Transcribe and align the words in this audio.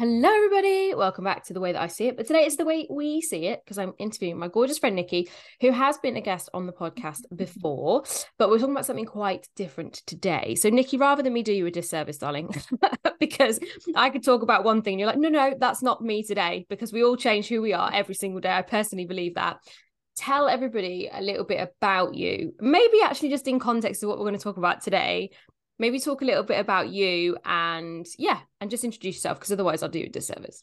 Hello, 0.00 0.30
everybody. 0.30 0.94
Welcome 0.94 1.24
back 1.24 1.44
to 1.44 1.52
The 1.52 1.60
Way 1.60 1.72
That 1.72 1.82
I 1.82 1.86
See 1.88 2.06
It. 2.06 2.16
But 2.16 2.26
today 2.26 2.46
is 2.46 2.56
the 2.56 2.64
way 2.64 2.86
we 2.88 3.20
see 3.20 3.48
it 3.48 3.60
because 3.62 3.76
I'm 3.76 3.92
interviewing 3.98 4.38
my 4.38 4.48
gorgeous 4.48 4.78
friend 4.78 4.96
Nikki, 4.96 5.28
who 5.60 5.72
has 5.72 5.98
been 5.98 6.16
a 6.16 6.22
guest 6.22 6.48
on 6.54 6.66
the 6.66 6.72
podcast 6.72 7.20
mm-hmm. 7.20 7.36
before, 7.36 8.04
but 8.38 8.48
we're 8.48 8.58
talking 8.58 8.72
about 8.72 8.86
something 8.86 9.04
quite 9.04 9.46
different 9.56 10.00
today. 10.06 10.54
So, 10.54 10.70
Nikki, 10.70 10.96
rather 10.96 11.22
than 11.22 11.34
me 11.34 11.42
do 11.42 11.52
you 11.52 11.66
a 11.66 11.70
disservice, 11.70 12.16
darling, 12.16 12.48
because 13.20 13.60
I 13.94 14.08
could 14.08 14.24
talk 14.24 14.40
about 14.40 14.64
one 14.64 14.80
thing, 14.80 14.94
and 14.94 15.00
you're 15.00 15.06
like, 15.06 15.18
no, 15.18 15.28
no, 15.28 15.54
that's 15.60 15.82
not 15.82 16.00
me 16.00 16.22
today 16.22 16.64
because 16.70 16.94
we 16.94 17.04
all 17.04 17.18
change 17.18 17.48
who 17.48 17.60
we 17.60 17.74
are 17.74 17.92
every 17.92 18.14
single 18.14 18.40
day. 18.40 18.52
I 18.52 18.62
personally 18.62 19.04
believe 19.04 19.34
that. 19.34 19.58
Tell 20.16 20.48
everybody 20.48 21.10
a 21.12 21.20
little 21.20 21.44
bit 21.44 21.60
about 21.60 22.14
you, 22.14 22.54
maybe 22.58 23.02
actually 23.04 23.28
just 23.28 23.46
in 23.46 23.58
context 23.58 24.02
of 24.02 24.08
what 24.08 24.18
we're 24.18 24.24
going 24.24 24.38
to 24.38 24.42
talk 24.42 24.56
about 24.56 24.80
today, 24.80 25.30
maybe 25.80 25.98
talk 25.98 26.20
a 26.20 26.26
little 26.26 26.44
bit 26.44 26.60
about 26.60 26.90
you 26.90 27.38
and 27.44 28.06
yeah, 28.18 28.40
and 28.60 28.70
just 28.70 28.84
introduce 28.84 29.16
yourself 29.16 29.38
because 29.38 29.50
otherwise 29.50 29.82
I'll 29.82 29.88
do 29.88 30.04
a 30.04 30.08
disservice. 30.08 30.62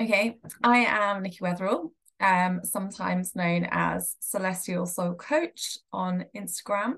Okay, 0.00 0.38
I 0.62 0.78
am 0.78 1.22
Nikki 1.22 1.40
Wetherell, 1.40 1.90
um, 2.20 2.60
sometimes 2.62 3.36
known 3.36 3.66
as 3.70 4.16
Celestial 4.20 4.86
Soul 4.86 5.14
Coach 5.14 5.76
on 5.92 6.24
Instagram. 6.34 6.94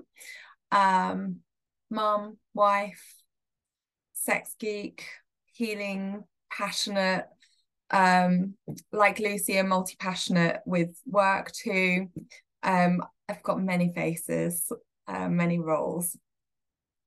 Um, 0.71 1.37
mom, 1.89 2.37
wife, 2.53 3.03
sex 4.13 4.55
geek, 4.57 5.05
healing, 5.53 6.23
passionate, 6.51 7.25
um, 7.89 8.53
like 8.91 9.19
Lucy, 9.19 9.57
a 9.57 9.63
multi 9.63 9.95
passionate 9.99 10.61
with 10.65 10.95
work 11.05 11.51
too. 11.51 12.09
Um, 12.61 13.03
I've 13.27 13.43
got 13.43 13.61
many 13.61 13.91
faces, 13.93 14.71
uh, 15.07 15.29
many 15.29 15.59
roles. 15.59 16.15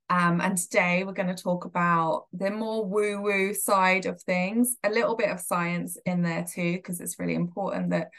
Um, 0.08 0.40
and 0.40 0.56
today 0.56 1.02
we're 1.04 1.12
going 1.12 1.34
to 1.34 1.42
talk 1.42 1.64
about 1.64 2.26
the 2.32 2.50
more 2.50 2.84
woo 2.84 3.20
woo 3.20 3.54
side 3.54 4.06
of 4.06 4.22
things, 4.22 4.76
a 4.84 4.90
little 4.90 5.16
bit 5.16 5.30
of 5.30 5.40
science 5.40 5.98
in 6.06 6.22
there 6.22 6.44
too, 6.44 6.74
because 6.74 7.00
it's 7.00 7.18
really 7.18 7.34
important 7.34 7.90
that 7.90 8.10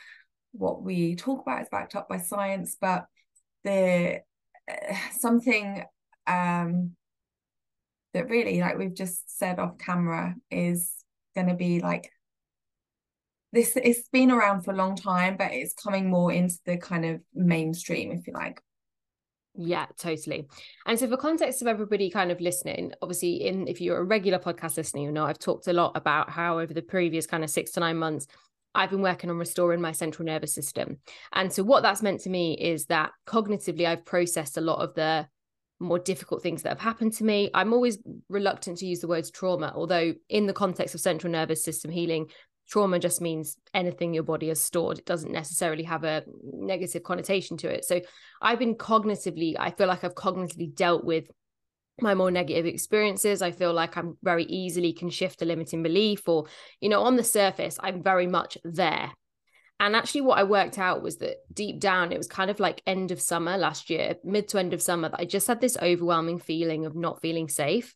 what 0.52 0.82
we 0.82 1.16
talk 1.16 1.42
about 1.42 1.62
is 1.62 1.70
backed 1.70 1.96
up 1.96 2.10
by 2.10 2.18
science. 2.18 2.76
But 2.80 3.06
the 3.64 4.20
uh, 4.70 4.96
something 5.18 5.84
um, 6.26 6.92
that 8.14 8.30
really, 8.30 8.60
like 8.60 8.78
we've 8.78 8.94
just 8.96 9.38
said 9.38 9.58
off 9.58 9.78
camera, 9.78 10.36
is 10.52 10.92
going 11.36 11.48
to 11.48 11.56
be 11.56 11.80
like 11.80 12.12
this. 13.54 13.78
It's 13.78 14.10
been 14.10 14.32
around 14.32 14.64
for 14.64 14.72
a 14.72 14.76
long 14.76 14.98
time, 14.98 15.38
but 15.38 15.54
it's 15.54 15.74
coming 15.74 16.10
more 16.10 16.34
into 16.34 16.56
the 16.66 16.76
kind 16.76 17.06
of 17.06 17.22
mainstream, 17.34 18.12
if 18.12 18.28
you 18.28 18.34
like. 18.34 18.62
Yeah, 19.58 19.88
totally. 19.98 20.48
And 20.86 21.00
so 21.00 21.10
for 21.10 21.18
context 21.18 21.62
of 21.62 21.68
everybody 21.68 22.12
kind 22.12 22.32
of 22.32 22.40
listening, 22.40 22.94
obviously 23.02 23.48
in 23.48 23.68
if 23.68 23.82
you're 23.82 23.98
a 23.98 24.04
regular 24.04 24.38
podcast 24.38 24.78
listener, 24.78 25.02
you 25.02 25.12
know 25.12 25.26
I've 25.26 25.40
talked 25.40 25.68
a 25.68 25.74
lot 25.74 25.94
about 25.96 26.30
how 26.30 26.60
over 26.60 26.74
the 26.74 26.82
previous 26.82 27.26
kind 27.26 27.44
of 27.44 27.50
6 27.50 27.72
to 27.72 27.80
9 27.80 27.98
months 27.98 28.28
I've 28.76 28.92
been 28.92 29.02
working 29.02 29.32
on 29.32 29.40
restoring 29.40 29.82
my 29.82 29.92
central 29.92 30.28
nervous 30.28 30.54
system. 30.54 30.98
And 31.34 31.52
so 31.52 31.64
what 31.64 31.82
that's 31.82 32.04
meant 32.04 32.22
to 32.22 32.30
me 32.30 32.54
is 32.54 32.86
that 32.86 33.12
cognitively 33.26 33.88
I've 33.88 34.06
processed 34.06 34.58
a 34.58 34.62
lot 34.62 34.80
of 34.80 34.94
the 34.94 35.28
more 35.80 36.00
difficult 36.00 36.44
things 36.44 36.62
that 36.62 36.70
have 36.70 36.80
happened 36.80 37.14
to 37.14 37.24
me. 37.24 37.50
I'm 37.54 37.74
always 37.74 37.98
reluctant 38.30 38.78
to 38.80 38.86
use 38.86 39.00
the 39.00 39.08
words 39.08 39.32
trauma, 39.32 39.74
although 39.76 40.14
in 40.30 40.46
the 40.46 40.54
context 40.54 40.94
of 40.94 41.02
central 41.02 41.32
nervous 41.32 41.64
system 41.64 41.90
healing, 41.90 42.30
trauma 42.68 43.00
just 43.00 43.22
means 43.22 43.58
anything 43.74 44.14
your 44.14 44.24
body 44.24 44.50
has 44.50 44.62
stored. 44.62 45.00
It 45.00 45.06
doesn't 45.06 45.32
necessarily 45.32 45.84
have 45.84 46.04
a 46.04 46.24
negative 46.44 47.04
connotation 47.04 47.58
to 47.58 47.70
it. 47.70 47.86
So 47.86 48.02
I've 48.42 48.60
been 48.60 48.76
cognitively, 48.76 49.56
I 49.58 49.72
feel 49.72 49.88
like 49.88 50.04
I've 50.04 50.16
cognitively 50.16 50.76
dealt 50.76 51.04
with 51.04 51.30
my 52.00 52.14
more 52.14 52.30
negative 52.30 52.66
experiences. 52.66 53.42
I 53.42 53.52
feel 53.52 53.74
like 53.74 53.98
I'm 53.98 54.18
very 54.22 54.44
easily 54.44 54.94
can 54.94 55.10
shift 55.10 55.42
a 55.42 55.46
limiting 55.46 55.82
belief, 55.82 56.28
or, 56.28 56.46
you 56.80 56.90
know, 56.90 57.02
on 57.02 57.16
the 57.16 57.24
surface, 57.24 57.78
I'm 57.82 58.04
very 58.04 58.28
much 58.28 58.58
there. 58.64 59.12
And 59.80 59.96
actually, 59.96 60.22
what 60.22 60.40
I 60.40 60.44
worked 60.44 60.80
out 60.80 61.04
was 61.04 61.18
that 61.18 61.38
deep 61.54 61.80
down, 61.80 62.12
it 62.12 62.18
was 62.18 62.28
kind 62.28 62.50
of 62.50 62.60
like 62.60 62.82
end 62.88 63.12
of 63.12 63.22
summer 63.22 63.58
last 63.58 63.90
year, 63.90 64.16
mid 64.24 64.48
to 64.50 64.60
end 64.60 64.74
of 64.74 64.82
summer, 64.82 65.10
that 65.10 65.20
I 65.20 65.26
just 65.26 65.48
had 65.48 65.62
this 65.62 65.78
overwhelming 65.78 66.40
feeling 66.40 66.86
of 66.86 66.96
not 66.96 67.22
feeling 67.22 67.48
safe 67.48 67.96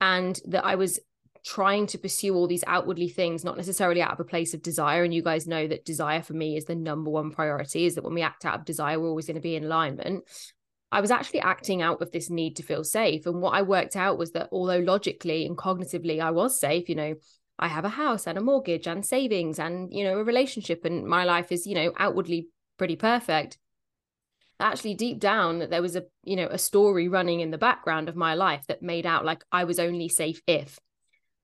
and 0.00 0.38
that 0.46 0.64
I 0.64 0.74
was 0.74 0.98
trying 1.44 1.86
to 1.88 1.98
pursue 1.98 2.34
all 2.34 2.46
these 2.46 2.64
outwardly 2.66 3.08
things, 3.08 3.44
not 3.44 3.56
necessarily 3.56 4.00
out 4.00 4.12
of 4.12 4.20
a 4.20 4.24
place 4.24 4.54
of 4.54 4.62
desire. 4.62 5.02
And 5.02 5.12
you 5.12 5.22
guys 5.22 5.46
know 5.46 5.66
that 5.66 5.84
desire 5.84 6.22
for 6.22 6.34
me 6.34 6.56
is 6.56 6.66
the 6.66 6.74
number 6.74 7.10
one 7.10 7.30
priority, 7.30 7.84
is 7.86 7.96
that 7.96 8.04
when 8.04 8.14
we 8.14 8.22
act 8.22 8.44
out 8.44 8.60
of 8.60 8.64
desire, 8.64 8.98
we're 8.98 9.08
always 9.08 9.26
going 9.26 9.36
to 9.36 9.40
be 9.40 9.56
in 9.56 9.64
alignment. 9.64 10.24
I 10.92 11.00
was 11.00 11.10
actually 11.10 11.40
acting 11.40 11.80
out 11.80 12.02
of 12.02 12.12
this 12.12 12.28
need 12.28 12.56
to 12.56 12.62
feel 12.62 12.84
safe. 12.84 13.26
And 13.26 13.40
what 13.40 13.54
I 13.54 13.62
worked 13.62 13.96
out 13.96 14.18
was 14.18 14.32
that 14.32 14.50
although 14.52 14.78
logically 14.78 15.46
and 15.46 15.56
cognitively 15.56 16.20
I 16.20 16.30
was 16.30 16.60
safe, 16.60 16.88
you 16.88 16.94
know, 16.94 17.14
I 17.58 17.68
have 17.68 17.84
a 17.84 17.90
house 17.90 18.26
and 18.26 18.36
a 18.36 18.42
mortgage 18.42 18.86
and 18.86 19.04
savings 19.04 19.58
and, 19.58 19.92
you 19.92 20.04
know, 20.04 20.18
a 20.18 20.24
relationship 20.24 20.84
and 20.84 21.06
my 21.06 21.24
life 21.24 21.50
is, 21.50 21.66
you 21.66 21.74
know, 21.74 21.92
outwardly 21.98 22.48
pretty 22.76 22.96
perfect. 22.96 23.58
Actually, 24.60 24.94
deep 24.94 25.18
down, 25.18 25.58
that 25.58 25.70
there 25.70 25.82
was 25.82 25.96
a, 25.96 26.04
you 26.22 26.36
know, 26.36 26.46
a 26.48 26.58
story 26.58 27.08
running 27.08 27.40
in 27.40 27.50
the 27.50 27.58
background 27.58 28.08
of 28.08 28.14
my 28.14 28.34
life 28.34 28.64
that 28.68 28.82
made 28.82 29.06
out 29.06 29.24
like 29.24 29.42
I 29.50 29.64
was 29.64 29.78
only 29.78 30.08
safe 30.08 30.40
if. 30.46 30.78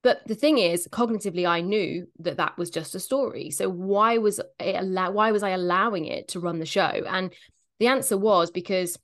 But 0.02 0.26
the 0.26 0.34
thing 0.34 0.58
is, 0.58 0.86
cognitively, 0.90 1.46
I 1.46 1.60
knew 1.60 2.06
that 2.20 2.36
that 2.36 2.56
was 2.56 2.70
just 2.70 2.94
a 2.94 3.00
story. 3.00 3.50
So 3.50 3.68
why 3.68 4.18
was 4.18 4.38
it 4.60 4.76
allow- 4.76 5.10
Why 5.10 5.32
was 5.32 5.42
I 5.42 5.50
allowing 5.50 6.06
it 6.06 6.28
to 6.28 6.40
run 6.40 6.60
the 6.60 6.66
show? 6.66 6.82
And 6.82 7.32
the 7.80 7.88
answer 7.88 8.16
was 8.16 8.50
because 8.50 8.96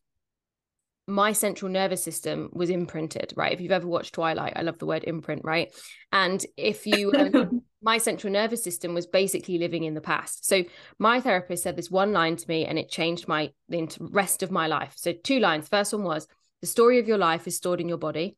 my 1.07 1.33
central 1.33 1.71
nervous 1.71 2.03
system 2.03 2.49
was 2.53 2.71
imprinted. 2.71 3.33
Right. 3.37 3.53
If 3.53 3.61
you've 3.61 3.73
ever 3.73 3.87
watched 3.87 4.15
Twilight, 4.15 4.55
I 4.57 4.63
love 4.63 4.79
the 4.79 4.87
word 4.87 5.05
imprint. 5.05 5.43
Right. 5.45 5.75
And 6.13 6.45
if 6.57 6.87
you, 6.87 7.13
um, 7.35 7.63
my 7.83 7.99
central 7.99 8.33
nervous 8.33 8.63
system 8.63 8.95
was 8.95 9.07
basically 9.07 9.59
living 9.59 9.85
in 9.85 9.95
the 9.95 10.01
past. 10.01 10.47
So 10.47 10.65
my 10.99 11.21
therapist 11.21 11.63
said 11.63 11.77
this 11.77 11.91
one 11.91 12.13
line 12.13 12.37
to 12.37 12.49
me, 12.49 12.65
and 12.65 12.79
it 12.79 12.89
changed 12.89 13.29
my 13.29 13.53
the 13.69 13.95
rest 14.01 14.43
of 14.43 14.51
my 14.51 14.67
life. 14.67 14.95
So 14.97 15.13
two 15.13 15.41
lines. 15.41 15.69
First 15.69 15.93
one 15.93 16.05
was 16.05 16.27
the 16.61 16.67
story 16.67 16.99
of 16.99 17.09
your 17.09 17.19
life 17.19 17.47
is 17.47 17.57
stored 17.57 17.81
in 17.81 17.89
your 17.89 17.99
body. 17.99 18.37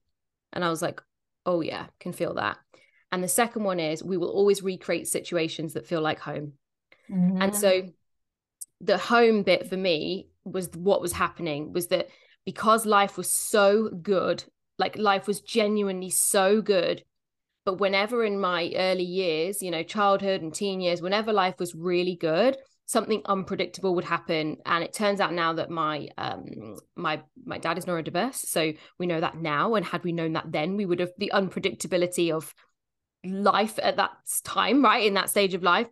And 0.53 0.65
I 0.65 0.71
was 0.71 0.83
like, 0.83 1.01
oh 1.47 1.61
yeah 1.61 1.87
can 1.99 2.13
feel 2.13 2.35
that 2.35 2.59
and 3.13 3.23
the 3.23 3.29
second 3.29 3.65
one 3.65 3.81
is 3.81 4.03
we 4.03 4.17
will 4.17 4.29
always 4.29 4.63
recreate 4.63 5.09
situations 5.09 5.73
that 5.73 5.87
feel 5.87 6.01
like 6.01 6.19
home 6.19 6.53
mm-hmm. 7.11 7.41
and 7.41 7.55
so 7.55 7.83
the 8.81 8.99
home 8.99 9.43
bit 9.43 9.69
for 9.69 9.77
me 9.77 10.29
was 10.45 10.69
what 10.75 11.01
was 11.01 11.13
happening 11.13 11.73
was 11.73 11.87
that 11.89 12.09
because 12.45 12.85
life 12.85 13.17
was 13.17 13.31
so 13.31 13.89
good 13.89 14.45
like 14.79 14.99
life 14.99 15.27
was 15.27 15.41
genuinely 15.41 16.11
so 16.11 16.61
good 16.61 17.03
but 17.65 17.81
whenever 17.81 18.25
in 18.25 18.39
my 18.39 18.73
early 18.77 19.05
years 19.05 19.63
you 19.63 19.71
know 19.71 19.83
childhood 19.83 20.43
and 20.43 20.55
teen 20.55 20.81
years 20.81 21.01
whenever 21.01 21.33
life 21.33 21.59
was 21.59 21.75
really 21.75 22.17
good 22.17 22.57
something 22.87 23.21
unpredictable 23.27 23.95
would 23.97 24.05
happen. 24.05 24.57
And 24.65 24.83
it 24.83 24.93
turns 24.93 25.21
out 25.21 25.35
now 25.35 25.53
that 25.55 25.71
my 25.71 26.09
um 26.17 26.77
my 26.95 27.21
my 27.45 27.59
dad 27.59 27.77
is 27.77 27.85
neurodiverse. 27.85 28.37
So 28.37 28.73
we 28.99 29.07
know 29.07 29.21
that 29.21 29.37
now. 29.37 29.75
And 29.75 29.85
had 29.85 30.05
we 30.05 30.13
known 30.13 30.33
that 30.33 30.51
then 30.51 30.77
we 30.77 30.87
would 30.87 31.01
have 31.01 31.13
the 31.19 31.33
unpredictability 31.35 32.33
of 32.33 32.55
life 33.25 33.79
at 33.83 33.97
that 33.97 34.13
time 34.45 34.85
right 34.85 35.05
in 35.05 35.15
that 35.15 35.29
stage 35.29 35.53
of 35.53 35.63
life 35.63 35.89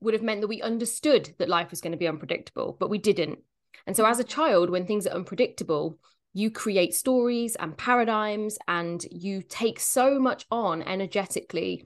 would 0.00 0.14
have 0.14 0.22
meant 0.22 0.40
that 0.40 0.48
we 0.48 0.62
understood 0.62 1.34
that 1.38 1.48
life 1.48 1.70
was 1.70 1.80
going 1.80 1.92
to 1.92 1.98
be 1.98 2.08
unpredictable 2.08 2.76
but 2.80 2.90
we 2.90 2.98
didn't. 2.98 3.38
And 3.86 3.94
so 3.94 4.06
as 4.06 4.18
a 4.18 4.24
child 4.24 4.70
when 4.70 4.86
things 4.86 5.06
are 5.06 5.14
unpredictable 5.14 5.98
you 6.32 6.50
create 6.50 6.94
stories 6.94 7.56
and 7.56 7.76
paradigms 7.76 8.58
and 8.68 9.04
you 9.10 9.42
take 9.42 9.80
so 9.80 10.18
much 10.18 10.46
on 10.50 10.82
energetically 10.82 11.84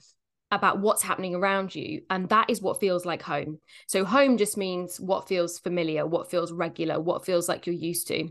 about 0.52 0.80
what's 0.80 1.02
happening 1.02 1.34
around 1.34 1.74
you. 1.74 2.02
And 2.10 2.28
that 2.28 2.50
is 2.50 2.60
what 2.60 2.78
feels 2.78 3.04
like 3.06 3.22
home. 3.22 3.58
So, 3.88 4.04
home 4.04 4.36
just 4.36 4.56
means 4.56 5.00
what 5.00 5.26
feels 5.26 5.58
familiar, 5.58 6.06
what 6.06 6.30
feels 6.30 6.52
regular, 6.52 7.00
what 7.00 7.24
feels 7.24 7.48
like 7.48 7.66
you're 7.66 7.74
used 7.74 8.06
to. 8.08 8.28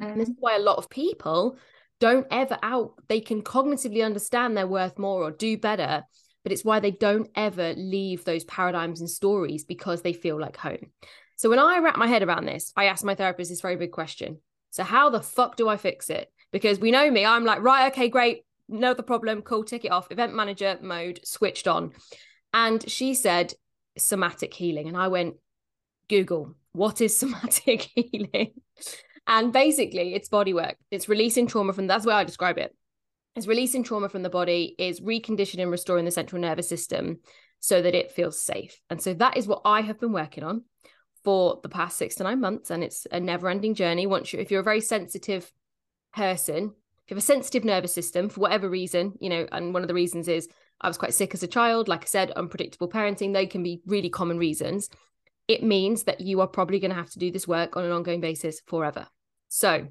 Mm. 0.00 0.16
this 0.16 0.28
is 0.28 0.34
why 0.38 0.56
a 0.56 0.60
lot 0.60 0.78
of 0.78 0.88
people 0.88 1.56
don't 2.00 2.26
ever 2.30 2.58
out, 2.62 2.94
they 3.08 3.20
can 3.20 3.42
cognitively 3.42 4.04
understand 4.04 4.56
they're 4.56 4.66
worth 4.66 4.98
more 4.98 5.22
or 5.22 5.30
do 5.30 5.56
better, 5.56 6.02
but 6.42 6.50
it's 6.50 6.64
why 6.64 6.80
they 6.80 6.90
don't 6.90 7.30
ever 7.36 7.74
leave 7.74 8.24
those 8.24 8.44
paradigms 8.44 9.00
and 9.00 9.08
stories 9.08 9.64
because 9.64 10.02
they 10.02 10.12
feel 10.12 10.38
like 10.40 10.56
home. 10.56 10.90
So, 11.36 11.50
when 11.50 11.58
I 11.58 11.78
wrap 11.78 11.96
my 11.96 12.06
head 12.06 12.22
around 12.22 12.46
this, 12.46 12.72
I 12.76 12.86
ask 12.86 13.04
my 13.04 13.16
therapist 13.16 13.50
this 13.50 13.60
very 13.60 13.76
big 13.76 13.90
question. 13.90 14.38
So, 14.70 14.84
how 14.84 15.10
the 15.10 15.22
fuck 15.22 15.56
do 15.56 15.68
I 15.68 15.76
fix 15.76 16.08
it? 16.08 16.28
Because 16.52 16.78
we 16.78 16.92
know 16.92 17.10
me, 17.10 17.26
I'm 17.26 17.44
like, 17.44 17.62
right, 17.62 17.92
okay, 17.92 18.08
great 18.08 18.44
know 18.68 18.94
the 18.94 19.02
problem, 19.02 19.42
cool, 19.42 19.64
tick 19.64 19.84
it 19.84 19.92
off, 19.92 20.10
event 20.10 20.34
manager 20.34 20.78
mode 20.80 21.20
switched 21.24 21.68
on. 21.68 21.92
And 22.52 22.88
she 22.88 23.14
said, 23.14 23.54
somatic 23.98 24.54
healing. 24.54 24.88
And 24.88 24.96
I 24.96 25.08
went, 25.08 25.36
Google, 26.08 26.54
what 26.72 27.00
is 27.00 27.18
somatic 27.18 27.82
healing? 27.94 28.52
And 29.26 29.52
basically, 29.52 30.14
it's 30.14 30.28
body 30.28 30.52
work. 30.52 30.76
It's 30.90 31.08
releasing 31.08 31.46
trauma 31.46 31.72
from 31.72 31.86
that's 31.86 32.04
where 32.04 32.16
I 32.16 32.24
describe 32.24 32.58
it. 32.58 32.74
It's 33.36 33.46
releasing 33.46 33.82
trauma 33.82 34.08
from 34.08 34.22
the 34.22 34.30
body, 34.30 34.74
is 34.78 35.00
reconditioning, 35.00 35.70
restoring 35.70 36.04
the 36.04 36.10
central 36.10 36.40
nervous 36.40 36.68
system 36.68 37.18
so 37.58 37.80
that 37.80 37.94
it 37.94 38.12
feels 38.12 38.40
safe. 38.40 38.80
And 38.90 39.00
so 39.00 39.14
that 39.14 39.36
is 39.36 39.46
what 39.46 39.62
I 39.64 39.80
have 39.80 39.98
been 39.98 40.12
working 40.12 40.44
on 40.44 40.64
for 41.24 41.58
the 41.62 41.68
past 41.68 41.96
six 41.96 42.16
to 42.16 42.22
nine 42.22 42.40
months. 42.40 42.70
And 42.70 42.84
it's 42.84 43.06
a 43.10 43.18
never 43.18 43.48
ending 43.48 43.74
journey. 43.74 44.06
Once 44.06 44.32
you, 44.32 44.38
if 44.38 44.50
you're 44.50 44.60
a 44.60 44.64
very 44.64 44.82
sensitive 44.82 45.50
person, 46.12 46.74
if 47.04 47.10
you 47.10 47.16
have 47.16 47.22
a 47.22 47.26
sensitive 47.26 47.64
nervous 47.64 47.92
system 47.92 48.30
for 48.30 48.40
whatever 48.40 48.68
reason, 48.68 49.12
you 49.20 49.28
know, 49.28 49.46
and 49.52 49.74
one 49.74 49.82
of 49.82 49.88
the 49.88 49.94
reasons 49.94 50.26
is 50.26 50.48
I 50.80 50.88
was 50.88 50.96
quite 50.96 51.12
sick 51.12 51.34
as 51.34 51.42
a 51.42 51.48
child. 51.48 51.86
Like 51.86 52.02
I 52.02 52.06
said, 52.06 52.30
unpredictable 52.30 52.88
parenting, 52.88 53.34
they 53.34 53.46
can 53.46 53.62
be 53.62 53.82
really 53.86 54.08
common 54.08 54.38
reasons. 54.38 54.88
It 55.46 55.62
means 55.62 56.04
that 56.04 56.22
you 56.22 56.40
are 56.40 56.46
probably 56.46 56.80
going 56.80 56.92
to 56.92 56.96
have 56.96 57.10
to 57.10 57.18
do 57.18 57.30
this 57.30 57.46
work 57.46 57.76
on 57.76 57.84
an 57.84 57.92
ongoing 57.92 58.22
basis 58.22 58.62
forever. 58.66 59.06
So, 59.48 59.88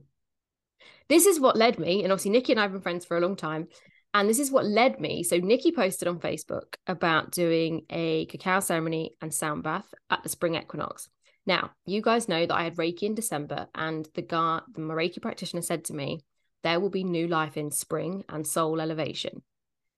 this 1.07 1.27
is 1.27 1.39
what 1.39 1.55
led 1.55 1.77
me, 1.77 2.03
and 2.03 2.11
obviously, 2.11 2.31
Nikki 2.31 2.53
and 2.53 2.59
I 2.59 2.63
have 2.63 2.71
been 2.71 2.81
friends 2.81 3.05
for 3.05 3.15
a 3.15 3.21
long 3.21 3.35
time. 3.35 3.67
And 4.15 4.29
this 4.29 4.39
is 4.39 4.51
what 4.51 4.65
led 4.65 4.99
me. 4.99 5.23
So, 5.23 5.37
Nikki 5.37 5.71
posted 5.71 6.07
on 6.07 6.19
Facebook 6.19 6.75
about 6.87 7.31
doing 7.31 7.85
a 7.91 8.25
cacao 8.25 8.59
ceremony 8.59 9.15
and 9.21 9.31
sound 9.31 9.61
bath 9.61 9.93
at 10.09 10.23
the 10.23 10.29
spring 10.29 10.55
equinox. 10.55 11.09
Now, 11.45 11.71
you 11.85 12.01
guys 12.01 12.27
know 12.27 12.45
that 12.45 12.55
I 12.55 12.63
had 12.63 12.77
Reiki 12.77 13.03
in 13.03 13.15
December, 13.15 13.67
and 13.75 14.07
the 14.15 14.23
guy, 14.23 14.61
the 14.73 14.81
Reiki 14.81 15.21
practitioner 15.21 15.61
said 15.61 15.85
to 15.85 15.93
me, 15.93 16.21
There 16.63 16.79
will 16.79 16.89
be 16.89 17.03
new 17.03 17.27
life 17.27 17.57
in 17.57 17.71
spring 17.71 18.23
and 18.29 18.45
soul 18.45 18.79
elevation. 18.81 19.41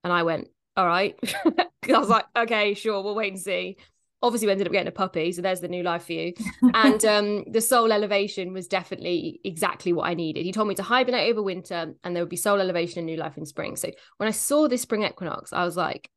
And 0.03 0.11
I 0.11 0.23
went, 0.23 0.49
All 0.75 0.85
right. 0.85 1.17
I 1.55 1.97
was 1.97 2.09
like, 2.09 2.25
Okay, 2.35 2.73
sure, 2.73 3.01
we'll 3.03 3.15
wait 3.15 3.33
and 3.33 3.41
see. 3.41 3.77
Obviously, 4.21 4.47
we 4.47 4.53
ended 4.53 4.67
up 4.67 4.73
getting 4.73 4.87
a 4.87 4.91
puppy, 4.91 5.31
so 5.31 5.41
there's 5.43 5.59
the 5.59 5.67
new 5.67 5.83
life 5.83 6.05
for 6.05 6.13
you. 6.13 6.33
and 6.73 7.03
um, 7.05 7.43
the 7.51 7.61
soul 7.61 7.91
elevation 7.91 8.53
was 8.53 8.67
definitely 8.67 9.39
exactly 9.43 9.93
what 9.93 10.07
I 10.07 10.15
needed. 10.15 10.45
He 10.45 10.51
told 10.51 10.67
me 10.67 10.75
to 10.75 10.83
hibernate 10.83 11.29
over 11.29 11.43
winter, 11.43 11.93
and 12.03 12.15
there 12.15 12.23
would 12.23 12.29
be 12.29 12.35
soul 12.35 12.59
elevation 12.59 12.99
and 12.99 13.05
new 13.05 13.17
life 13.17 13.37
in 13.37 13.45
spring. 13.45 13.75
So 13.75 13.91
when 14.17 14.27
I 14.27 14.31
saw 14.31 14.67
this 14.67 14.81
spring 14.81 15.03
equinox, 15.03 15.53
I 15.53 15.63
was 15.63 15.77
like, 15.77 16.09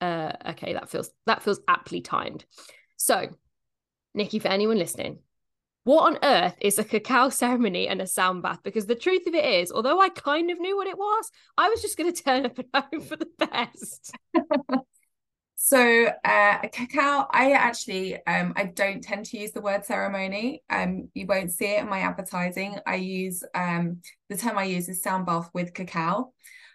uh, 0.00 0.32
okay, 0.50 0.74
that 0.74 0.90
feels 0.90 1.10
that 1.26 1.42
feels 1.42 1.60
aptly 1.66 2.00
timed. 2.00 2.44
So 2.96 3.28
Nikki, 4.14 4.38
for 4.38 4.48
anyone 4.48 4.78
listening, 4.78 5.18
what 5.86 6.02
on 6.12 6.18
earth 6.24 6.56
is 6.60 6.80
a 6.80 6.84
cacao 6.84 7.28
ceremony 7.28 7.86
and 7.86 8.02
a 8.02 8.08
sound 8.08 8.42
bath? 8.42 8.58
Because 8.64 8.86
the 8.86 8.96
truth 8.96 9.24
of 9.28 9.34
it 9.34 9.44
is, 9.44 9.70
although 9.70 10.00
I 10.00 10.08
kind 10.08 10.50
of 10.50 10.58
knew 10.58 10.76
what 10.76 10.88
it 10.88 10.98
was, 10.98 11.30
I 11.56 11.68
was 11.68 11.80
just 11.80 11.96
going 11.96 12.12
to 12.12 12.22
turn 12.22 12.44
up 12.44 12.58
and 12.58 12.66
hope 12.74 13.04
for 13.04 13.16
the 13.16 13.28
best. 13.38 14.12
so 15.54 16.06
uh 16.24 16.58
cacao 16.70 17.26
i 17.30 17.52
actually 17.52 18.14
um 18.26 18.52
i 18.56 18.64
don't 18.64 19.02
tend 19.02 19.24
to 19.24 19.38
use 19.38 19.52
the 19.52 19.60
word 19.60 19.86
ceremony 19.86 20.62
um 20.68 21.08
you 21.14 21.24
won't 21.26 21.50
see 21.50 21.64
it 21.64 21.80
in 21.80 21.88
my 21.88 22.00
advertising 22.00 22.78
i 22.86 22.94
use 22.96 23.42
um 23.54 24.02
the 24.28 24.36
term 24.36 24.58
i 24.58 24.64
use 24.64 24.86
is 24.90 25.02
sound 25.02 25.24
bath 25.24 25.48
with 25.54 25.72
cacao 25.72 26.30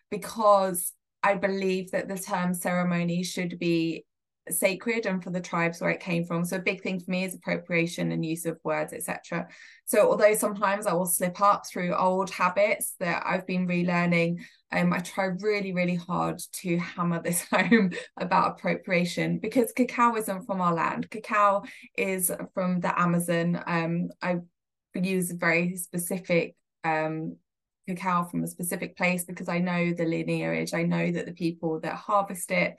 because 0.09 0.93
i 1.21 1.35
believe 1.35 1.91
that 1.91 2.07
the 2.07 2.17
term 2.17 2.55
ceremony 2.55 3.21
should 3.21 3.59
be 3.59 4.03
sacred 4.49 5.05
and 5.05 5.23
for 5.23 5.29
the 5.29 5.41
tribes 5.41 5.79
where 5.79 5.91
it 5.91 5.99
came 5.99 6.25
from. 6.25 6.43
So 6.45 6.57
a 6.57 6.59
big 6.59 6.81
thing 6.81 6.99
for 6.99 7.11
me 7.11 7.23
is 7.23 7.35
appropriation 7.35 8.11
and 8.11 8.25
use 8.25 8.45
of 8.45 8.59
words 8.63 8.93
etc 8.93 9.47
so 9.85 10.09
although 10.09 10.33
sometimes 10.33 10.87
i 10.87 10.93
will 10.93 11.05
slip 11.05 11.41
up 11.41 11.65
through 11.67 11.95
old 11.95 12.29
habits 12.29 12.95
that 12.99 13.23
i've 13.25 13.45
been 13.45 13.67
relearning 13.67 14.39
um, 14.71 14.93
i 14.93 14.99
try 14.99 15.25
really 15.25 15.73
really 15.73 15.95
hard 15.95 16.41
to 16.51 16.77
hammer 16.77 17.21
this 17.21 17.45
home 17.51 17.91
about 18.17 18.51
appropriation 18.51 19.39
because 19.39 19.71
cacao 19.73 20.15
isn't 20.15 20.45
from 20.45 20.61
our 20.61 20.73
land. 20.73 21.09
Cacao 21.09 21.63
is 21.97 22.31
from 22.53 22.79
the 22.79 22.99
amazon. 22.99 23.61
Um, 23.65 24.09
i 24.21 24.37
use 24.93 25.31
a 25.31 25.35
very 25.35 25.77
specific 25.77 26.55
um, 26.83 27.37
cacao 27.87 28.25
from 28.25 28.43
a 28.43 28.47
specific 28.47 28.97
place 28.97 29.23
because 29.23 29.47
I 29.47 29.59
know 29.59 29.93
the 29.93 30.05
lineage. 30.05 30.73
I 30.73 30.83
know 30.83 31.11
that 31.11 31.25
the 31.25 31.33
people 31.33 31.79
that 31.79 31.95
harvest 31.95 32.51
it 32.51 32.75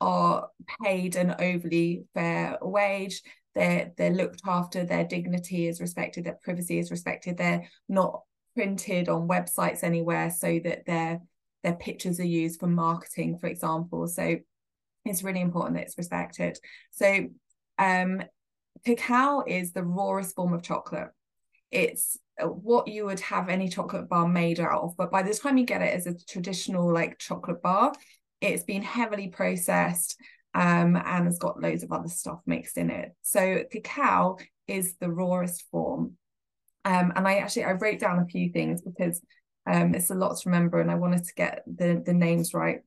are 0.00 0.48
paid 0.82 1.16
an 1.16 1.34
overly 1.38 2.04
fair 2.14 2.58
wage. 2.60 3.22
They're 3.54 3.92
they're 3.96 4.10
looked 4.10 4.42
after 4.46 4.84
their 4.84 5.04
dignity 5.04 5.68
is 5.68 5.80
respected 5.80 6.24
their 6.24 6.38
privacy 6.42 6.78
is 6.78 6.90
respected. 6.90 7.36
They're 7.36 7.68
not 7.88 8.22
printed 8.54 9.08
on 9.08 9.28
websites 9.28 9.82
anywhere 9.82 10.30
so 10.30 10.60
that 10.64 10.86
their 10.86 11.20
their 11.62 11.74
pictures 11.74 12.20
are 12.20 12.26
used 12.26 12.60
for 12.60 12.66
marketing 12.66 13.38
for 13.38 13.46
example. 13.46 14.06
So 14.08 14.36
it's 15.04 15.22
really 15.22 15.40
important 15.40 15.76
that 15.76 15.84
it's 15.84 15.98
respected. 15.98 16.58
So 16.90 17.28
um 17.78 18.22
cacao 18.84 19.44
is 19.46 19.72
the 19.72 19.84
rawest 19.84 20.34
form 20.34 20.52
of 20.52 20.62
chocolate. 20.62 21.10
It's 21.70 22.18
what 22.40 22.88
you 22.88 23.04
would 23.06 23.20
have 23.20 23.48
any 23.48 23.68
chocolate 23.68 24.08
bar 24.08 24.26
made 24.26 24.58
out 24.58 24.82
of 24.82 24.96
but 24.96 25.12
by 25.12 25.22
the 25.22 25.32
time 25.32 25.56
you 25.56 25.64
get 25.64 25.82
it 25.82 25.94
as 25.94 26.08
a 26.08 26.14
traditional 26.26 26.92
like 26.92 27.18
chocolate 27.18 27.62
bar 27.62 27.92
it's 28.48 28.64
been 28.64 28.82
heavily 28.82 29.28
processed 29.28 30.16
um, 30.54 30.96
and 30.96 31.26
has 31.26 31.38
got 31.38 31.60
loads 31.60 31.82
of 31.82 31.92
other 31.92 32.08
stuff 32.08 32.40
mixed 32.46 32.78
in 32.78 32.90
it. 32.90 33.12
So 33.22 33.64
cacao 33.70 34.38
is 34.68 34.94
the 35.00 35.10
rawest 35.10 35.64
form. 35.70 36.16
Um, 36.84 37.12
and 37.16 37.26
I 37.26 37.36
actually 37.36 37.64
I 37.64 37.72
wrote 37.72 37.98
down 37.98 38.18
a 38.18 38.26
few 38.26 38.50
things 38.50 38.82
because 38.82 39.20
um, 39.66 39.94
it's 39.94 40.10
a 40.10 40.14
lot 40.14 40.36
to 40.36 40.48
remember 40.48 40.80
and 40.80 40.90
I 40.90 40.96
wanted 40.96 41.24
to 41.24 41.34
get 41.34 41.62
the 41.66 42.02
the 42.04 42.12
names 42.12 42.54
right. 42.54 42.80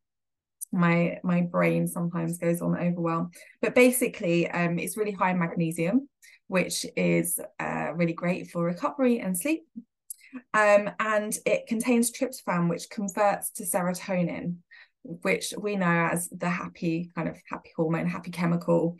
My 0.72 1.20
my 1.24 1.42
brain 1.42 1.88
sometimes 1.88 2.38
goes 2.38 2.62
on 2.62 2.78
overwhelm. 2.78 3.32
But 3.62 3.76
basically 3.76 4.50
um, 4.50 4.80
it's 4.80 4.98
really 4.98 5.12
high 5.12 5.32
in 5.32 5.40
magnesium, 5.40 6.08
which 6.48 6.86
is 6.96 7.40
uh, 7.60 7.92
really 7.96 8.14
great 8.14 8.52
for 8.52 8.64
recovery 8.64 9.20
and 9.20 9.38
sleep. 9.38 9.64
Um, 10.54 10.92
and 11.00 11.36
it 11.46 11.68
contains 11.68 12.12
tryptophan, 12.12 12.70
which 12.70 12.90
converts 12.90 13.50
to 13.52 13.64
serotonin 13.64 14.58
which 15.22 15.54
we 15.60 15.76
know 15.76 16.10
as 16.12 16.30
the 16.30 16.50
happy 16.50 17.12
kind 17.16 17.28
of 17.28 17.38
happy 17.50 17.72
hormone, 17.76 18.08
happy 18.08 18.32
chemical, 18.32 18.98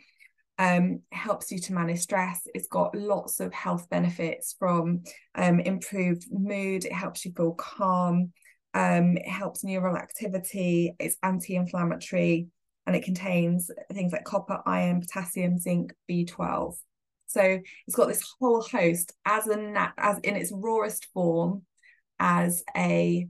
um, 0.58 1.00
helps 1.12 1.52
you 1.52 1.58
to 1.60 1.72
manage 1.72 2.00
stress. 2.00 2.42
It's 2.54 2.66
got 2.66 2.94
lots 2.94 3.40
of 3.40 3.52
health 3.52 3.88
benefits 3.88 4.56
from 4.58 5.02
um, 5.34 5.60
improved 5.60 6.26
mood. 6.30 6.84
It 6.84 6.92
helps 6.92 7.24
you 7.24 7.32
feel 7.36 7.52
calm. 7.52 8.32
Um, 8.74 9.16
it 9.16 9.28
helps 9.28 9.64
neural 9.64 9.96
activity. 9.96 10.94
It's 10.98 11.16
anti-inflammatory, 11.22 12.48
and 12.86 12.96
it 12.96 13.04
contains 13.04 13.70
things 13.92 14.12
like 14.12 14.24
copper, 14.24 14.60
iron, 14.66 15.00
potassium, 15.00 15.58
zinc, 15.58 15.92
B12. 16.08 16.74
So 17.28 17.60
it's 17.86 17.96
got 17.96 18.08
this 18.08 18.22
whole 18.38 18.62
host 18.62 19.12
as 19.24 19.46
a 19.46 19.56
nat- 19.56 19.92
as 19.96 20.18
in 20.18 20.34
its 20.34 20.50
rawest 20.52 21.06
form, 21.12 21.62
as 22.18 22.64
a, 22.76 23.28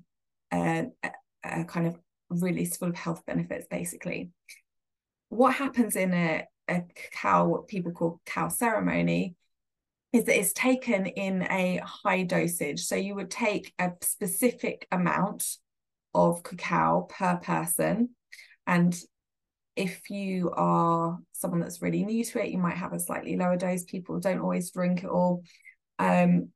a, 0.52 0.86
a 1.44 1.64
kind 1.64 1.88
of 1.88 1.98
really 2.30 2.64
full 2.64 2.88
of 2.88 2.96
health 2.96 3.25
benefits 3.26 3.66
basically. 3.70 4.30
What 5.28 5.54
happens 5.54 5.96
in 5.96 6.12
a, 6.14 6.46
a 6.69 6.84
cow 7.12 7.46
what 7.46 7.69
people 7.69 7.92
call 7.92 8.20
cow 8.26 8.48
ceremony 8.48 9.34
is 10.12 10.25
that 10.25 10.38
it's 10.38 10.52
taken 10.52 11.06
in 11.06 11.42
a 11.42 11.82
high 11.84 12.22
dosage. 12.22 12.84
So 12.84 12.96
you 12.96 13.14
would 13.14 13.30
take 13.30 13.75
a 13.78 13.92
specific 14.00 14.86
amount 14.90 15.44
of 16.14 16.42
cacao 16.42 17.02
per 17.02 17.36
person. 17.36 18.10
And 18.66 18.98
if 19.76 20.11
you 20.11 20.50
are 20.56 21.18
someone 21.32 21.61
that's 21.61 21.82
really 21.82 22.04
new 22.04 22.25
to 22.25 22.42
it 22.42 22.50
you 22.50 22.58
might 22.58 22.76
have 22.76 22.92
a 22.92 22.99
slightly 22.99 23.37
lower 23.37 23.56
dose. 23.56 23.85
People 23.85 24.18
don't 24.18 24.40
always 24.40 24.70
drink 24.70 25.04
it 25.04 25.11
all. 25.11 25.42
Um, 25.99 26.49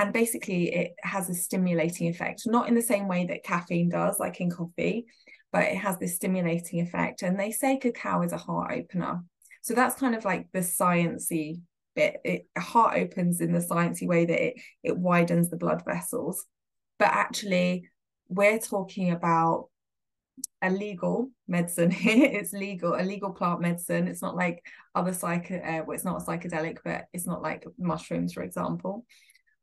and 0.00 0.12
basically 0.12 0.74
it 0.74 0.94
has 1.02 1.28
a 1.30 1.34
stimulating 1.34 2.08
effect 2.08 2.42
not 2.46 2.68
in 2.68 2.74
the 2.74 2.82
same 2.82 3.06
way 3.06 3.26
that 3.26 3.44
caffeine 3.44 3.88
does 3.88 4.18
like 4.18 4.40
in 4.40 4.50
coffee 4.50 5.06
but 5.52 5.64
it 5.64 5.76
has 5.76 5.98
this 5.98 6.14
stimulating 6.16 6.80
effect. 6.80 7.22
And 7.22 7.38
they 7.38 7.50
say 7.50 7.76
cacao 7.76 8.22
is 8.22 8.32
a 8.32 8.36
heart 8.36 8.72
opener. 8.72 9.22
So 9.62 9.74
that's 9.74 9.98
kind 9.98 10.14
of 10.14 10.24
like 10.24 10.46
the 10.52 10.60
sciency 10.60 11.60
bit. 11.94 12.16
It 12.24 12.46
heart 12.56 12.96
opens 12.96 13.40
in 13.40 13.52
the 13.52 13.58
sciency 13.58 14.06
way 14.06 14.24
that 14.24 14.46
it 14.46 14.54
it 14.82 14.96
widens 14.96 15.50
the 15.50 15.56
blood 15.56 15.82
vessels. 15.84 16.46
But 16.98 17.08
actually 17.08 17.88
we're 18.28 18.58
talking 18.58 19.10
about 19.10 19.68
a 20.62 20.70
legal 20.70 21.30
medicine 21.48 21.90
here. 22.06 22.30
It's 22.32 22.52
legal 22.52 22.94
a 22.94 23.02
legal 23.02 23.30
plant 23.30 23.60
medicine. 23.60 24.06
It's 24.06 24.22
not 24.22 24.36
like 24.36 24.64
other 24.94 25.12
psych 25.12 25.50
uh, 25.50 25.82
well, 25.84 25.94
it's 25.94 26.04
not 26.04 26.22
a 26.22 26.24
psychedelic 26.24 26.78
but 26.84 27.06
it's 27.12 27.26
not 27.26 27.42
like 27.42 27.64
mushrooms 27.78 28.32
for 28.32 28.42
example 28.42 29.04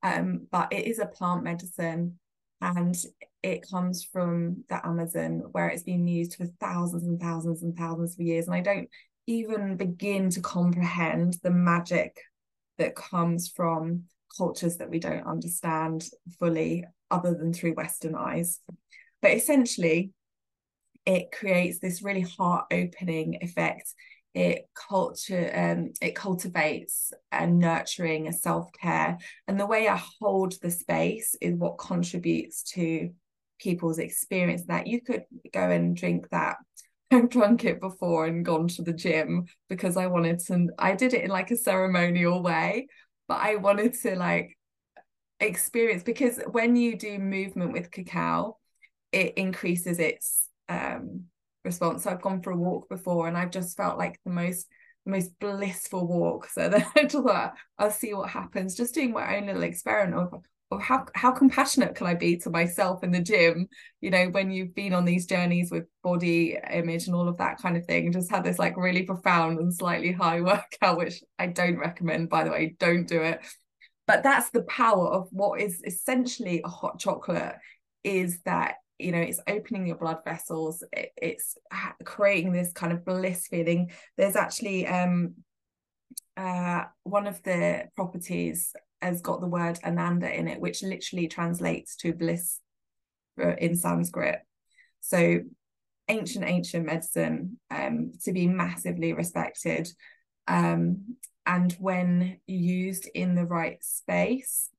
um, 0.04 0.48
but 0.52 0.72
it 0.72 0.86
is 0.86 1.00
a 1.00 1.06
plant 1.06 1.44
medicine 1.44 2.20
and 2.62 2.96
it 3.44 3.70
comes 3.70 4.04
from 4.04 4.64
the 4.70 4.86
Amazon 4.86 5.44
where 5.52 5.68
it's 5.68 5.84
been 5.84 6.08
used 6.08 6.36
for 6.36 6.46
thousands 6.60 7.04
and 7.04 7.20
thousands 7.20 7.64
and 7.64 7.78
thousands 7.78 8.14
of 8.14 8.26
years. 8.26 8.48
And 8.48 8.56
I 8.56 8.62
don't 8.62 8.90
even 9.28 9.78
begin 9.78 10.30
to 10.32 10.42
comprehend 10.42 11.38
the 11.44 11.52
magic 11.52 12.20
that 12.78 12.96
comes 12.96 13.50
from 13.50 14.04
cultures 14.36 14.78
that 14.78 14.90
we 14.90 15.00
don't 15.00 15.26
understand 15.26 16.06
fully 16.40 16.86
other 17.12 17.34
than 17.34 17.54
through 17.54 17.74
Western 17.74 18.16
eyes. 18.16 18.60
But 19.22 19.32
essentially, 19.32 20.12
it 21.06 21.32
creates 21.32 21.80
this 21.80 22.02
really 22.02 22.22
heart 22.22 22.66
opening 22.72 23.38
effect 23.42 23.94
it 24.38 24.70
culture 24.76 25.52
um, 25.56 25.92
it 26.00 26.16
cultivates 26.16 27.12
a 27.32 27.48
nurturing 27.48 28.28
a 28.28 28.34
self-care 28.34 29.18
and 29.48 29.60
the 29.60 29.66
way 29.66 29.88
i 29.88 30.00
hold 30.20 30.54
the 30.62 30.70
space 30.70 31.36
is 31.42 31.56
what 31.56 31.80
contributes 31.80 32.62
to 32.62 33.10
people's 33.60 33.98
experience 33.98 34.64
that 34.68 34.86
you 34.86 35.02
could 35.02 35.24
go 35.52 35.72
and 35.72 35.98
drink 35.98 36.30
that 36.30 36.58
I've 37.12 37.30
drunk 37.30 37.66
it 37.66 37.80
before 37.80 38.26
and 38.26 38.46
gone 38.46 38.68
to 38.68 38.82
the 38.82 38.94
gym 38.94 39.46
because 39.70 39.96
I 39.96 40.08
wanted 40.08 40.40
to 40.48 40.68
I 40.78 40.94
did 40.94 41.14
it 41.14 41.24
in 41.24 41.30
like 41.30 41.52
a 41.52 41.58
ceremonial 41.58 42.44
way 42.44 42.88
but 43.28 43.40
I 43.42 43.56
wanted 43.56 43.94
to 44.02 44.16
like 44.18 44.58
experience 45.40 46.04
because 46.04 46.40
when 46.52 46.76
you 46.76 46.98
do 46.98 47.18
movement 47.18 47.72
with 47.72 47.92
cacao 47.92 48.58
it 49.12 49.36
increases 49.36 50.00
its 50.00 50.50
um 50.70 51.24
response. 51.68 52.04
So 52.04 52.10
I've 52.10 52.22
gone 52.22 52.42
for 52.42 52.52
a 52.52 52.58
walk 52.58 52.90
before 52.90 53.28
and 53.28 53.38
I've 53.38 53.52
just 53.52 53.78
felt 53.78 53.98
like 53.98 54.20
the 54.26 54.32
most 54.32 54.68
most 55.06 55.40
blissful 55.40 56.08
walk. 56.08 56.50
So 56.50 56.70
then 56.70 56.86
I'll 57.78 57.92
see 57.92 58.14
what 58.14 58.30
happens. 58.30 58.76
Just 58.76 58.94
doing 58.94 59.12
my 59.12 59.38
own 59.38 59.48
little 59.48 59.64
experiment 59.64 60.16
of, 60.16 60.44
of 60.72 60.82
how 60.82 61.06
how 61.16 61.32
compassionate 61.32 61.96
can 61.96 62.08
I 62.08 62.14
be 62.14 62.38
to 62.40 62.50
myself 62.50 63.04
in 63.04 63.12
the 63.12 63.22
gym? 63.22 63.68
You 64.02 64.12
know, 64.12 64.30
when 64.30 64.52
you've 64.52 64.76
been 64.76 64.94
on 64.94 65.06
these 65.06 65.26
journeys 65.26 65.72
with 65.72 65.86
body 66.04 66.58
image 66.72 67.08
and 67.08 67.16
all 67.16 67.28
of 67.28 67.38
that 67.38 67.58
kind 67.60 67.78
of 67.78 67.86
thing, 67.86 68.12
just 68.12 68.32
had 68.32 68.44
this 68.44 68.60
like 68.60 68.76
really 68.78 69.04
profound 69.04 69.60
and 69.60 69.74
slightly 69.74 70.12
high 70.12 70.42
workout, 70.82 70.98
which 70.98 71.24
I 71.40 71.48
don't 71.48 71.78
recommend, 71.78 72.30
by 72.30 72.44
the 72.44 72.52
way. 72.52 72.76
Don't 72.80 73.08
do 73.08 73.22
it. 73.22 73.40
But 74.06 74.24
that's 74.24 74.50
the 74.52 74.64
power 74.64 75.10
of 75.10 75.28
what 75.32 75.60
is 75.60 75.82
essentially 75.86 76.62
a 76.64 76.70
hot 76.70 76.98
chocolate 76.98 77.56
is 78.06 78.40
that 78.46 78.76
you 79.00 79.12
know 79.12 79.20
it's 79.20 79.40
opening 79.48 79.86
your 79.86 79.98
blood 79.98 80.24
vessels 80.24 80.84
it, 80.92 81.12
it's 81.18 81.58
creating 82.04 82.52
this 82.52 82.72
kind 82.72 82.94
of 82.94 83.06
bliss 83.06 83.48
feeling. 83.48 83.92
There's 84.18 84.36
actually 84.36 84.88
um 84.88 85.36
uh 86.36 86.84
one 87.04 87.28
of 87.28 87.42
the 87.44 87.86
properties 87.96 88.74
has 89.02 89.22
got 89.22 89.42
the 89.42 89.48
word 89.48 89.80
ananda 89.84 90.34
in 90.36 90.48
it 90.48 90.60
which 90.60 90.82
literally 90.82 91.28
translates 91.28 91.96
to 91.98 92.14
bliss 92.14 92.60
uh, 93.42 93.56
in 93.56 93.76
sanskrit. 93.76 94.40
So 95.02 95.42
ancient 96.10 96.46
ancient 96.46 96.86
medicine 96.86 97.60
um 97.70 98.14
to 98.24 98.32
be 98.32 98.48
massively 98.48 99.14
respected 99.14 99.90
um 100.48 101.18
and 101.46 101.74
when 101.80 102.40
used 102.48 103.10
in 103.14 103.36
the 103.36 103.46
right 103.46 103.84
space 103.84 104.70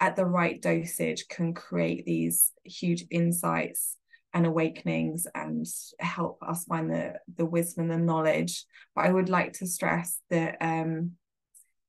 at 0.00 0.16
the 0.16 0.24
right 0.24 0.60
dosage 0.60 1.26
can 1.28 1.54
create 1.54 2.04
these 2.04 2.52
huge 2.64 3.04
insights 3.10 3.96
and 4.34 4.46
awakenings 4.46 5.26
and 5.34 5.66
help 5.98 6.42
us 6.42 6.64
find 6.64 6.90
the 6.90 7.14
the 7.36 7.46
wisdom 7.46 7.90
and 7.90 8.00
the 8.00 8.04
knowledge. 8.04 8.64
But 8.94 9.06
i 9.06 9.12
would 9.12 9.28
like 9.28 9.54
to 9.54 9.66
stress 9.66 10.20
that 10.30 10.56
um 10.60 11.12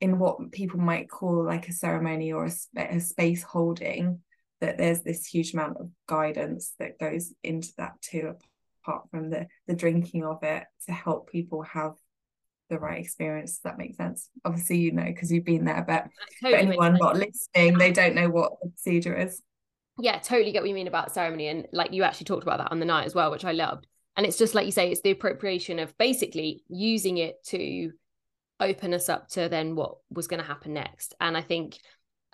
in 0.02 0.18
what 0.18 0.52
people 0.52 0.80
might 0.80 1.10
call 1.10 1.44
like 1.44 1.68
a 1.68 1.74
ceremony 1.74 2.32
or 2.32 2.46
a, 2.46 2.52
sp- 2.52 2.78
a 2.78 3.00
space 3.00 3.44
holding 3.44 4.22
that 4.62 4.78
there's 4.78 5.02
this 5.02 5.26
huge 5.26 5.54
amount 5.54 5.78
of 5.78 5.90
guidance 6.08 6.74
that 6.80 7.00
goes 7.00 7.34
into 7.44 7.70
that 7.78 8.02
too 8.02 8.34
apart 8.84 9.10
from 9.12 9.30
the 9.30 9.48
the 9.68 9.76
drinking 9.76 10.24
of 10.24 10.42
it 10.44 10.64
to 10.86 10.92
help 10.92 11.30
people 11.30 11.62
have 11.64 11.94
the 12.70 12.80
right 12.80 13.00
experience. 13.00 13.60
that 13.64 13.78
makes 13.78 13.98
sense? 13.98 14.30
Obviously, 14.46 14.78
you 14.78 14.92
know 14.92 15.06
because 15.06 15.32
you've 15.32 15.46
been 15.46 15.66
there, 15.66 15.84
but 15.88 16.08
totally 16.42 16.64
for 16.64 16.70
anyone 16.70 16.94
not 16.96 17.16
listening, 17.16 17.78
they 17.78 17.92
don't 17.92 18.16
know 18.16 18.30
what 18.30 18.54
the 18.62 18.70
procedure 18.70 19.18
is. 19.18 19.42
Yeah, 19.98 20.20
totally 20.20 20.52
get 20.52 20.62
what 20.62 20.70
you 20.70 20.76
mean 20.76 20.88
about 20.88 21.14
ceremony, 21.14 21.48
and 21.48 21.68
like 21.72 21.92
you 21.94 22.04
actually 22.04 22.26
talked 22.26 22.44
about 22.44 22.60
that 22.60 22.72
on 22.72 22.80
the 22.80 22.86
night 22.86 23.06
as 23.06 23.16
well, 23.16 23.32
which 23.32 23.46
I 23.46 23.52
loved. 23.52 23.88
And 24.16 24.26
it's 24.26 24.38
just 24.38 24.56
like 24.56 24.66
you 24.66 24.72
say, 24.72 24.92
it's 24.92 25.02
the 25.02 25.12
appropriation 25.12 25.80
of 25.80 25.98
basically 25.98 26.64
using 26.68 27.18
it 27.18 27.44
to 27.48 27.92
open 28.60 28.94
us 28.94 29.08
up 29.10 29.30
to 29.30 29.48
then 29.48 29.76
what 29.76 29.96
was 30.10 30.28
going 30.28 30.42
to 30.42 30.48
happen 30.48 30.74
next. 30.74 31.14
And 31.22 31.38
I 31.38 31.42
think 31.42 31.78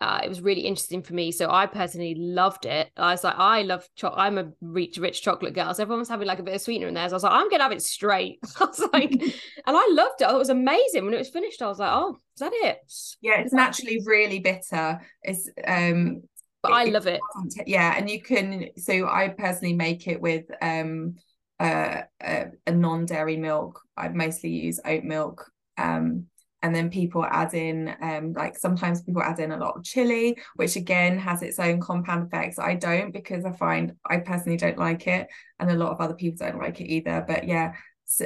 uh, 0.01 0.19
it 0.23 0.27
was 0.27 0.41
really 0.41 0.61
interesting 0.61 1.01
for 1.01 1.13
me. 1.13 1.31
So 1.31 1.49
I 1.49 1.67
personally 1.67 2.15
loved 2.15 2.65
it. 2.65 2.91
I 2.97 3.11
was 3.11 3.23
like, 3.23 3.35
I 3.37 3.61
love 3.61 3.87
chocolate. 3.95 4.19
I'm 4.19 4.37
a 4.37 4.51
rich, 4.61 4.97
rich 4.97 5.21
chocolate 5.21 5.53
girl. 5.53 5.73
So 5.73 5.83
everyone 5.83 5.99
was 5.99 6.09
having 6.09 6.27
like 6.27 6.39
a 6.39 6.43
bit 6.43 6.55
of 6.55 6.61
sweetener 6.61 6.87
in 6.87 6.93
there. 6.93 7.07
So 7.07 7.13
I 7.13 7.15
was 7.15 7.23
like, 7.23 7.31
I'm 7.31 7.49
gonna 7.49 7.63
have 7.63 7.71
it 7.71 7.81
straight. 7.81 8.39
I 8.59 8.65
was 8.65 8.79
like, 8.91 9.11
and 9.21 9.31
I 9.67 9.89
loved 9.91 10.21
it. 10.21 10.29
it 10.29 10.35
was 10.35 10.49
amazing. 10.49 11.05
When 11.05 11.13
it 11.13 11.19
was 11.19 11.29
finished, 11.29 11.61
I 11.61 11.67
was 11.67 11.79
like, 11.79 11.91
oh, 11.93 12.17
is 12.35 12.39
that 12.39 12.51
it? 12.53 12.79
Yeah, 13.21 13.39
it's 13.39 13.53
naturally 13.53 14.01
really 14.05 14.39
bitter. 14.39 14.99
It's 15.23 15.49
um 15.65 16.23
but 16.61 16.73
I 16.73 16.85
love 16.85 17.07
it. 17.07 17.21
Yeah, 17.65 17.93
and 17.95 18.09
you 18.09 18.21
can 18.21 18.69
so 18.77 19.07
I 19.07 19.29
personally 19.29 19.75
make 19.75 20.07
it 20.07 20.19
with 20.19 20.45
um 20.61 21.15
uh, 21.57 22.01
a, 22.21 22.47
a 22.67 22.71
non-dairy 22.71 23.37
milk. 23.37 23.79
I 23.95 24.09
mostly 24.09 24.49
use 24.49 24.81
oat 24.83 25.05
milk. 25.05 25.49
Um 25.77 26.25
and 26.65 26.75
then 26.75 26.89
people 26.89 27.23
add 27.23 27.53
in 27.53 27.95
um, 28.01 28.33
like 28.33 28.57
sometimes 28.57 29.03
people 29.03 29.21
add 29.21 29.39
in 29.39 29.51
a 29.51 29.57
lot 29.57 29.77
of 29.77 29.83
chili 29.83 30.35
which 30.55 30.75
again 30.75 31.15
has 31.15 31.43
its 31.43 31.59
own 31.59 31.79
compound 31.79 32.25
effects. 32.25 32.57
I 32.57 32.73
don't 32.73 33.11
because 33.11 33.45
i 33.45 33.51
find 33.51 33.93
i 34.09 34.17
personally 34.17 34.57
don't 34.57 34.79
like 34.79 35.05
it 35.05 35.27
and 35.59 35.69
a 35.69 35.75
lot 35.75 35.91
of 35.91 36.01
other 36.01 36.15
people 36.15 36.43
don't 36.43 36.57
like 36.57 36.81
it 36.81 36.91
either. 36.91 37.23
But 37.27 37.47
yeah 37.47 37.73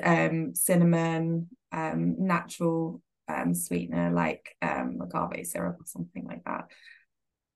um, 0.02 0.56
cinnamon 0.56 1.50
um, 1.74 2.16
natural 2.18 3.02
um, 3.28 3.54
sweetener 3.54 4.12
like 4.12 4.56
um, 4.62 5.00
agave 5.02 5.46
syrup 5.46 5.82
or 5.82 5.86
something 5.86 6.26
like 6.26 6.46
that. 6.46 6.68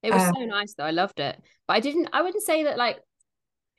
It 0.01 0.11
was 0.11 0.21
so 0.21 0.45
nice 0.45 0.73
though 0.73 0.83
i 0.83 0.91
loved 0.91 1.21
it. 1.21 1.41
But 1.65 1.77
i 1.77 1.79
didn't 1.79 2.09
i 2.11 2.21
wouldn't 2.21 2.43
say 2.43 2.65
that 2.65 2.77
like 2.77 2.99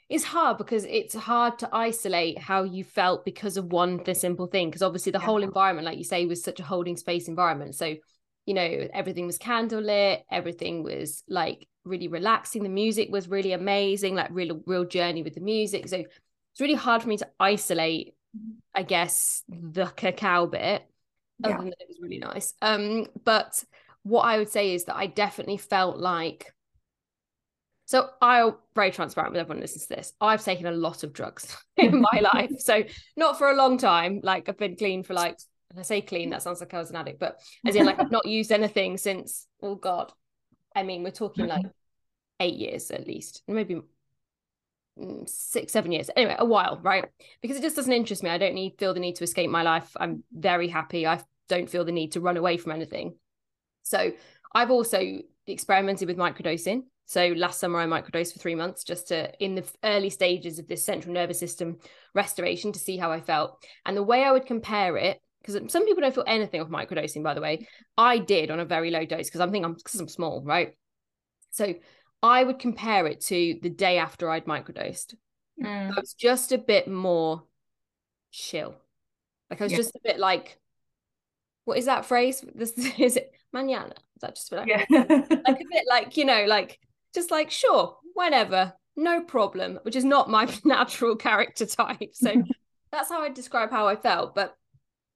it's 0.08 0.24
hard 0.24 0.58
because 0.58 0.84
it's 0.84 1.14
hard 1.14 1.58
to 1.58 1.68
isolate 1.72 2.38
how 2.38 2.62
you 2.62 2.84
felt 2.84 3.24
because 3.24 3.56
of 3.56 3.72
one 3.72 4.02
the 4.04 4.14
simple 4.14 4.46
thing 4.46 4.68
because 4.68 4.82
obviously 4.82 5.12
the 5.12 5.18
yeah. 5.18 5.24
whole 5.24 5.42
environment 5.42 5.86
like 5.86 5.98
you 5.98 6.04
say 6.04 6.26
was 6.26 6.42
such 6.42 6.60
a 6.60 6.64
holding 6.64 6.96
space 6.96 7.28
environment 7.28 7.74
so 7.74 7.94
you 8.46 8.54
know 8.54 8.88
everything 8.92 9.26
was 9.26 9.38
candlelit 9.38 10.22
everything 10.30 10.82
was 10.82 11.22
like 11.28 11.66
really 11.84 12.08
relaxing 12.08 12.62
the 12.62 12.68
music 12.68 13.08
was 13.10 13.28
really 13.28 13.52
amazing 13.52 14.14
like 14.14 14.28
real 14.30 14.60
real 14.66 14.84
journey 14.84 15.22
with 15.22 15.34
the 15.34 15.40
music 15.40 15.88
so 15.88 15.96
it's 15.96 16.60
really 16.60 16.74
hard 16.74 17.02
for 17.02 17.08
me 17.08 17.16
to 17.16 17.28
isolate 17.40 18.14
i 18.74 18.82
guess 18.82 19.42
the 19.48 19.86
cacao 19.86 20.46
bit 20.46 20.86
other 21.42 21.52
yeah. 21.52 21.58
than 21.58 21.66
that 21.66 21.80
it 21.80 21.88
was 21.88 21.98
really 22.00 22.18
nice 22.18 22.54
um 22.62 23.06
but 23.24 23.64
what 24.02 24.22
i 24.22 24.38
would 24.38 24.48
say 24.48 24.74
is 24.74 24.84
that 24.84 24.96
i 24.96 25.06
definitely 25.06 25.56
felt 25.56 25.98
like 25.98 26.52
so 27.86 28.08
I'll 28.20 28.60
very 28.74 28.90
transparent 28.90 29.32
with 29.32 29.40
everyone 29.40 29.60
listens 29.60 29.86
to 29.86 29.96
this. 29.96 30.12
I've 30.20 30.42
taken 30.42 30.66
a 30.66 30.72
lot 30.72 31.02
of 31.02 31.12
drugs 31.12 31.56
in 31.76 32.00
my 32.00 32.20
life. 32.34 32.52
So 32.58 32.82
not 33.16 33.38
for 33.38 33.50
a 33.50 33.56
long 33.56 33.78
time. 33.78 34.20
Like 34.22 34.48
I've 34.48 34.58
been 34.58 34.76
clean 34.76 35.02
for 35.02 35.14
like, 35.14 35.38
and 35.70 35.78
I 35.78 35.82
say 35.82 36.00
clean, 36.00 36.30
that 36.30 36.42
sounds 36.42 36.60
like 36.60 36.72
I 36.72 36.78
was 36.78 36.90
an 36.90 36.96
addict, 36.96 37.20
but 37.20 37.40
as 37.66 37.76
in 37.76 37.84
like 37.84 38.00
I've 38.00 38.10
not 38.10 38.26
used 38.26 38.52
anything 38.52 38.96
since, 38.96 39.46
oh 39.62 39.74
God. 39.74 40.12
I 40.74 40.82
mean, 40.82 41.02
we're 41.02 41.10
talking 41.10 41.46
like 41.46 41.66
eight 42.40 42.56
years 42.56 42.90
at 42.90 43.06
least, 43.06 43.42
maybe 43.46 43.80
mm, 44.98 45.28
six, 45.28 45.72
seven 45.72 45.92
years. 45.92 46.10
Anyway, 46.16 46.36
a 46.38 46.44
while, 46.44 46.80
right? 46.82 47.04
Because 47.42 47.58
it 47.58 47.62
just 47.62 47.76
doesn't 47.76 47.92
interest 47.92 48.22
me. 48.22 48.30
I 48.30 48.38
don't 48.38 48.54
need 48.54 48.78
feel 48.78 48.94
the 48.94 49.00
need 49.00 49.16
to 49.16 49.24
escape 49.24 49.50
my 49.50 49.62
life. 49.62 49.94
I'm 50.00 50.24
very 50.32 50.68
happy. 50.68 51.06
I 51.06 51.20
don't 51.48 51.68
feel 51.68 51.84
the 51.84 51.92
need 51.92 52.12
to 52.12 52.20
run 52.20 52.36
away 52.36 52.56
from 52.56 52.72
anything. 52.72 53.16
So 53.82 54.12
I've 54.54 54.70
also 54.70 55.18
experimented 55.46 56.08
with 56.08 56.16
microdosing. 56.16 56.84
So 57.06 57.28
last 57.36 57.60
summer 57.60 57.78
I 57.78 57.86
microdosed 57.86 58.32
for 58.32 58.38
three 58.38 58.54
months 58.54 58.82
just 58.84 59.08
to 59.08 59.32
in 59.42 59.54
the 59.54 59.64
early 59.82 60.10
stages 60.10 60.58
of 60.58 60.66
this 60.66 60.84
central 60.84 61.12
nervous 61.12 61.38
system 61.38 61.78
restoration 62.14 62.72
to 62.72 62.78
see 62.78 62.96
how 62.96 63.12
I 63.12 63.20
felt. 63.20 63.62
And 63.84 63.96
the 63.96 64.02
way 64.02 64.24
I 64.24 64.32
would 64.32 64.46
compare 64.46 64.96
it, 64.96 65.20
because 65.40 65.60
some 65.70 65.84
people 65.84 66.00
don't 66.00 66.14
feel 66.14 66.24
anything 66.26 66.60
of 66.60 66.68
microdosing, 66.68 67.22
by 67.22 67.34
the 67.34 67.42
way, 67.42 67.68
I 67.98 68.18
did 68.18 68.50
on 68.50 68.60
a 68.60 68.64
very 68.64 68.90
low 68.90 69.04
dose 69.04 69.26
because 69.26 69.40
I'm 69.40 69.50
thinking 69.50 69.66
I'm 69.66 69.74
because 69.74 70.00
I'm 70.00 70.08
small, 70.08 70.42
right? 70.42 70.74
So 71.50 71.74
I 72.22 72.42
would 72.42 72.58
compare 72.58 73.06
it 73.06 73.20
to 73.22 73.58
the 73.60 73.68
day 73.68 73.98
after 73.98 74.30
I'd 74.30 74.46
microdosed. 74.46 75.14
Mm. 75.62 75.92
I 75.96 76.00
was 76.00 76.14
just 76.14 76.52
a 76.52 76.58
bit 76.58 76.88
more 76.88 77.44
chill. 78.32 78.74
Like 79.50 79.60
I 79.60 79.64
was 79.64 79.72
yeah. 79.72 79.78
just 79.78 79.94
a 79.94 80.00
bit 80.02 80.18
like, 80.18 80.58
what 81.66 81.78
is 81.78 81.84
that 81.84 82.06
phrase? 82.06 82.44
This 82.54 82.72
is 82.98 83.16
it 83.16 83.30
manana. 83.52 83.94
Is 84.16 84.22
that 84.22 84.36
just 84.36 84.50
like, 84.52 84.66
yeah. 84.66 84.84
like 84.88 85.60
a 85.60 85.66
bit 85.70 85.84
like, 85.88 86.16
you 86.16 86.24
know, 86.24 86.46
like 86.46 86.78
just 87.14 87.30
like, 87.30 87.50
sure, 87.50 87.96
whenever, 88.14 88.74
no 88.96 89.22
problem, 89.22 89.78
which 89.82 89.96
is 89.96 90.04
not 90.04 90.30
my 90.30 90.52
natural 90.64 91.16
character 91.16 91.66
type. 91.66 92.10
So 92.14 92.34
that's 92.92 93.08
how 93.08 93.22
I 93.22 93.28
describe 93.30 93.70
how 93.70 93.88
I 93.88 93.96
felt. 93.96 94.34
But 94.34 94.56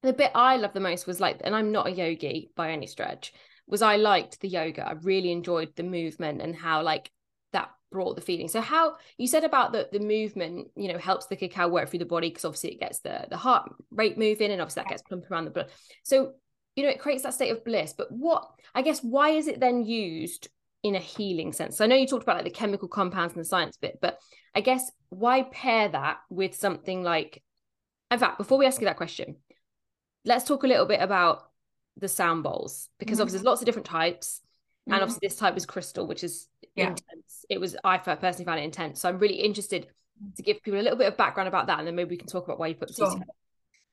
the 0.02 0.12
bit 0.12 0.30
I 0.34 0.56
loved 0.56 0.74
the 0.74 0.80
most 0.80 1.06
was 1.06 1.20
like, 1.20 1.40
and 1.42 1.54
I'm 1.54 1.72
not 1.72 1.88
a 1.88 1.92
yogi 1.92 2.50
by 2.56 2.70
any 2.70 2.86
stretch, 2.86 3.32
was 3.66 3.82
I 3.82 3.96
liked 3.96 4.40
the 4.40 4.48
yoga. 4.48 4.86
I 4.86 4.92
really 4.92 5.32
enjoyed 5.32 5.74
the 5.76 5.82
movement 5.82 6.40
and 6.40 6.54
how 6.54 6.82
like 6.82 7.10
that 7.52 7.70
brought 7.90 8.16
the 8.16 8.22
feeling. 8.22 8.48
So 8.48 8.60
how 8.60 8.96
you 9.16 9.26
said 9.26 9.44
about 9.44 9.72
the 9.72 9.88
the 9.92 10.00
movement, 10.00 10.68
you 10.76 10.90
know, 10.90 10.98
helps 10.98 11.26
the 11.26 11.36
cacao 11.36 11.68
work 11.68 11.88
through 11.88 11.98
the 11.98 12.06
body 12.06 12.28
because 12.28 12.44
obviously 12.44 12.72
it 12.72 12.80
gets 12.80 13.00
the 13.00 13.26
the 13.28 13.36
heart 13.36 13.70
rate 13.90 14.16
moving 14.16 14.50
and 14.50 14.60
obviously 14.60 14.82
that 14.82 14.88
gets 14.88 15.02
pumped 15.02 15.30
around 15.30 15.44
the 15.44 15.50
blood. 15.50 15.70
So 16.04 16.32
you 16.76 16.84
know, 16.84 16.90
it 16.90 17.00
creates 17.00 17.24
that 17.24 17.34
state 17.34 17.50
of 17.50 17.64
bliss. 17.64 17.92
But 17.92 18.12
what 18.12 18.48
I 18.74 18.82
guess 18.82 19.00
why 19.02 19.30
is 19.30 19.48
it 19.48 19.58
then 19.58 19.84
used 19.84 20.48
in 20.82 20.94
a 20.94 21.00
healing 21.00 21.52
sense. 21.52 21.76
So 21.76 21.84
I 21.84 21.88
know 21.88 21.96
you 21.96 22.06
talked 22.06 22.22
about 22.22 22.36
like 22.36 22.44
the 22.44 22.50
chemical 22.50 22.88
compounds 22.88 23.34
and 23.34 23.44
the 23.44 23.48
science 23.48 23.76
bit, 23.76 23.98
but 24.00 24.18
I 24.54 24.60
guess 24.60 24.90
why 25.08 25.42
pair 25.42 25.88
that 25.88 26.18
with 26.30 26.54
something 26.54 27.02
like 27.02 27.42
in 28.10 28.18
fact, 28.18 28.38
before 28.38 28.58
we 28.58 28.66
ask 28.66 28.80
you 28.80 28.86
that 28.86 28.96
question, 28.96 29.36
let's 30.24 30.44
talk 30.44 30.62
a 30.62 30.66
little 30.66 30.86
bit 30.86 31.00
about 31.00 31.50
the 31.98 32.08
sound 32.08 32.42
bowls 32.42 32.88
because 32.98 33.16
mm-hmm. 33.16 33.22
obviously 33.22 33.38
there's 33.38 33.46
lots 33.46 33.60
of 33.60 33.66
different 33.66 33.86
types. 33.86 34.40
Mm-hmm. 34.40 34.94
And 34.94 35.02
obviously 35.02 35.28
this 35.28 35.36
type 35.36 35.56
is 35.56 35.66
crystal, 35.66 36.06
which 36.06 36.24
is 36.24 36.48
yeah. 36.74 36.88
intense. 36.88 37.44
It 37.50 37.60
was 37.60 37.76
I 37.84 37.98
personally 37.98 38.44
found 38.44 38.60
it 38.60 38.64
intense. 38.64 39.00
So 39.00 39.08
I'm 39.08 39.18
really 39.18 39.34
interested 39.34 39.88
to 40.36 40.42
give 40.42 40.62
people 40.62 40.80
a 40.80 40.82
little 40.82 40.98
bit 40.98 41.08
of 41.08 41.16
background 41.16 41.48
about 41.48 41.66
that 41.66 41.78
and 41.78 41.86
then 41.86 41.94
maybe 41.94 42.10
we 42.10 42.16
can 42.16 42.28
talk 42.28 42.44
about 42.44 42.58
why 42.58 42.68
you 42.68 42.74
put 42.74 42.88
the 42.88 42.94
sure. 42.94 43.10
together. 43.10 43.30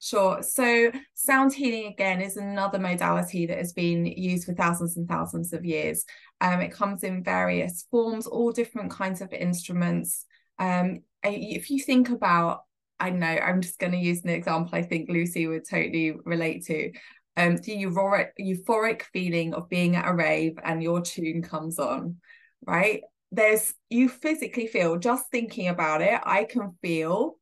Sure. 0.01 0.43
So, 0.43 0.91
sound 1.13 1.53
healing 1.53 1.91
again 1.91 2.21
is 2.21 2.37
another 2.37 2.77
modality 2.77 3.47
that 3.47 3.57
has 3.57 3.73
been 3.73 4.05
used 4.05 4.45
for 4.45 4.53
thousands 4.53 4.97
and 4.97 5.07
thousands 5.07 5.53
of 5.53 5.65
years. 5.65 6.05
Um, 6.41 6.61
it 6.61 6.71
comes 6.71 7.03
in 7.03 7.23
various 7.23 7.87
forms, 7.89 8.27
all 8.27 8.51
different 8.51 8.91
kinds 8.91 9.21
of 9.21 9.33
instruments. 9.33 10.25
Um, 10.59 10.99
if 11.23 11.69
you 11.71 11.79
think 11.79 12.09
about 12.09 12.61
I 12.99 13.09
know 13.09 13.27
I'm 13.27 13.61
just 13.61 13.79
going 13.79 13.91
to 13.91 13.97
use 13.97 14.23
an 14.23 14.29
example 14.29 14.77
I 14.77 14.83
think 14.83 15.09
Lucy 15.09 15.47
would 15.47 15.67
totally 15.67 16.13
relate 16.23 16.65
to. 16.65 16.91
Um, 17.37 17.57
the 17.57 17.83
euphoric, 17.83 18.29
euphoric 18.39 19.01
feeling 19.11 19.53
of 19.53 19.67
being 19.67 19.97
at 19.97 20.07
a 20.07 20.13
rave 20.13 20.57
and 20.63 20.81
your 20.81 21.01
tune 21.01 21.41
comes 21.41 21.79
on, 21.79 22.17
right? 22.65 23.01
There's 23.31 23.73
you 23.89 24.07
physically 24.07 24.67
feel 24.67 24.97
just 24.97 25.29
thinking 25.31 25.67
about 25.67 26.01
it. 26.01 26.19
I 26.23 26.45
can 26.45 26.77
feel 26.81 27.37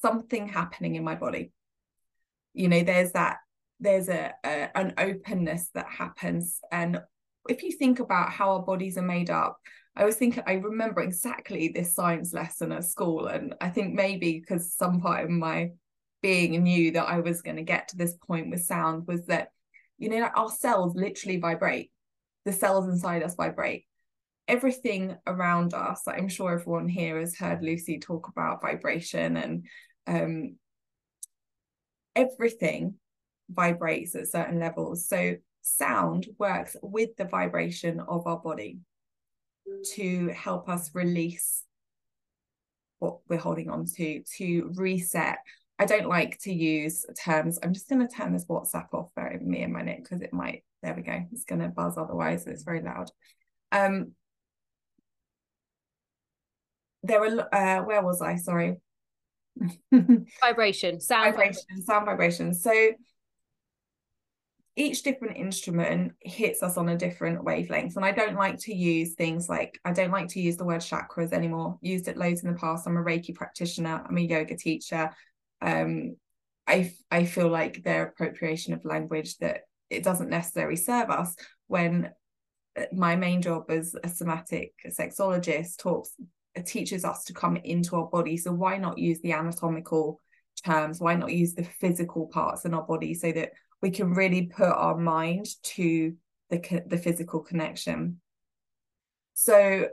something 0.00 0.48
happening 0.48 0.94
in 0.94 1.04
my 1.04 1.16
body. 1.16 1.52
You 2.54 2.68
know, 2.68 2.82
there's 2.82 3.12
that 3.12 3.38
there's 3.78 4.08
a, 4.08 4.32
a 4.44 4.76
an 4.76 4.94
openness 4.98 5.70
that 5.74 5.86
happens, 5.88 6.60
and 6.70 7.00
if 7.48 7.62
you 7.62 7.72
think 7.72 8.00
about 8.00 8.30
how 8.30 8.52
our 8.52 8.62
bodies 8.62 8.98
are 8.98 9.02
made 9.02 9.30
up, 9.30 9.58
I 9.96 10.04
was 10.04 10.16
thinking, 10.16 10.42
I 10.46 10.54
remember 10.54 11.00
exactly 11.00 11.68
this 11.68 11.94
science 11.94 12.32
lesson 12.32 12.72
at 12.72 12.84
school. 12.84 13.26
And 13.26 13.54
I 13.60 13.68
think 13.70 13.94
maybe 13.94 14.38
because 14.38 14.74
some 14.74 15.00
part 15.00 15.24
of 15.24 15.30
my 15.30 15.70
being 16.22 16.62
knew 16.62 16.92
that 16.92 17.08
I 17.08 17.20
was 17.20 17.42
going 17.42 17.56
to 17.56 17.62
get 17.62 17.88
to 17.88 17.96
this 17.96 18.14
point 18.14 18.50
with 18.50 18.64
sound 18.64 19.06
was 19.06 19.24
that, 19.26 19.48
you 19.98 20.08
know, 20.08 20.22
our 20.22 20.50
cells 20.50 20.94
literally 20.94 21.38
vibrate, 21.38 21.90
the 22.44 22.52
cells 22.52 22.88
inside 22.88 23.22
us 23.22 23.34
vibrate. 23.34 23.86
Everything 24.48 25.16
around 25.26 25.74
us, 25.74 26.02
I'm 26.06 26.28
sure 26.28 26.52
everyone 26.52 26.88
here 26.88 27.18
has 27.18 27.36
heard 27.36 27.62
Lucy 27.62 27.98
talk 27.98 28.28
about 28.28 28.62
vibration 28.62 29.36
and 29.36 29.66
um, 30.06 30.56
everything 32.16 32.94
vibrates 33.50 34.14
at 34.14 34.28
certain 34.28 34.58
levels. 34.58 35.06
So 35.08 35.36
sound 35.62 36.26
works 36.38 36.76
with 36.82 37.16
the 37.16 37.24
vibration 37.24 38.00
of 38.00 38.26
our 38.26 38.38
body 38.38 38.78
to 39.94 40.28
help 40.28 40.68
us 40.68 40.90
release 40.94 41.64
what 42.98 43.18
we're 43.28 43.38
holding 43.38 43.70
on 43.70 43.86
to, 43.96 44.22
to 44.36 44.70
reset. 44.74 45.38
I 45.78 45.86
don't 45.86 46.08
like 46.08 46.38
to 46.40 46.52
use 46.52 47.06
terms. 47.18 47.58
I'm 47.62 47.72
just 47.72 47.88
going 47.88 48.06
to 48.06 48.14
turn 48.14 48.32
this 48.32 48.44
WhatsApp 48.44 48.92
off 48.92 49.10
for 49.14 49.38
me 49.40 49.62
a 49.62 49.68
minute 49.68 50.00
because 50.02 50.20
it 50.20 50.32
might, 50.32 50.64
there 50.82 50.94
we 50.94 51.02
go. 51.02 51.24
It's 51.32 51.44
going 51.44 51.62
to 51.62 51.68
buzz 51.68 51.96
otherwise. 51.96 52.46
It's 52.46 52.64
very 52.64 52.82
loud. 52.82 53.10
Um, 53.72 54.12
there 57.02 57.20
were, 57.20 57.54
uh, 57.54 57.82
where 57.82 58.02
was 58.02 58.20
I? 58.20 58.36
Sorry. 58.36 58.76
vibration, 60.40 61.00
sound 61.00 61.34
vibration, 61.34 61.62
vibration, 61.68 61.84
sound 61.84 62.06
vibration. 62.06 62.54
So 62.54 62.90
each 64.76 65.02
different 65.02 65.36
instrument 65.36 66.12
hits 66.20 66.62
us 66.62 66.76
on 66.76 66.88
a 66.88 66.96
different 66.96 67.42
wavelength 67.42 67.96
and 67.96 68.04
i 68.04 68.12
don't 68.12 68.36
like 68.36 68.56
to 68.56 68.74
use 68.74 69.14
things 69.14 69.48
like 69.48 69.78
i 69.84 69.92
don't 69.92 70.12
like 70.12 70.28
to 70.28 70.40
use 70.40 70.56
the 70.56 70.64
word 70.64 70.80
chakras 70.80 71.32
anymore. 71.32 71.76
Used 71.82 72.08
it 72.08 72.16
loads 72.16 72.42
in 72.42 72.52
the 72.52 72.58
past. 72.58 72.86
I'm 72.86 72.96
a 72.96 73.02
reiki 73.02 73.34
practitioner. 73.34 74.02
I'm 74.08 74.16
a 74.16 74.20
yoga 74.20 74.56
teacher. 74.56 75.10
Um 75.60 76.16
i 76.66 76.92
i 77.10 77.24
feel 77.24 77.48
like 77.48 77.82
they're 77.82 78.06
appropriation 78.06 78.72
of 78.72 78.84
language 78.84 79.36
that 79.38 79.62
it 79.90 80.04
doesn't 80.04 80.30
necessarily 80.30 80.76
serve 80.76 81.10
us 81.10 81.34
when 81.66 82.10
uh, 82.78 82.84
my 82.92 83.16
main 83.16 83.42
job 83.42 83.70
as 83.70 83.94
a 84.04 84.08
somatic 84.08 84.72
sexologist 84.86 85.78
talks 85.78 86.14
teaches 86.66 87.04
us 87.04 87.24
to 87.24 87.32
come 87.32 87.56
into 87.56 87.96
our 87.96 88.06
body 88.06 88.36
so 88.36 88.52
why 88.52 88.76
not 88.76 88.98
use 88.98 89.20
the 89.20 89.32
anatomical 89.32 90.20
terms 90.64 91.00
why 91.00 91.14
not 91.14 91.32
use 91.32 91.54
the 91.54 91.64
physical 91.64 92.26
parts 92.26 92.64
in 92.64 92.74
our 92.74 92.82
body 92.82 93.14
so 93.14 93.32
that 93.32 93.52
we 93.82 93.90
can 93.90 94.12
really 94.12 94.46
put 94.46 94.68
our 94.68 94.96
mind 94.96 95.46
to 95.62 96.14
the 96.50 96.82
the 96.86 96.98
physical 96.98 97.40
connection 97.40 98.20
so 99.34 99.86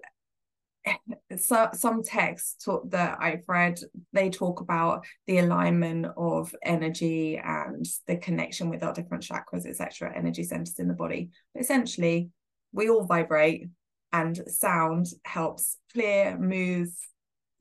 so 1.38 1.70
some 1.74 2.04
texts 2.04 2.64
talk, 2.64 2.90
that 2.92 3.18
I've 3.20 3.44
read, 3.48 3.80
they 4.14 4.30
talk 4.30 4.62
about 4.62 5.06
the 5.26 5.40
alignment 5.40 6.08
of 6.16 6.54
energy 6.64 7.38
and 7.38 7.86
the 8.08 8.18
connection 8.18 8.70
with 8.70 8.84
our 8.84 8.94
different 8.94 9.24
chakras, 9.24 9.66
etc., 9.66 10.14
energy 10.16 10.44
centers 10.44 10.80
in 10.80 10.88
the 10.88 10.94
body. 10.94 11.30
But 11.54 11.64
essentially, 11.64 12.30
we 12.72 12.90
all 12.90 13.06
vibrate, 13.06 13.68
and 14.14 14.38
sound 14.48 15.08
helps 15.26 15.78
clear, 15.94 16.38
move, 16.38 16.90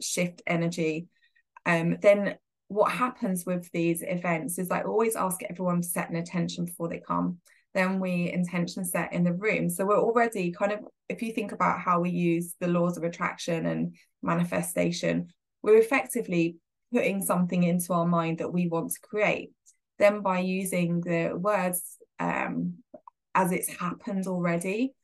shift 0.01 0.43
energy. 0.47 1.09
Um, 1.65 1.97
then 2.01 2.37
what 2.69 2.93
happens 2.93 3.45
with 3.47 3.71
these 3.73 4.03
events 4.07 4.59
is 4.59 4.71
I 4.71 4.83
always 4.83 5.17
ask 5.17 5.43
everyone 5.43 5.83
to 5.83 5.89
set 5.89 6.11
an 6.11 6.17
intention 6.17 6.65
before 6.65 6.89
they 6.89 7.01
come. 7.01 7.39
Then 7.75 8.01
we 8.01 8.33
intention 8.33 8.85
set 8.85 9.13
in 9.13 9.23
the 9.23 9.33
room. 9.33 9.69
So 9.69 9.85
we're 9.85 10.01
already 10.01 10.51
kind 10.51 10.73
of, 10.73 10.81
if 11.09 11.23
you 11.23 11.33
think 11.33 11.53
about 11.53 11.81
how 11.81 12.01
we 12.01 12.11
use 12.11 12.55
the 12.59 12.69
laws 12.69 12.97
of 12.97 13.05
attraction 13.05 13.67
and 13.67 13.97
manifestation, 14.23 15.29
we're 15.63 15.79
effectively 15.79 16.57
putting 16.93 17.23
something 17.23 17.65
into 17.65 17.93
our 17.93 18.07
mind 18.07 18.39
that 18.39 18.53
we 18.53 18.69
want 18.69 18.93
to 18.93 19.01
create. 19.01 19.51
Then 19.99 20.23
by 20.23 20.41
using 20.41 21.01
the 21.01 21.33
words 21.37 21.99
um, 22.19 22.75
as 23.35 23.53
it's 23.53 23.69
happened 23.69 24.27
already, 24.27 24.95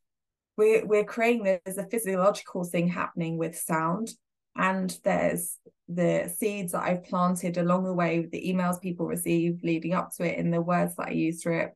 we're, 0.56 0.84
we're 0.86 1.04
creating 1.04 1.44
there's 1.44 1.78
a 1.78 1.86
physiological 1.86 2.64
thing 2.64 2.88
happening 2.88 3.38
with 3.38 3.56
sound 3.56 4.10
and 4.56 4.96
there's 5.04 5.56
the 5.88 6.32
seeds 6.36 6.72
that 6.72 6.82
I've 6.82 7.04
planted 7.04 7.56
along 7.56 7.84
the 7.84 7.92
way, 7.92 8.20
with 8.20 8.30
the 8.30 8.52
emails 8.52 8.80
people 8.80 9.06
receive 9.06 9.60
leading 9.62 9.94
up 9.94 10.10
to 10.16 10.24
it, 10.24 10.38
and 10.38 10.52
the 10.52 10.60
words 10.60 10.96
that 10.96 11.08
I 11.08 11.12
use 11.12 11.42
through 11.42 11.60
it, 11.60 11.72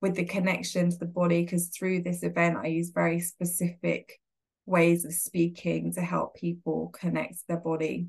with 0.00 0.16
the 0.16 0.24
connection 0.24 0.90
to 0.90 0.98
the 0.98 1.06
body. 1.06 1.42
Because 1.42 1.68
through 1.68 2.02
this 2.02 2.22
event, 2.22 2.58
I 2.58 2.66
use 2.66 2.90
very 2.90 3.20
specific 3.20 4.20
ways 4.66 5.04
of 5.04 5.12
speaking 5.12 5.92
to 5.94 6.00
help 6.00 6.36
people 6.36 6.88
connect 6.88 7.46
their 7.48 7.58
body. 7.58 8.08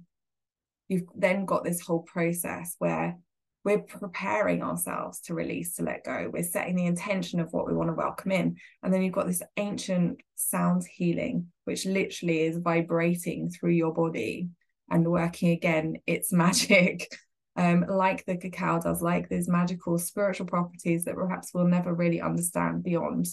You've 0.89 1.03
then 1.15 1.45
got 1.45 1.63
this 1.63 1.81
whole 1.81 2.03
process 2.03 2.75
where 2.79 3.17
we're 3.63 3.80
preparing 3.80 4.62
ourselves 4.62 5.21
to 5.21 5.34
release, 5.34 5.76
to 5.76 5.84
let 5.84 6.04
go. 6.04 6.30
We're 6.32 6.43
setting 6.43 6.76
the 6.76 6.86
intention 6.86 7.39
of 7.39 7.52
what 7.52 7.65
we 7.65 7.73
want 7.73 7.89
to 7.89 7.93
welcome 7.93 8.32
in. 8.32 8.58
And 8.82 8.93
then 8.93 9.02
you've 9.02 9.13
got 9.13 9.28
this 9.28 9.41
ancient 9.58 10.21
sound 10.36 10.86
healing, 10.86 11.47
which 11.63 11.86
literally 11.86 12.41
is 12.41 12.58
vibrating 12.58 13.49
through 13.49 13.71
your 13.71 13.93
body 13.93 14.49
and 14.89 15.10
working 15.10 15.52
again 15.52 15.97
its 16.06 16.34
magic 16.34 17.08
um, 17.56 17.86
like 17.88 18.26
the 18.26 18.38
cacao 18.38 18.80
does, 18.80 19.02
like 19.02 19.30
these 19.30 19.47
magical 19.47 19.97
spiritual 19.99 20.47
properties 20.47 21.06
that 21.06 21.15
perhaps 21.15 21.54
we'll 21.54 21.67
never 21.67 21.93
really 21.93 22.21
understand 22.21 22.84
beyond 22.84 23.28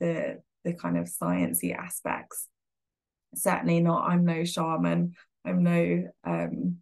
the 0.00 0.40
the 0.64 0.72
kind 0.72 0.96
of 0.96 1.04
sciencey 1.04 1.76
aspects. 1.76 2.48
Certainly 3.34 3.80
not. 3.80 4.08
I'm 4.08 4.24
no 4.24 4.44
shaman. 4.44 5.14
I'm 5.44 5.62
no 5.62 6.04
um, 6.24 6.78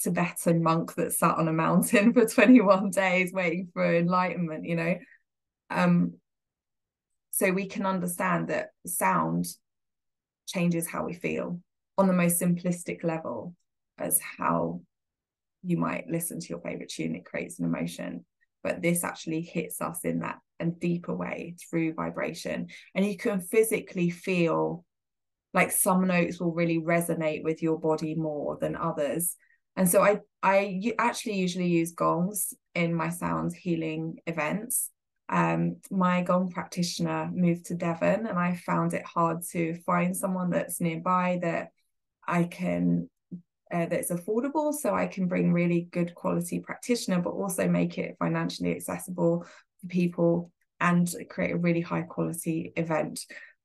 Tibetan 0.00 0.62
monk 0.62 0.94
that 0.94 1.12
sat 1.12 1.36
on 1.36 1.48
a 1.48 1.52
mountain 1.52 2.12
for 2.14 2.26
21 2.26 2.90
days 2.90 3.32
waiting 3.32 3.68
for 3.72 3.94
enlightenment. 3.94 4.64
You 4.64 4.76
know, 4.76 4.98
um, 5.70 6.14
so 7.30 7.50
we 7.50 7.66
can 7.66 7.86
understand 7.86 8.48
that 8.48 8.68
sound 8.86 9.46
changes 10.46 10.86
how 10.86 11.04
we 11.04 11.14
feel 11.14 11.60
on 11.98 12.06
the 12.06 12.12
most 12.12 12.40
simplistic 12.40 13.02
level 13.02 13.54
as 13.98 14.20
how 14.20 14.80
you 15.62 15.76
might 15.76 16.08
listen 16.08 16.38
to 16.38 16.48
your 16.48 16.60
favorite 16.60 16.90
tune 16.90 17.14
it 17.14 17.24
creates 17.24 17.58
an 17.58 17.64
emotion. 17.64 18.24
But 18.62 18.82
this 18.82 19.04
actually 19.04 19.42
hits 19.42 19.80
us 19.80 20.04
in 20.04 20.20
that 20.20 20.38
and 20.60 20.78
deeper 20.78 21.14
way 21.14 21.56
through 21.68 21.94
vibration. 21.94 22.68
And 22.94 23.04
you 23.04 23.16
can 23.16 23.40
physically 23.40 24.10
feel 24.10 24.84
like 25.52 25.70
some 25.70 26.06
notes 26.06 26.40
will 26.40 26.52
really 26.52 26.80
resonate 26.80 27.44
with 27.44 27.62
your 27.62 27.78
body 27.78 28.14
more 28.14 28.58
than 28.60 28.76
others 28.76 29.36
and 29.76 29.88
so 29.88 30.02
i 30.02 30.18
i 30.42 30.80
actually 30.98 31.34
usually 31.34 31.68
use 31.68 31.92
gongs 31.92 32.54
in 32.74 32.94
my 32.94 33.08
sound 33.08 33.52
healing 33.52 34.16
events. 34.26 34.90
Um, 35.28 35.76
my 35.90 36.22
gong 36.22 36.50
practitioner 36.50 37.30
moved 37.32 37.66
to 37.66 37.74
devon 37.74 38.26
and 38.26 38.38
i 38.38 38.56
found 38.56 38.92
it 38.92 39.06
hard 39.06 39.38
to 39.52 39.74
find 39.86 40.14
someone 40.14 40.50
that's 40.50 40.82
nearby 40.82 41.38
that 41.40 41.70
I 42.26 42.44
can 42.44 43.08
uh, 43.72 43.86
that's 43.86 44.10
affordable 44.10 44.72
so 44.72 44.94
I 44.94 45.06
can 45.06 45.26
bring 45.26 45.52
really 45.52 45.88
good 45.90 46.14
quality 46.14 46.60
practitioner 46.60 47.20
but 47.20 47.30
also 47.30 47.68
make 47.68 47.98
it 47.98 48.16
financially 48.18 48.76
accessible 48.76 49.46
for 49.80 49.86
people 49.88 50.52
and 50.80 51.12
create 51.30 51.52
a 51.52 51.56
really 51.56 51.80
high 51.80 52.02
quality 52.02 52.72
event 52.76 53.20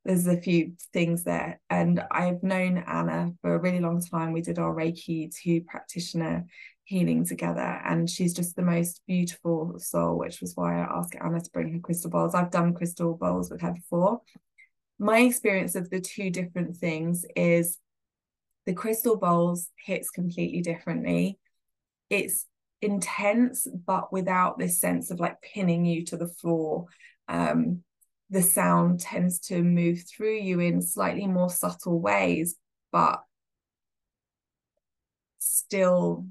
there's 0.06 0.28
a 0.28 0.40
few 0.40 0.74
things 0.94 1.24
there 1.24 1.60
and 1.70 2.02
I've 2.12 2.42
known 2.42 2.78
Anna 2.78 3.32
for 3.42 3.54
a 3.54 3.60
really 3.60 3.80
long 3.80 4.02
time 4.02 4.32
we 4.32 4.42
did 4.42 4.58
our 4.58 4.74
Reiki 4.74 5.34
2 5.44 5.62
practitioner 5.62 6.46
healing 6.86 7.26
together 7.26 7.82
and 7.86 8.10
she's 8.10 8.34
just 8.34 8.56
the 8.56 8.62
most 8.62 9.02
beautiful 9.08 9.76
soul 9.78 10.18
which 10.18 10.42
was 10.42 10.56
why 10.56 10.80
I 10.80 10.88
asked 10.98 11.16
Anna 11.22 11.40
to 11.40 11.52
bring 11.52 11.74
her 11.74 11.80
crystal 11.80 12.10
bowls 12.10 12.34
I've 12.34 12.52
done 12.52 12.74
crystal 12.74 13.16
bowls 13.16 13.52
with 13.52 13.62
her 13.62 13.74
before 13.74 14.22
my 15.00 15.20
experience 15.20 15.76
of 15.76 15.90
the 15.90 16.02
two 16.02 16.30
different 16.30 16.76
things 16.76 17.26
is 17.36 17.78
the 18.66 18.74
crystal 18.74 19.18
bowls 19.18 19.70
hits 19.84 20.10
completely 20.10 20.62
differently. 20.62 21.40
It's 22.10 22.46
intense, 22.82 23.66
but 23.86 24.12
without 24.12 24.60
this 24.60 24.80
sense 24.80 25.10
of 25.10 25.20
like 25.20 25.42
pinning 25.42 25.86
you 25.86 26.04
to 26.06 26.18
the 26.18 26.28
floor. 26.28 26.86
Um, 27.30 27.84
the 28.30 28.42
sound 28.42 29.00
tends 29.00 29.40
to 29.40 29.64
move 29.64 30.04
through 30.08 30.38
you 30.38 30.60
in 30.60 30.82
slightly 30.82 31.28
more 31.28 31.50
subtle 31.50 32.00
ways, 32.00 32.56
but 32.92 33.24
still 35.40 36.26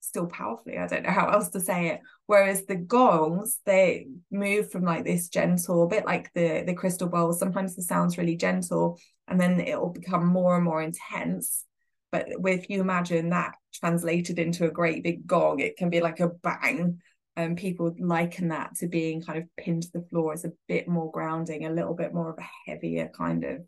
still 0.00 0.26
powerfully. 0.26 0.76
I 0.76 0.88
don't 0.88 1.04
know 1.04 1.10
how 1.10 1.28
else 1.28 1.50
to 1.50 1.60
say 1.60 1.88
it. 1.88 2.00
Whereas 2.26 2.66
the 2.66 2.74
gongs, 2.74 3.60
they 3.64 4.08
move 4.30 4.70
from 4.70 4.84
like 4.84 5.04
this 5.04 5.28
gentle, 5.28 5.86
bit 5.86 6.04
like 6.04 6.32
the 6.34 6.64
the 6.66 6.74
crystal 6.74 7.08
bowls. 7.08 7.38
Sometimes 7.38 7.76
the 7.76 7.82
sound's 7.82 8.18
really 8.18 8.36
gentle, 8.36 8.98
and 9.28 9.40
then 9.40 9.60
it 9.60 9.80
will 9.80 9.90
become 9.90 10.26
more 10.26 10.56
and 10.56 10.64
more 10.64 10.82
intense. 10.82 11.64
But 12.12 12.28
if 12.44 12.68
you 12.68 12.80
imagine 12.80 13.30
that 13.30 13.54
translated 13.72 14.38
into 14.40 14.66
a 14.66 14.70
great 14.70 15.04
big 15.04 15.26
gong, 15.26 15.60
it 15.60 15.76
can 15.76 15.90
be 15.90 16.00
like 16.00 16.20
a 16.20 16.28
bang. 16.28 17.00
And 17.40 17.56
people 17.56 17.94
liken 17.98 18.48
that 18.48 18.74
to 18.76 18.88
being 18.88 19.22
kind 19.22 19.38
of 19.38 19.44
pinned 19.56 19.84
to 19.84 19.92
the 19.92 20.06
floor 20.10 20.32
as 20.32 20.44
a 20.44 20.52
bit 20.68 20.88
more 20.88 21.10
grounding, 21.10 21.64
a 21.64 21.72
little 21.72 21.94
bit 21.94 22.12
more 22.12 22.30
of 22.30 22.38
a 22.38 22.70
heavier 22.70 23.10
kind 23.16 23.44
of 23.44 23.58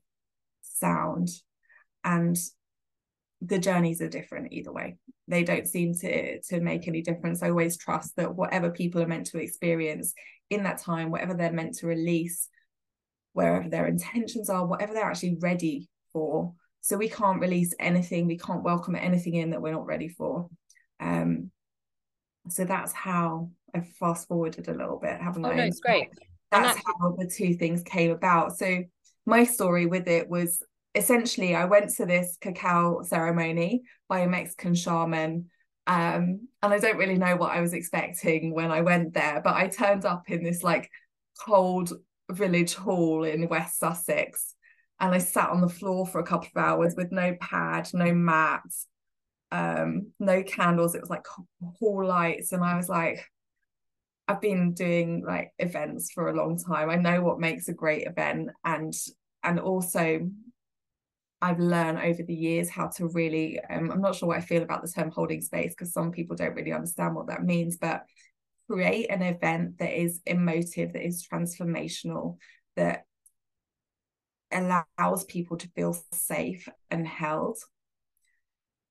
sound. 0.62 1.28
And 2.04 2.36
the 3.40 3.58
journeys 3.58 4.00
are 4.00 4.08
different 4.08 4.52
either 4.52 4.72
way. 4.72 4.96
They 5.26 5.42
don't 5.42 5.66
seem 5.66 5.94
to 5.94 6.40
to 6.42 6.60
make 6.60 6.86
any 6.86 7.02
difference. 7.02 7.42
I 7.42 7.50
always 7.50 7.76
trust 7.76 8.16
that 8.16 8.34
whatever 8.34 8.70
people 8.70 9.00
are 9.02 9.06
meant 9.06 9.26
to 9.28 9.38
experience 9.38 10.12
in 10.50 10.64
that 10.64 10.78
time 10.78 11.10
whatever 11.10 11.34
they're 11.34 11.52
meant 11.52 11.76
to 11.78 11.86
release 11.86 12.48
wherever 13.32 13.68
their 13.68 13.86
intentions 13.86 14.50
are 14.50 14.66
whatever 14.66 14.92
they're 14.92 15.10
actually 15.10 15.38
ready 15.40 15.88
for. 16.12 16.52
So 16.82 16.96
we 16.96 17.08
can't 17.08 17.40
release 17.40 17.74
anything 17.80 18.26
we 18.26 18.38
can't 18.38 18.62
welcome 18.62 18.96
anything 18.96 19.34
in 19.34 19.50
that 19.50 19.62
we're 19.62 19.72
not 19.72 19.86
ready 19.86 20.08
for. 20.08 20.48
Um 21.00 21.51
so 22.48 22.64
that's 22.64 22.92
how 22.92 23.50
i 23.74 23.80
fast 23.80 24.28
forwarded 24.28 24.68
a 24.68 24.74
little 24.74 24.98
bit 24.98 25.20
haven't 25.20 25.44
oh, 25.44 25.50
i 25.50 25.56
no, 25.56 25.62
it's 25.64 25.80
great 25.80 26.08
that's 26.50 26.78
how 26.84 27.14
the 27.18 27.26
two 27.26 27.54
things 27.54 27.82
came 27.82 28.10
about 28.10 28.56
so 28.56 28.82
my 29.26 29.44
story 29.44 29.86
with 29.86 30.08
it 30.08 30.28
was 30.28 30.62
essentially 30.94 31.54
I 31.54 31.64
went 31.64 31.90
to 31.96 32.06
this 32.06 32.36
cacao 32.40 33.02
ceremony 33.02 33.82
by 34.08 34.20
a 34.20 34.28
Mexican 34.28 34.74
shaman. 34.74 35.46
Um, 35.86 36.48
and 36.62 36.72
I 36.72 36.78
don't 36.78 36.98
really 36.98 37.18
know 37.18 37.36
what 37.36 37.52
I 37.52 37.60
was 37.60 37.72
expecting 37.72 38.54
when 38.54 38.70
I 38.70 38.82
went 38.82 39.14
there, 39.14 39.40
but 39.42 39.54
I 39.54 39.68
turned 39.68 40.04
up 40.04 40.30
in 40.30 40.44
this 40.44 40.62
like 40.62 40.90
cold 41.40 41.92
village 42.30 42.74
hall 42.74 43.24
in 43.24 43.48
West 43.48 43.78
Sussex. 43.78 44.54
And 45.00 45.12
I 45.12 45.18
sat 45.18 45.50
on 45.50 45.60
the 45.60 45.68
floor 45.68 46.06
for 46.06 46.20
a 46.20 46.26
couple 46.26 46.48
of 46.54 46.62
hours 46.62 46.94
with 46.96 47.10
no 47.10 47.34
pad, 47.40 47.88
no 47.92 48.14
mat, 48.14 48.62
um, 49.52 50.12
no 50.18 50.42
candles. 50.42 50.94
It 50.94 51.02
was 51.02 51.10
like 51.10 51.26
hall 51.78 52.04
lights. 52.04 52.52
And 52.52 52.64
I 52.64 52.76
was 52.76 52.88
like, 52.88 53.24
I've 54.26 54.40
been 54.40 54.72
doing 54.72 55.24
like 55.24 55.52
events 55.58 56.10
for 56.10 56.28
a 56.28 56.34
long 56.34 56.58
time. 56.58 56.88
I 56.88 56.96
know 56.96 57.22
what 57.22 57.38
makes 57.38 57.68
a 57.68 57.74
great 57.74 58.06
event. 58.06 58.50
And 58.64 58.94
and 59.44 59.60
also 59.60 60.30
I've 61.42 61.58
learned 61.58 61.98
over 61.98 62.22
the 62.22 62.34
years 62.34 62.70
how 62.70 62.86
to 62.96 63.08
really, 63.08 63.60
um, 63.68 63.90
I'm 63.90 64.00
not 64.00 64.14
sure 64.14 64.28
what 64.28 64.38
I 64.38 64.42
feel 64.42 64.62
about 64.62 64.82
the 64.82 64.88
term 64.88 65.10
holding 65.10 65.40
space 65.40 65.74
because 65.74 65.92
some 65.92 66.12
people 66.12 66.36
don't 66.36 66.54
really 66.54 66.72
understand 66.72 67.16
what 67.16 67.26
that 67.26 67.44
means, 67.44 67.76
but 67.76 68.04
create 68.70 69.10
an 69.10 69.22
event 69.22 69.78
that 69.78 69.92
is 70.00 70.20
emotive, 70.24 70.92
that 70.92 71.04
is 71.04 71.26
transformational, 71.26 72.36
that 72.76 73.06
allows 74.52 75.24
people 75.24 75.56
to 75.56 75.68
feel 75.74 75.96
safe 76.12 76.68
and 76.92 77.06
held. 77.06 77.58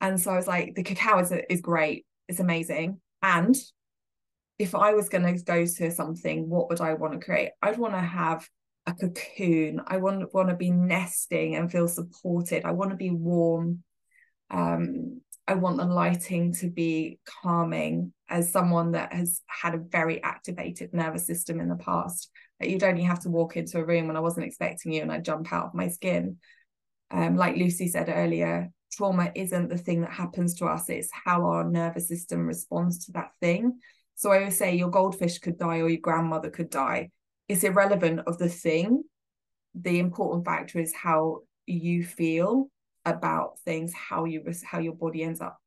And 0.01 0.19
so 0.19 0.31
I 0.31 0.35
was 0.35 0.47
like, 0.47 0.75
the 0.75 0.83
cacao 0.83 1.19
is, 1.19 1.31
is 1.49 1.61
great, 1.61 2.05
it's 2.27 2.39
amazing. 2.39 2.99
And 3.21 3.55
if 4.57 4.75
I 4.75 4.93
was 4.93 5.09
going 5.09 5.23
to 5.23 5.43
go 5.43 5.65
to 5.65 5.91
something, 5.91 6.49
what 6.49 6.69
would 6.69 6.81
I 6.81 6.93
want 6.95 7.13
to 7.13 7.19
create? 7.19 7.51
I'd 7.61 7.77
want 7.77 7.93
to 7.93 7.99
have 7.99 8.47
a 8.85 8.93
cocoon. 8.93 9.81
I 9.87 9.97
want 9.97 10.33
want 10.33 10.49
to 10.49 10.55
be 10.55 10.71
nesting 10.71 11.55
and 11.55 11.71
feel 11.71 11.87
supported. 11.87 12.65
I 12.65 12.71
want 12.71 12.91
to 12.91 12.97
be 12.97 13.11
warm. 13.11 13.83
Um, 14.49 15.21
I 15.47 15.55
want 15.55 15.77
the 15.77 15.85
lighting 15.85 16.53
to 16.55 16.69
be 16.69 17.19
calming. 17.25 18.13
As 18.29 18.51
someone 18.51 18.93
that 18.93 19.13
has 19.13 19.41
had 19.47 19.75
a 19.75 19.79
very 19.79 20.23
activated 20.23 20.93
nervous 20.93 21.27
system 21.27 21.59
in 21.59 21.67
the 21.67 21.75
past, 21.75 22.29
that 22.59 22.69
you'd 22.69 22.83
only 22.83 23.03
have 23.03 23.19
to 23.21 23.29
walk 23.29 23.57
into 23.57 23.77
a 23.77 23.85
room 23.85 24.07
when 24.07 24.15
I 24.15 24.21
wasn't 24.21 24.45
expecting 24.45 24.93
you 24.93 25.01
and 25.01 25.11
I'd 25.11 25.25
jump 25.25 25.51
out 25.51 25.65
of 25.65 25.73
my 25.73 25.89
skin. 25.89 26.37
Um, 27.09 27.35
like 27.35 27.57
Lucy 27.57 27.87
said 27.89 28.07
earlier, 28.07 28.69
trauma 28.91 29.31
isn't 29.35 29.69
the 29.69 29.77
thing 29.77 30.01
that 30.01 30.11
happens 30.11 30.55
to 30.55 30.65
us; 30.65 30.89
it's 30.89 31.09
how 31.11 31.45
our 31.45 31.63
nervous 31.63 32.07
system 32.07 32.45
responds 32.45 33.05
to 33.05 33.11
that 33.13 33.31
thing. 33.39 33.79
So 34.15 34.31
I 34.31 34.39
always 34.39 34.57
say 34.57 34.75
your 34.75 34.89
goldfish 34.89 35.39
could 35.39 35.57
die 35.57 35.79
or 35.79 35.89
your 35.89 36.01
grandmother 36.01 36.49
could 36.49 36.69
die 36.69 37.09
it's 37.51 37.65
irrelevant 37.65 38.21
of 38.27 38.37
the 38.37 38.47
thing 38.47 39.03
the 39.75 39.99
important 39.99 40.45
factor 40.45 40.79
is 40.79 40.93
how 40.93 41.39
you 41.65 42.03
feel 42.03 42.69
about 43.05 43.59
things 43.65 43.93
how 43.93 44.23
you 44.23 44.41
how 44.63 44.79
your 44.79 44.93
body 44.93 45.23
ends 45.23 45.41
up 45.41 45.57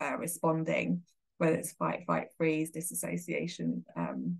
uh, 0.00 0.16
responding 0.16 1.02
whether 1.36 1.56
it's 1.56 1.72
fight 1.72 2.04
fight 2.06 2.28
freeze 2.38 2.70
disassociation 2.70 3.84
um 3.96 4.38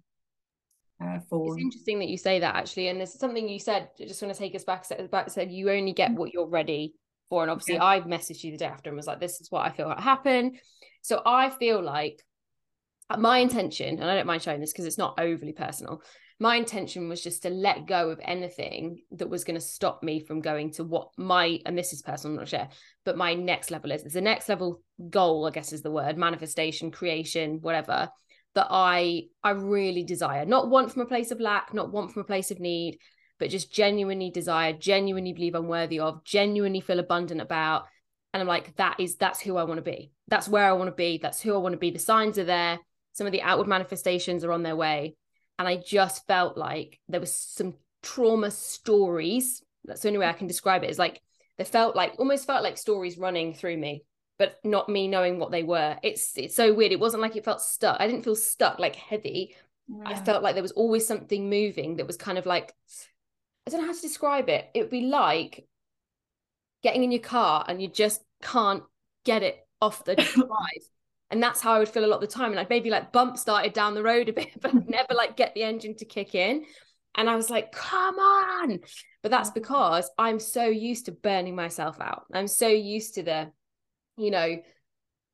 uh, 1.03 1.19
for 1.29 1.55
it's 1.55 1.63
interesting 1.63 1.99
that 1.99 2.09
you 2.09 2.17
say 2.17 2.39
that 2.41 2.55
actually 2.57 2.89
and 2.89 2.99
there's 2.99 3.13
something 3.13 3.47
you 3.47 3.59
said 3.59 3.91
I 4.01 4.05
just 4.05 4.23
want 4.23 4.33
to 4.33 4.39
take 4.39 4.55
us 4.55 4.65
back 4.65 4.87
back 5.11 5.29
said 5.29 5.53
you 5.53 5.71
only 5.71 5.93
get 5.93 6.13
mm. 6.13 6.17
what 6.17 6.33
you're 6.33 6.49
ready 6.49 6.95
for 7.29 7.43
and 7.43 7.51
obviously 7.51 7.75
yeah. 7.75 7.85
I 7.85 8.01
messaged 8.01 8.45
you 8.45 8.53
the 8.53 8.59
day 8.59 8.67
after 8.67 8.91
and 8.91 8.97
was 8.97 9.07
like 9.07 9.21
this 9.21 9.41
is 9.41 9.51
what 9.51 9.67
I 9.67 9.71
feel 9.71 9.89
like 9.89 10.01
happened. 10.01 10.59
So 11.03 11.23
I 11.25 11.51
feel 11.51 11.83
like 11.83 12.23
uh, 13.11 13.17
my 13.17 13.39
intention 13.39 14.01
and 14.01 14.11
I 14.11 14.15
don't 14.15 14.27
mind 14.27 14.43
showing 14.43 14.61
this 14.61 14.73
because 14.73 14.87
it's 14.87 14.99
not 14.99 15.21
overly 15.21 15.53
personal 15.53 16.03
my 16.39 16.57
intention 16.57 17.09
was 17.09 17.23
just 17.23 17.43
to 17.43 17.51
let 17.51 17.87
go 17.87 18.11
of 18.11 18.21
anything 18.23 19.01
that 19.13 19.31
was 19.31 19.45
going 19.45 19.55
to 19.55 19.61
stop 19.61 20.03
me 20.03 20.21
from 20.21 20.41
going 20.41 20.71
to 20.73 20.85
what 20.85 21.09
my 21.17 21.59
and 21.65 21.77
this 21.79 21.93
is 21.93 22.03
personal 22.03 22.35
I'm 22.35 22.41
not 22.41 22.49
sure 22.49 22.69
but 23.05 23.17
my 23.17 23.35
next 23.35 23.71
level 23.71 23.93
is. 23.93 24.03
It's 24.03 24.15
the 24.15 24.21
next 24.21 24.49
level 24.49 24.83
goal 25.11 25.47
i 25.47 25.51
guess 25.51 25.73
is 25.73 25.83
the 25.83 25.91
word 25.91 26.17
manifestation 26.17 26.91
creation 26.91 27.59
whatever 27.61 28.09
that 28.55 28.67
i 28.71 29.25
i 29.43 29.51
really 29.51 30.05
desire. 30.05 30.45
Not 30.45 30.69
want 30.69 30.93
from 30.93 31.03
a 31.03 31.07
place 31.07 31.31
of 31.31 31.41
lack 31.41 31.73
not 31.73 31.91
want 31.91 32.13
from 32.13 32.23
a 32.23 32.27
place 32.27 32.51
of 32.51 32.61
need 32.61 32.99
but 33.39 33.51
just 33.51 33.73
genuinely 33.73 34.31
desire 34.31 34.73
genuinely 34.73 35.33
believe 35.33 35.55
i'm 35.55 35.69
worthy 35.69 35.99
of 35.99 36.25
genuinely 36.25 36.81
feel 36.81 36.99
abundant 36.99 37.41
about 37.41 37.87
and 38.33 38.41
i'm 38.41 38.49
like 38.49 38.75
that 38.77 38.99
is 38.99 39.17
that's 39.17 39.41
who 39.41 39.57
i 39.57 39.65
want 39.65 39.79
to 39.79 39.83
be 39.83 40.11
that's 40.29 40.49
where 40.49 40.69
i 40.69 40.73
want 40.73 40.89
to 40.89 40.95
be 40.95 41.19
that's 41.19 41.41
who 41.41 41.55
i 41.55 41.59
want 41.59 41.73
to 41.73 41.79
be 41.79 41.91
the 41.91 41.99
signs 41.99 42.39
are 42.39 42.45
there 42.45 42.79
some 43.13 43.27
of 43.27 43.33
the 43.33 43.43
outward 43.43 43.67
manifestations 43.67 44.45
are 44.45 44.53
on 44.53 44.63
their 44.63 44.77
way 44.77 45.17
and 45.59 45.67
I 45.67 45.77
just 45.77 46.27
felt 46.27 46.57
like 46.57 47.01
there 47.09 47.21
was 47.21 47.35
some 47.35 47.75
trauma 48.03 48.51
stories. 48.51 49.63
That's 49.85 50.03
the 50.03 50.09
only 50.09 50.19
way 50.19 50.27
I 50.27 50.33
can 50.33 50.47
describe 50.47 50.85
it. 50.85 50.91
Is 50.91 50.99
like 50.99 51.23
they 51.59 51.65
felt 51.65 51.97
like 51.97 52.15
almost 52.19 52.47
felt 52.47 52.63
like 52.63 52.77
stories 52.77 53.19
running 53.19 53.55
through 53.55 53.77
me, 53.79 54.05
but 54.39 54.57
not 54.65 54.89
me 54.89 55.09
knowing 55.09 55.39
what 55.39 55.51
they 55.51 55.63
were. 55.63 55.97
It's 56.03 56.37
it's 56.37 56.55
so 56.55 56.75
weird. 56.75 56.93
It 56.93 57.01
wasn't 57.01 57.23
like 57.23 57.37
it 57.37 57.45
felt 57.45 57.63
stuck. 57.63 57.97
I 58.01 58.07
didn't 58.07 58.25
feel 58.25 58.37
stuck 58.37 58.79
like 58.79 58.97
heavy. 58.97 59.55
Yeah. 59.89 60.03
I 60.05 60.15
felt 60.17 60.43
like 60.43 60.55
there 60.55 60.63
was 60.63 60.73
always 60.73 61.07
something 61.07 61.49
moving 61.49 61.97
that 61.97 62.07
was 62.07 62.17
kind 62.17 62.39
of 62.39 62.47
like 62.47 62.75
I 63.67 63.71
don't 63.71 63.81
know 63.81 63.87
how 63.87 63.95
to 63.95 64.01
describe 64.01 64.49
it. 64.49 64.69
It 64.75 64.83
would 64.83 64.91
be 64.91 65.03
like 65.03 65.67
getting 66.83 67.03
in 67.03 67.13
your 67.13 67.23
car 67.23 67.65
and 67.67 67.83
you 67.83 67.89
just 67.89 68.23
can't 68.43 68.83
get 69.25 69.43
it 69.43 69.59
off 69.81 70.05
the 70.05 70.15
drive 70.35 70.89
and 71.31 71.43
that's 71.43 71.61
how 71.61 71.73
I 71.73 71.79
would 71.79 71.89
feel 71.89 72.05
a 72.05 72.07
lot 72.07 72.23
of 72.23 72.29
the 72.29 72.35
time. 72.35 72.51
And 72.53 72.61
I'd 72.61 72.71
maybe 72.71 72.91
like 72.91 73.13
bump 73.13 73.37
started 73.37 73.73
down 73.73 73.95
the 73.95 74.03
road 74.03 74.29
a 74.29 74.33
bit, 74.33 74.51
but 74.61 74.75
never 74.89 75.15
like 75.15 75.37
get 75.37 75.55
the 75.55 75.63
engine 75.63 75.97
to 75.97 76.05
kick 76.05 76.35
in. 76.35 76.65
And 77.15 77.31
I 77.31 77.37
was 77.37 77.51
like, 77.51 77.73
come 77.73 78.17
on. 78.17 78.81
But 79.23 79.31
that's 79.31 79.51
mm. 79.51 79.55
because 79.55 80.11
I'm 80.19 80.39
so 80.39 80.67
used 80.67 81.07
to 81.07 81.13
burning 81.13 81.57
myself 81.57 82.01
out. 82.01 82.25
I'm 82.33 82.49
so 82.49 82.69
used 82.69 83.15
to 83.15 83.23
the, 83.23 83.51
you 84.17 84.31
know, 84.31 84.63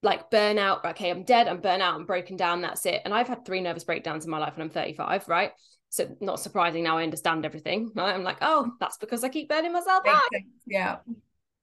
like 0.02 0.30
burnout. 0.30 0.84
Okay, 0.84 1.10
I'm 1.10 1.24
dead, 1.24 1.48
I'm 1.48 1.60
burnt 1.60 1.82
out, 1.82 1.94
I'm 1.94 2.06
broken 2.06 2.36
down, 2.36 2.62
that's 2.62 2.86
it. 2.86 3.02
And 3.04 3.12
I've 3.12 3.28
had 3.28 3.44
three 3.44 3.60
nervous 3.60 3.84
breakdowns 3.84 4.24
in 4.24 4.30
my 4.30 4.38
life 4.38 4.54
and 4.54 4.62
I'm 4.62 4.70
35, 4.70 5.28
right? 5.28 5.52
So 5.92 6.16
not 6.20 6.40
surprising 6.40 6.84
now 6.84 6.96
I 6.98 7.02
understand 7.02 7.44
everything. 7.44 7.92
Right? 7.94 8.14
I'm 8.14 8.24
like, 8.24 8.38
oh, 8.40 8.72
that's 8.80 8.96
because 8.96 9.22
I 9.24 9.28
keep 9.28 9.48
burning 9.48 9.72
myself 9.72 10.06
out. 10.06 10.22
Yeah 10.66 10.96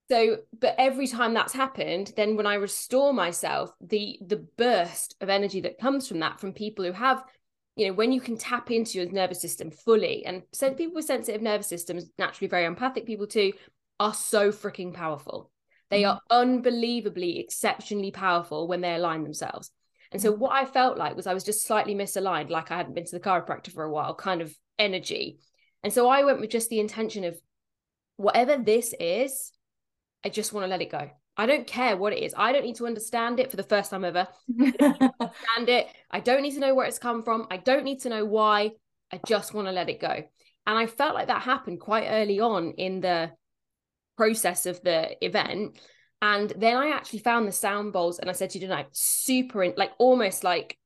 so 0.10 0.38
but 0.60 0.76
every 0.78 1.08
time 1.08 1.34
that's 1.34 1.54
happened 1.54 2.12
then 2.16 2.36
when 2.36 2.48
i 2.48 2.56
restore 2.56 3.14
myself 3.14 3.72
the 3.80 4.18
the 4.26 4.46
burst 4.58 5.16
of 5.22 5.30
energy 5.30 5.62
that 5.62 5.80
comes 5.80 6.08
from 6.08 6.20
that 6.20 6.40
from 6.40 6.52
people 6.52 6.84
who 6.84 6.92
have 6.92 7.24
you 7.76 7.88
know 7.88 7.94
when 7.94 8.12
you 8.12 8.20
can 8.20 8.38
tap 8.38 8.72
into 8.72 8.98
your 8.98 9.10
nervous 9.12 9.42
system 9.42 9.72
fully 9.72 10.26
and 10.26 10.44
so 10.52 10.74
people 10.74 10.96
with 10.96 11.06
sensitive 11.06 11.42
nervous 11.42 11.68
systems 11.68 12.10
naturally 12.18 12.50
very 12.50 12.66
empathic 12.66 13.06
people 13.06 13.28
too 13.28 13.54
are 14.00 14.14
so 14.14 14.52
freaking 14.52 14.94
powerful 14.94 15.52
they 15.90 16.02
mm-hmm. 16.02 16.12
are 16.12 16.42
unbelievably 16.42 17.40
exceptionally 17.40 18.12
powerful 18.12 18.68
when 18.68 18.82
they 18.82 18.96
align 18.96 19.24
themselves 19.24 19.72
and 20.12 20.22
so 20.22 20.32
mm-hmm. 20.32 20.42
what 20.42 20.52
i 20.52 20.66
felt 20.66 20.98
like 20.98 21.16
was 21.16 21.28
i 21.28 21.34
was 21.34 21.44
just 21.44 21.66
slightly 21.66 21.96
misaligned 21.96 22.50
like 22.50 22.72
i 22.72 22.78
hadn't 22.78 22.96
been 22.96 23.06
to 23.06 23.18
the 23.18 23.20
chiropractor 23.20 23.72
for 23.72 23.84
a 23.84 23.92
while 23.92 24.14
kind 24.14 24.42
of 24.42 24.54
energy 24.78 25.40
and 25.84 25.94
so 25.94 26.10
i 26.10 26.24
went 26.24 26.40
with 26.40 26.50
just 26.50 26.70
the 26.70 26.80
intention 26.80 27.24
of 27.24 27.40
whatever 28.18 28.58
this 28.58 28.94
is 29.00 29.52
I 30.24 30.30
just 30.30 30.54
want 30.54 30.66
to 30.66 30.68
let 30.68 30.82
it 30.82 30.92
go. 30.92 31.10
I 31.38 31.46
don't 31.46 31.66
care 31.66 31.96
what 31.96 32.12
it 32.12 32.20
is. 32.20 32.34
I 32.36 32.52
don't 32.52 32.66
need 32.66 32.76
to 32.78 32.88
understand 32.88 33.40
it 33.40 33.50
for 33.50 33.56
the 33.56 33.64
first 33.64 33.92
time 33.92 34.04
ever. 34.04 34.28
understand 34.60 35.70
it. 35.70 35.88
I 36.12 36.20
don't 36.20 36.42
need 36.42 36.56
to 36.56 36.60
know 36.60 36.76
where 36.76 36.86
it's 36.86 37.00
come 37.00 37.24
from. 37.24 37.48
I 37.50 37.58
don't 37.58 37.86
need 37.86 38.02
to 38.02 38.10
know 38.10 38.26
why. 38.26 38.72
I 39.12 39.20
just 39.26 39.54
want 39.54 39.68
to 39.68 39.72
let 39.72 39.90
it 39.90 40.02
go. 40.02 40.10
And 40.10 40.78
I 40.78 40.86
felt 40.86 41.16
like 41.16 41.28
that 41.28 41.42
happened 41.42 41.80
quite 41.80 42.08
early 42.10 42.42
on 42.42 42.72
in 42.72 43.00
the 43.00 43.32
process 44.18 44.66
of 44.66 44.82
the 44.82 45.24
event 45.26 45.80
And 46.22 46.52
then 46.58 46.76
I 46.76 46.90
actually 46.90 47.20
found 47.20 47.48
the 47.48 47.52
sound 47.52 47.94
bowls 47.94 48.20
and 48.20 48.30
I 48.30 48.34
said 48.34 48.50
to 48.52 48.60
you 48.60 48.68
tonight, 48.68 48.88
super 48.92 49.64
in, 49.64 49.74
like 49.78 49.92
almost 49.98 50.44
like 50.44 50.78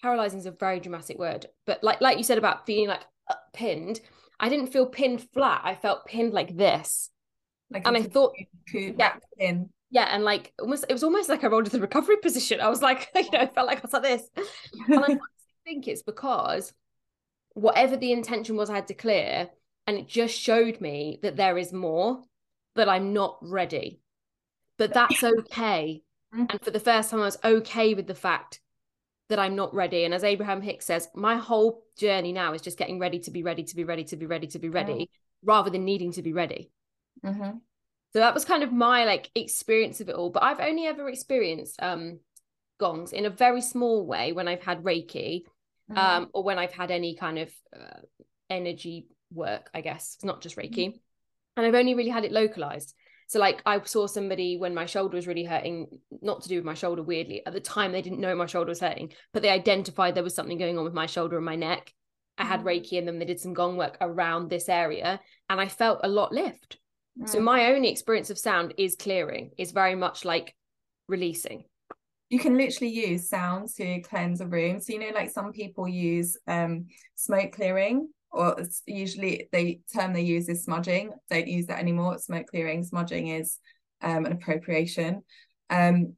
paralyzing 0.00 0.38
is 0.38 0.46
a 0.46 0.52
very 0.52 0.80
dramatic 0.80 1.18
word, 1.18 1.46
but 1.66 1.82
like 1.82 2.00
like 2.00 2.16
you 2.18 2.24
said 2.24 2.38
about 2.38 2.66
feeling 2.66 2.88
like 2.88 3.04
uh, 3.28 3.34
pinned, 3.52 4.00
I 4.38 4.48
didn't 4.48 4.68
feel 4.68 4.86
pinned 4.86 5.26
flat. 5.32 5.62
I 5.64 5.74
felt 5.74 6.06
pinned 6.06 6.32
like 6.32 6.56
this. 6.56 7.10
Like 7.70 7.86
and 7.86 7.96
I 7.96 8.02
thought 8.02 8.32
yeah, 8.72 9.16
pin. 9.38 9.70
Yeah, 9.90 10.08
and 10.10 10.24
like 10.24 10.52
almost 10.60 10.84
it 10.88 10.92
was 10.92 11.02
almost 11.02 11.28
like 11.28 11.42
I 11.42 11.48
rolled 11.48 11.64
into 11.64 11.76
the 11.76 11.82
recovery 11.82 12.16
position. 12.22 12.60
I 12.60 12.68
was 12.68 12.82
like, 12.82 13.08
you 13.14 13.30
know, 13.32 13.40
I 13.40 13.46
felt 13.46 13.66
like 13.66 13.78
I 13.78 13.82
was 13.82 13.92
like 13.92 14.02
this. 14.02 14.22
And 14.88 15.04
I 15.04 15.18
think 15.64 15.88
it's 15.88 16.02
because 16.02 16.72
whatever 17.54 17.96
the 17.96 18.12
intention 18.12 18.56
was 18.56 18.70
I 18.70 18.76
had 18.76 18.88
to 18.88 18.94
clear, 18.94 19.50
and 19.86 19.98
it 19.98 20.06
just 20.06 20.38
showed 20.38 20.80
me 20.80 21.18
that 21.22 21.36
there 21.36 21.58
is 21.58 21.72
more 21.72 22.22
but 22.74 22.88
I'm 22.88 23.12
not 23.12 23.38
ready. 23.42 24.00
But 24.78 24.94
that's 24.94 25.22
okay. 25.22 26.02
Mm-hmm. 26.34 26.46
And 26.48 26.62
for 26.62 26.70
the 26.70 26.80
first 26.80 27.10
time, 27.10 27.20
I 27.20 27.24
was 27.24 27.38
okay 27.44 27.94
with 27.94 28.06
the 28.06 28.14
fact 28.14 28.60
that 29.28 29.38
I'm 29.38 29.54
not 29.54 29.74
ready. 29.74 30.04
And 30.04 30.14
as 30.14 30.24
Abraham 30.24 30.62
Hicks 30.62 30.86
says, 30.86 31.08
my 31.14 31.36
whole 31.36 31.84
journey 31.98 32.32
now 32.32 32.52
is 32.52 32.62
just 32.62 32.78
getting 32.78 32.98
ready 32.98 33.18
to 33.20 33.30
be 33.30 33.42
ready, 33.42 33.62
to 33.64 33.76
be 33.76 33.84
ready, 33.84 34.04
to 34.04 34.16
be 34.16 34.26
ready, 34.26 34.46
to 34.48 34.58
be 34.58 34.68
ready, 34.68 35.10
rather 35.44 35.70
than 35.70 35.84
needing 35.84 36.12
to 36.12 36.22
be 36.22 36.32
ready. 36.32 36.70
Mm-hmm. 37.24 37.58
So 38.12 38.18
that 38.18 38.34
was 38.34 38.44
kind 38.44 38.62
of 38.62 38.72
my 38.72 39.04
like 39.04 39.30
experience 39.34 40.00
of 40.00 40.08
it 40.08 40.16
all. 40.16 40.30
But 40.30 40.42
I've 40.42 40.60
only 40.60 40.86
ever 40.86 41.08
experienced 41.08 41.80
um 41.80 42.20
gongs 42.78 43.12
in 43.12 43.26
a 43.26 43.30
very 43.30 43.60
small 43.60 44.06
way 44.06 44.32
when 44.32 44.48
I've 44.48 44.62
had 44.62 44.82
Reiki, 44.82 45.44
mm-hmm. 45.90 45.98
um, 45.98 46.30
or 46.32 46.42
when 46.42 46.58
I've 46.58 46.72
had 46.72 46.90
any 46.90 47.14
kind 47.14 47.38
of 47.38 47.50
uh, 47.78 48.00
energy 48.48 49.06
work. 49.32 49.70
I 49.74 49.82
guess 49.82 50.14
it's 50.16 50.24
not 50.24 50.40
just 50.40 50.56
Reiki. 50.56 50.88
Mm-hmm 50.88 50.96
and 51.56 51.66
I've 51.66 51.74
only 51.74 51.94
really 51.94 52.10
had 52.10 52.24
it 52.24 52.32
localized. 52.32 52.94
So 53.30 53.38
like 53.38 53.62
I 53.64 53.80
saw 53.84 54.08
somebody 54.08 54.56
when 54.56 54.74
my 54.74 54.86
shoulder 54.86 55.16
was 55.16 55.28
really 55.28 55.44
hurting, 55.44 55.86
not 56.20 56.42
to 56.42 56.48
do 56.48 56.56
with 56.56 56.64
my 56.64 56.74
shoulder 56.74 57.02
weirdly. 57.02 57.46
At 57.46 57.52
the 57.52 57.60
time 57.60 57.92
they 57.92 58.02
didn't 58.02 58.18
know 58.18 58.34
my 58.34 58.46
shoulder 58.46 58.70
was 58.70 58.80
hurting, 58.80 59.12
but 59.32 59.42
they 59.42 59.50
identified 59.50 60.16
there 60.16 60.24
was 60.24 60.34
something 60.34 60.58
going 60.58 60.76
on 60.78 60.84
with 60.84 60.94
my 60.94 61.06
shoulder 61.06 61.36
and 61.36 61.46
my 61.46 61.54
neck. 61.54 61.92
I 62.38 62.44
had 62.44 62.62
mm. 62.62 62.64
Reiki 62.64 62.94
in 62.94 63.06
them, 63.06 63.20
they 63.20 63.24
did 63.24 63.38
some 63.38 63.54
gong 63.54 63.76
work 63.76 63.98
around 64.00 64.50
this 64.50 64.68
area 64.68 65.20
and 65.48 65.60
I 65.60 65.68
felt 65.68 66.00
a 66.02 66.08
lot 66.08 66.32
lift. 66.32 66.78
Mm. 67.20 67.28
So 67.28 67.40
my 67.40 67.66
only 67.66 67.88
experience 67.88 68.30
of 68.30 68.38
sound 68.38 68.74
is 68.78 68.96
clearing, 68.96 69.52
is 69.56 69.70
very 69.70 69.94
much 69.94 70.24
like 70.24 70.56
releasing. 71.06 71.64
You 72.30 72.40
can 72.40 72.56
literally 72.56 72.92
use 72.92 73.28
sound 73.28 73.68
to 73.76 74.00
cleanse 74.02 74.40
a 74.40 74.46
room. 74.46 74.80
So 74.80 74.92
you 74.92 74.98
know, 74.98 75.10
like 75.14 75.30
some 75.30 75.52
people 75.52 75.86
use 75.86 76.36
um 76.48 76.86
smoke 77.14 77.52
clearing 77.52 78.08
or 78.32 78.60
it's 78.60 78.82
usually 78.86 79.48
the 79.52 79.80
term 79.92 80.12
they 80.12 80.22
use 80.22 80.48
is 80.48 80.64
smudging. 80.64 81.10
Don't 81.30 81.48
use 81.48 81.66
that 81.66 81.80
anymore. 81.80 82.18
Smoke 82.18 82.46
clearing. 82.46 82.84
Smudging 82.84 83.28
is 83.28 83.58
um, 84.02 84.26
an 84.26 84.32
appropriation. 84.32 85.22
Um, 85.68 86.14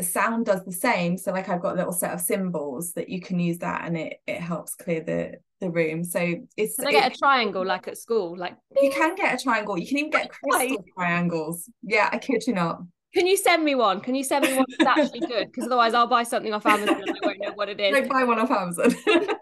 sound 0.00 0.46
does 0.46 0.64
the 0.64 0.72
same. 0.72 1.18
So 1.18 1.32
like 1.32 1.48
I've 1.48 1.60
got 1.62 1.74
a 1.74 1.76
little 1.76 1.92
set 1.92 2.12
of 2.12 2.20
cymbals 2.20 2.92
that 2.92 3.08
you 3.08 3.20
can 3.20 3.38
use 3.38 3.58
that, 3.58 3.84
and 3.84 3.96
it 3.96 4.18
it 4.26 4.40
helps 4.40 4.74
clear 4.74 5.02
the 5.02 5.34
the 5.60 5.70
room. 5.70 6.04
So 6.04 6.34
it's. 6.56 6.76
Can 6.76 6.86
I 6.86 6.92
get 6.92 7.12
it, 7.12 7.16
a 7.16 7.18
triangle 7.18 7.66
like 7.66 7.88
at 7.88 7.98
school? 7.98 8.36
Like 8.36 8.56
you 8.80 8.90
can 8.90 9.14
get 9.16 9.40
a 9.40 9.42
triangle. 9.42 9.78
You 9.78 9.86
can 9.86 9.98
even 9.98 10.10
get 10.10 10.30
crystal 10.50 10.84
triangles. 10.96 11.68
Yeah, 11.82 12.08
I 12.12 12.18
kid 12.18 12.46
you 12.46 12.54
not. 12.54 12.80
Can 13.14 13.26
you 13.26 13.36
send 13.36 13.64
me 13.64 13.74
one? 13.74 14.00
Can 14.00 14.14
you 14.14 14.22
send 14.22 14.44
me 14.44 14.54
one 14.54 14.66
that's 14.78 14.98
actually 14.98 15.26
good? 15.26 15.46
Because 15.46 15.64
otherwise, 15.64 15.94
I'll 15.94 16.06
buy 16.06 16.24
something 16.24 16.52
off 16.52 16.66
Amazon 16.66 17.00
and 17.00 17.10
I 17.10 17.26
won't 17.26 17.40
know 17.40 17.52
what 17.54 17.68
it 17.68 17.80
is. 17.80 17.92
Don't 17.94 18.08
buy 18.08 18.24
one 18.24 18.38
off 18.38 18.50
Amazon. 18.50 18.94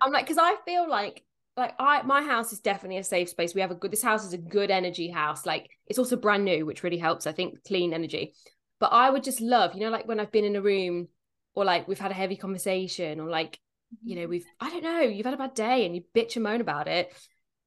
I'm 0.00 0.10
like, 0.10 0.24
because 0.24 0.38
I 0.38 0.56
feel 0.64 0.88
like 0.88 1.22
like 1.56 1.74
I 1.78 2.02
my 2.02 2.22
house 2.22 2.52
is 2.52 2.60
definitely 2.60 2.98
a 2.98 3.04
safe 3.04 3.28
space. 3.28 3.54
We 3.54 3.60
have 3.60 3.70
a 3.70 3.76
good 3.76 3.90
this 3.90 4.02
house 4.02 4.24
is 4.24 4.32
a 4.32 4.38
good 4.38 4.70
energy 4.70 5.08
house. 5.08 5.44
Like 5.44 5.70
it's 5.86 5.98
also 5.98 6.16
brand 6.16 6.44
new, 6.44 6.64
which 6.64 6.82
really 6.82 6.98
helps. 6.98 7.26
I 7.26 7.32
think 7.32 7.62
clean 7.64 7.92
energy. 7.92 8.34
But 8.80 8.92
I 8.92 9.10
would 9.10 9.22
just 9.22 9.40
love, 9.40 9.74
you 9.74 9.80
know, 9.80 9.90
like 9.90 10.08
when 10.08 10.18
I've 10.18 10.32
been 10.32 10.44
in 10.44 10.56
a 10.56 10.62
room 10.62 11.08
or 11.54 11.64
like 11.64 11.86
we've 11.86 11.98
had 11.98 12.10
a 12.10 12.14
heavy 12.14 12.36
conversation 12.36 13.20
or 13.20 13.28
like, 13.28 13.60
you 14.02 14.16
know, 14.16 14.26
we've 14.26 14.46
I 14.60 14.70
don't 14.70 14.82
know, 14.82 15.00
you've 15.00 15.26
had 15.26 15.34
a 15.34 15.38
bad 15.38 15.54
day 15.54 15.84
and 15.86 15.94
you 15.94 16.02
bitch 16.16 16.36
and 16.36 16.42
moan 16.42 16.60
about 16.60 16.88
it. 16.88 17.12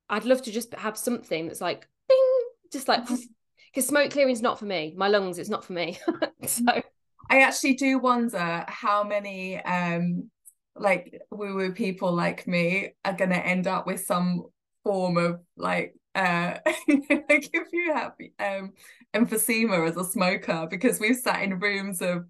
I'd 0.10 0.26
love 0.26 0.42
to 0.44 0.52
just 0.52 0.74
have 0.74 0.98
something 0.98 1.48
that's 1.48 1.62
like 1.62 1.88
ding, 2.10 2.42
just 2.72 2.88
like 2.88 3.04
because 3.04 3.22
mm-hmm. 3.22 3.82
smoke 3.82 4.12
clearing 4.12 4.34
is 4.34 4.42
not 4.42 4.58
for 4.58 4.66
me. 4.66 4.94
My 4.98 5.08
lungs, 5.08 5.38
it's 5.38 5.50
not 5.50 5.64
for 5.64 5.74
me. 5.74 6.00
so 6.46 6.64
I 7.30 7.42
actually 7.42 7.76
do 7.76 8.00
wonder 8.00 8.66
how 8.68 9.04
many 9.04 9.64
um 9.64 10.30
like 10.76 11.22
woo 11.32 11.56
woo 11.56 11.72
people 11.72 12.12
like 12.12 12.48
me 12.48 12.94
are 13.04 13.14
going 13.14 13.30
to 13.30 13.46
end 13.46 13.68
up 13.68 13.88
with 13.88 14.04
some 14.06 14.46
form 14.84 15.18
of 15.18 15.40
like 15.58 15.96
uh 16.16 16.58
like 16.66 17.50
if 17.54 17.68
you 17.72 17.94
have 17.94 18.14
um 18.40 18.74
emphysema 19.16 19.88
as 19.88 19.98
a 19.98 20.04
smoker 20.04 20.68
because 20.70 21.00
we've 21.00 21.16
sat 21.16 21.42
in 21.44 21.60
rooms 21.60 22.02
of 22.02 22.26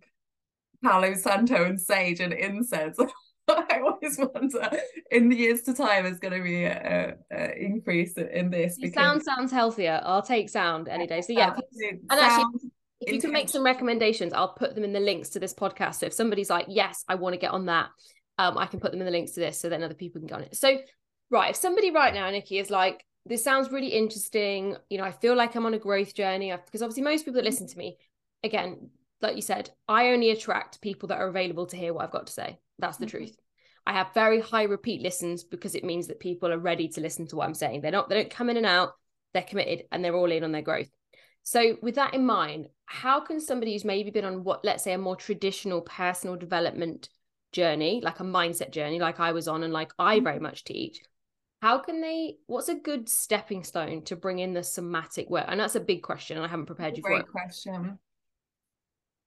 Palo 0.83 1.15
Santo 1.15 1.63
and 1.63 1.81
sage 1.81 2.19
and 2.19 2.33
incense 2.33 2.97
I 3.47 3.81
always 3.83 4.17
wonder 4.17 4.71
in 5.11 5.29
the 5.29 5.35
years 5.35 5.61
to 5.63 5.73
time 5.73 6.03
there's 6.03 6.19
going 6.19 6.33
to 6.33 6.43
be 6.43 6.63
a, 6.63 7.15
a, 7.31 7.63
increase 7.63 8.17
in 8.17 8.49
this. 8.49 8.77
Because... 8.77 8.95
Sound 8.95 9.23
sounds 9.23 9.51
healthier. 9.51 10.01
I'll 10.03 10.23
take 10.23 10.49
sound 10.49 10.87
any 10.87 11.05
day. 11.05 11.21
So 11.21 11.33
yeah, 11.33 11.55
and 11.55 12.01
actually, 12.09 12.71
if 13.01 13.13
you 13.13 13.21
can 13.21 13.31
make 13.31 13.49
some 13.49 13.63
recommendations, 13.63 14.33
I'll 14.33 14.53
put 14.53 14.73
them 14.73 14.83
in 14.83 14.93
the 14.93 14.99
links 14.99 15.29
to 15.29 15.39
this 15.39 15.53
podcast. 15.53 15.95
So 15.95 16.07
if 16.07 16.13
somebody's 16.13 16.49
like, 16.49 16.65
yes, 16.69 17.03
I 17.07 17.15
want 17.15 17.33
to 17.33 17.39
get 17.39 17.51
on 17.51 17.67
that, 17.67 17.89
um, 18.37 18.57
I 18.57 18.65
can 18.65 18.79
put 18.79 18.91
them 18.91 19.01
in 19.01 19.05
the 19.05 19.11
links 19.11 19.31
to 19.33 19.39
this 19.39 19.59
so 19.59 19.69
then 19.69 19.83
other 19.83 19.93
people 19.93 20.19
can 20.19 20.27
go 20.27 20.35
on 20.35 20.43
it. 20.43 20.55
So, 20.55 20.77
right, 21.29 21.51
if 21.51 21.55
somebody 21.55 21.91
right 21.91 22.13
now, 22.13 22.29
Nikki, 22.29 22.59
is 22.59 22.69
like, 22.69 23.05
this 23.25 23.43
sounds 23.43 23.71
really 23.71 23.87
interesting, 23.87 24.75
you 24.89 24.97
know, 24.97 25.03
I 25.03 25.11
feel 25.11 25.35
like 25.35 25.55
I'm 25.55 25.65
on 25.65 25.73
a 25.73 25.79
growth 25.79 26.13
journey 26.13 26.53
because 26.65 26.81
obviously 26.81 27.03
most 27.03 27.25
people 27.25 27.41
that 27.41 27.43
listen 27.43 27.67
to 27.67 27.77
me, 27.77 27.97
again, 28.43 28.89
like 29.21 29.35
you 29.35 29.41
said, 29.41 29.71
I 29.87 30.09
only 30.09 30.29
attract 30.29 30.81
people 30.81 31.07
that 31.07 31.19
are 31.19 31.27
available 31.27 31.65
to 31.67 31.77
hear 31.77 31.93
what 31.93 32.03
I've 32.03 32.11
got 32.11 32.27
to 32.27 32.33
say. 32.33 32.59
That's 32.77 32.97
the 32.97 33.05
mm-hmm. 33.05 33.17
truth. 33.17 33.37
I 33.87 33.93
have 33.93 34.13
very 34.13 34.41
high 34.41 34.63
repeat 34.63 35.01
listens 35.01 35.43
because 35.43 35.75
it 35.75 35.83
means 35.83 36.07
that 36.07 36.19
people 36.19 36.51
are 36.51 36.57
ready 36.57 36.87
to 36.89 37.01
listen 37.01 37.27
to 37.27 37.35
what 37.35 37.47
I'm 37.47 37.53
saying. 37.53 37.81
They're 37.81 37.91
not, 37.91 38.09
they 38.09 38.15
don't 38.15 38.31
come 38.31 38.49
in 38.49 38.57
and 38.57 38.65
out, 38.65 38.93
they're 39.33 39.43
committed 39.43 39.85
and 39.91 40.03
they're 40.03 40.15
all 40.15 40.31
in 40.31 40.43
on 40.43 40.51
their 40.51 40.61
growth. 40.61 40.89
So, 41.43 41.77
with 41.83 41.95
that 41.95 42.15
in 42.15 42.25
mind, 42.25 42.69
how 42.85 43.19
can 43.19 43.39
somebody 43.39 43.73
who's 43.73 43.85
maybe 43.85 44.09
been 44.09 44.25
on 44.25 44.43
what, 44.43 44.65
let's 44.65 44.83
say, 44.83 44.93
a 44.93 44.97
more 44.97 45.15
traditional 45.15 45.81
personal 45.81 46.35
development 46.35 47.09
journey, 47.55 48.01
like 48.03 48.19
a 48.19 48.23
mindset 48.23 48.71
journey, 48.71 48.99
like 48.99 49.19
I 49.19 49.31
was 49.31 49.47
on 49.47 49.63
and 49.63 49.71
like 49.71 49.93
I 49.97 50.19
very 50.19 50.35
mm-hmm. 50.35 50.43
much 50.43 50.65
teach, 50.65 50.99
how 51.61 51.79
can 51.79 52.01
they 52.01 52.35
what's 52.47 52.69
a 52.69 52.75
good 52.75 53.07
stepping 53.07 53.63
stone 53.63 54.03
to 54.03 54.15
bring 54.15 54.39
in 54.39 54.53
the 54.53 54.61
somatic 54.61 55.29
work? 55.29 55.45
And 55.47 55.59
that's 55.59 55.75
a 55.75 55.79
big 55.79 56.03
question, 56.03 56.37
and 56.37 56.45
I 56.45 56.49
haven't 56.49 56.67
prepared 56.67 56.97
you 56.97 57.03
Great 57.03 57.21
for 57.21 57.27
it. 57.27 57.31
question. 57.31 57.97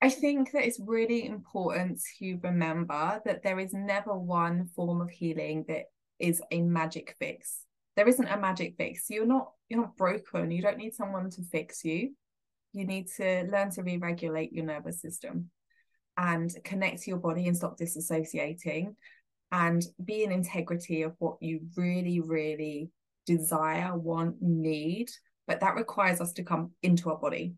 I 0.01 0.09
think 0.09 0.51
that 0.51 0.65
it's 0.65 0.79
really 0.79 1.25
important 1.25 1.99
to 2.19 2.39
remember 2.41 3.21
that 3.25 3.43
there 3.43 3.59
is 3.59 3.73
never 3.73 4.17
one 4.17 4.69
form 4.73 5.01
of 5.01 5.09
healing 5.09 5.65
that 5.67 5.85
is 6.19 6.41
a 6.51 6.61
magic 6.61 7.15
fix. 7.19 7.65
There 7.97 8.07
isn't 8.07 8.27
a 8.27 8.39
magic 8.39 8.75
fix. 8.77 9.09
You're 9.09 9.25
not 9.25 9.51
you're 9.67 9.81
not 9.81 9.97
broken. 9.97 10.51
You 10.51 10.61
don't 10.61 10.77
need 10.77 10.93
someone 10.93 11.29
to 11.31 11.41
fix 11.43 11.83
you. 11.83 12.13
You 12.73 12.85
need 12.85 13.07
to 13.17 13.49
learn 13.51 13.71
to 13.71 13.81
re-regulate 13.81 14.53
your 14.53 14.65
nervous 14.65 15.01
system 15.01 15.49
and 16.19 16.53
connect 16.65 17.01
to 17.01 17.09
your 17.09 17.17
body 17.17 17.47
and 17.47 17.55
stop 17.55 17.77
disassociating 17.77 18.93
and 19.53 19.85
be 20.03 20.23
in 20.23 20.33
integrity 20.33 21.03
of 21.03 21.15
what 21.17 21.37
you 21.39 21.61
really, 21.77 22.19
really 22.19 22.91
desire, 23.25 23.97
want, 23.97 24.35
need. 24.41 25.09
But 25.47 25.61
that 25.61 25.75
requires 25.75 26.19
us 26.19 26.33
to 26.33 26.43
come 26.43 26.71
into 26.83 27.09
our 27.09 27.17
body. 27.17 27.53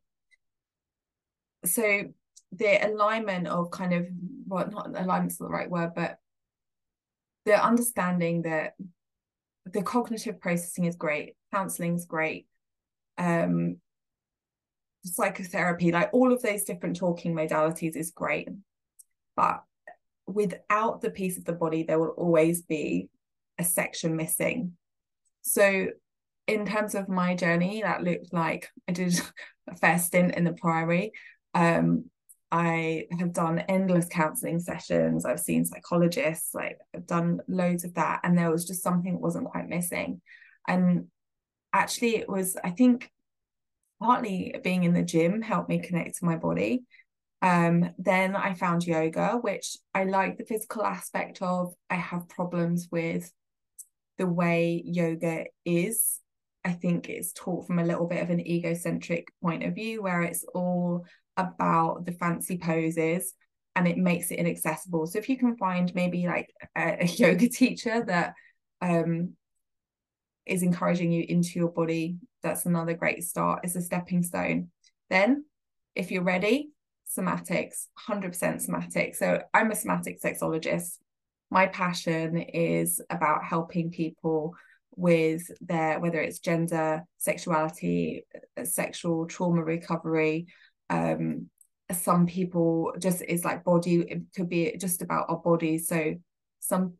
So 1.65 2.03
the 2.51 2.87
alignment 2.87 3.47
of 3.47 3.71
kind 3.71 3.93
of 3.93 4.07
well, 4.47 4.69
not 4.69 4.87
alignment's 4.87 5.39
not 5.39 5.47
the 5.47 5.53
right 5.53 5.69
word, 5.69 5.91
but 5.95 6.17
the 7.45 7.61
understanding 7.61 8.43
that 8.43 8.73
the 9.65 9.81
cognitive 9.81 10.39
processing 10.39 10.85
is 10.85 10.95
great, 10.95 11.35
counseling 11.51 11.95
is 11.95 12.05
great, 12.05 12.45
um, 13.17 13.77
psychotherapy, 15.03 15.91
like 15.91 16.09
all 16.13 16.31
of 16.31 16.41
those 16.41 16.63
different 16.63 16.95
talking 16.95 17.35
modalities 17.35 17.95
is 17.95 18.11
great. 18.11 18.49
But 19.35 19.63
without 20.27 21.01
the 21.01 21.09
piece 21.09 21.37
of 21.37 21.45
the 21.45 21.53
body, 21.53 21.83
there 21.83 21.99
will 21.99 22.09
always 22.09 22.61
be 22.61 23.09
a 23.57 23.63
section 23.63 24.15
missing. 24.15 24.73
So, 25.41 25.87
in 26.47 26.65
terms 26.65 26.95
of 26.95 27.07
my 27.07 27.35
journey, 27.35 27.81
that 27.81 28.03
looked 28.03 28.33
like 28.33 28.69
I 28.87 28.91
did 28.91 29.19
a 29.69 29.75
fair 29.75 29.99
stint 29.99 30.35
in 30.35 30.43
the 30.43 30.53
priory. 30.53 31.11
Um, 31.53 32.05
I 32.51 33.05
have 33.17 33.31
done 33.31 33.59
endless 33.59 34.07
counseling 34.09 34.59
sessions. 34.59 35.25
I've 35.25 35.39
seen 35.39 35.63
psychologists, 35.63 36.53
like 36.53 36.79
I've 36.93 37.07
done 37.07 37.39
loads 37.47 37.85
of 37.85 37.93
that. 37.93 38.21
And 38.23 38.37
there 38.37 38.51
was 38.51 38.65
just 38.65 38.83
something 38.83 39.13
that 39.13 39.21
wasn't 39.21 39.47
quite 39.47 39.69
missing. 39.69 40.21
And 40.67 41.07
actually, 41.71 42.17
it 42.17 42.27
was, 42.27 42.57
I 42.61 42.71
think, 42.71 43.09
partly 44.01 44.55
being 44.63 44.83
in 44.83 44.93
the 44.93 45.03
gym 45.03 45.41
helped 45.41 45.69
me 45.69 45.79
connect 45.79 46.17
to 46.17 46.25
my 46.25 46.35
body. 46.35 46.83
Um, 47.41 47.89
then 47.97 48.35
I 48.35 48.53
found 48.53 48.85
yoga, 48.85 49.37
which 49.41 49.77
I 49.93 50.03
like 50.03 50.37
the 50.37 50.45
physical 50.45 50.83
aspect 50.83 51.41
of. 51.41 51.73
I 51.89 51.95
have 51.95 52.29
problems 52.29 52.87
with 52.91 53.31
the 54.17 54.27
way 54.27 54.81
yoga 54.85 55.45
is 55.65 56.19
I 56.63 56.73
think 56.73 57.09
it's 57.09 57.33
taught 57.33 57.65
from 57.65 57.79
a 57.79 57.83
little 57.83 58.05
bit 58.05 58.21
of 58.21 58.29
an 58.29 58.45
egocentric 58.45 59.29
point 59.41 59.63
of 59.63 59.73
view 59.73 60.03
where 60.03 60.21
it's 60.21 60.45
all 60.53 61.05
about 61.37 62.05
the 62.05 62.11
fancy 62.11 62.57
poses 62.57 63.33
and 63.75 63.87
it 63.87 63.97
makes 63.97 64.31
it 64.31 64.37
inaccessible. 64.39 65.07
So 65.07 65.17
if 65.17 65.29
you 65.29 65.37
can 65.37 65.57
find 65.57 65.93
maybe 65.95 66.27
like 66.27 66.53
a, 66.77 67.03
a 67.03 67.05
yoga 67.05 67.49
teacher 67.49 68.03
that 68.05 68.33
um, 68.81 69.33
is 70.45 70.61
encouraging 70.61 71.11
you 71.11 71.25
into 71.27 71.57
your 71.57 71.71
body, 71.71 72.17
that's 72.41 72.65
another 72.65 72.93
great 72.93 73.23
start. 73.23 73.61
It's 73.63 73.75
a 73.75 73.81
stepping 73.81 74.23
stone. 74.23 74.69
Then, 75.09 75.45
if 75.95 76.11
you're 76.11 76.23
ready, 76.23 76.71
somatics, 77.17 77.87
100% 78.07 78.61
somatic. 78.61 79.15
So 79.15 79.41
I'm 79.53 79.71
a 79.71 79.75
somatic 79.75 80.21
sexologist. 80.21 80.97
My 81.49 81.67
passion 81.67 82.37
is 82.37 83.01
about 83.09 83.43
helping 83.43 83.91
people 83.91 84.55
with 84.95 85.49
their 85.61 85.99
whether 85.99 86.19
it's 86.19 86.39
gender, 86.39 87.03
sexuality, 87.17 88.25
sexual 88.63 89.25
trauma 89.25 89.63
recovery, 89.63 90.47
um, 90.89 91.49
some 91.93 92.25
people 92.25 92.93
just 92.99 93.21
is 93.21 93.43
like 93.43 93.63
body 93.63 93.95
it 94.01 94.21
could 94.35 94.49
be 94.49 94.75
just 94.77 95.01
about 95.01 95.25
our 95.29 95.37
bodies 95.37 95.87
so 95.87 96.15
some 96.59 96.93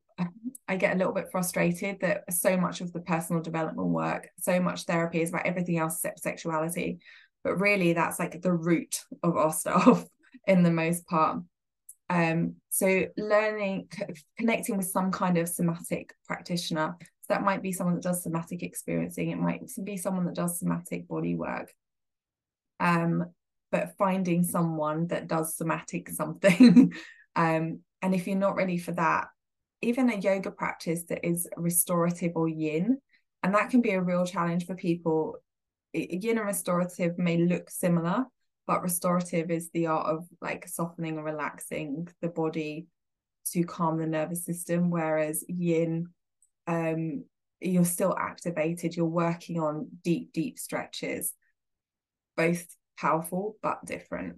i 0.67 0.75
get 0.75 0.95
a 0.95 0.97
little 0.97 1.13
bit 1.13 1.29
frustrated 1.31 1.99
that 2.01 2.23
so 2.31 2.57
much 2.57 2.81
of 2.81 2.91
the 2.93 2.99
personal 2.99 3.41
development 3.41 3.87
work 3.87 4.29
so 4.39 4.59
much 4.59 4.83
therapy 4.83 5.21
is 5.21 5.29
about 5.29 5.45
everything 5.45 5.77
else 5.77 5.95
except 5.95 6.19
sexuality 6.19 6.99
but 7.43 7.59
really 7.59 7.93
that's 7.93 8.19
like 8.19 8.41
the 8.41 8.51
root 8.51 9.01
of 9.23 9.35
our 9.37 9.53
stuff 9.61 10.05
in 10.47 10.63
the 10.63 10.71
most 10.71 11.05
part 11.07 11.41
um 12.09 12.55
so 12.69 13.05
learning 13.17 13.87
connecting 14.37 14.77
with 14.77 14.87
some 14.87 15.11
kind 15.11 15.37
of 15.37 15.47
somatic 15.47 16.13
practitioner 16.25 16.95
so 16.99 17.33
that 17.33 17.43
might 17.43 17.61
be 17.61 17.71
someone 17.71 17.95
that 17.95 18.03
does 18.03 18.23
somatic 18.23 18.63
experiencing 18.63 19.29
it 19.29 19.37
might 19.39 19.61
be 19.83 19.97
someone 19.97 20.25
that 20.25 20.35
does 20.35 20.59
somatic 20.59 21.07
body 21.07 21.35
work 21.35 21.71
um 22.79 23.25
but 23.71 23.95
finding 23.97 24.43
someone 24.43 25.07
that 25.07 25.27
does 25.27 25.55
somatic 25.55 26.09
something. 26.09 26.93
um, 27.35 27.79
and 28.01 28.13
if 28.13 28.27
you're 28.27 28.35
not 28.35 28.55
ready 28.55 28.77
for 28.77 28.91
that, 28.91 29.27
even 29.81 30.09
a 30.09 30.17
yoga 30.17 30.51
practice 30.51 31.03
that 31.09 31.25
is 31.25 31.47
restorative 31.57 32.33
or 32.35 32.47
yin, 32.47 32.99
and 33.43 33.55
that 33.55 33.69
can 33.69 33.81
be 33.81 33.91
a 33.91 34.01
real 34.01 34.25
challenge 34.25 34.65
for 34.65 34.75
people. 34.75 35.37
Yin 35.93 36.37
and 36.37 36.47
restorative 36.47 37.17
may 37.17 37.37
look 37.37 37.69
similar, 37.69 38.25
but 38.67 38.83
restorative 38.83 39.51
is 39.51 39.69
the 39.71 39.87
art 39.87 40.07
of 40.07 40.25
like 40.41 40.67
softening 40.67 41.17
and 41.17 41.25
relaxing 41.25 42.07
the 42.21 42.29
body 42.29 42.87
to 43.51 43.63
calm 43.63 43.97
the 43.97 44.05
nervous 44.05 44.45
system, 44.45 44.89
whereas 44.89 45.43
yin, 45.47 46.07
um, 46.67 47.25
you're 47.59 47.83
still 47.83 48.15
activated, 48.17 48.95
you're 48.95 49.05
working 49.05 49.59
on 49.59 49.87
deep, 50.03 50.31
deep 50.31 50.59
stretches, 50.59 51.33
both 52.37 52.65
powerful 52.97 53.57
but 53.61 53.83
different 53.85 54.37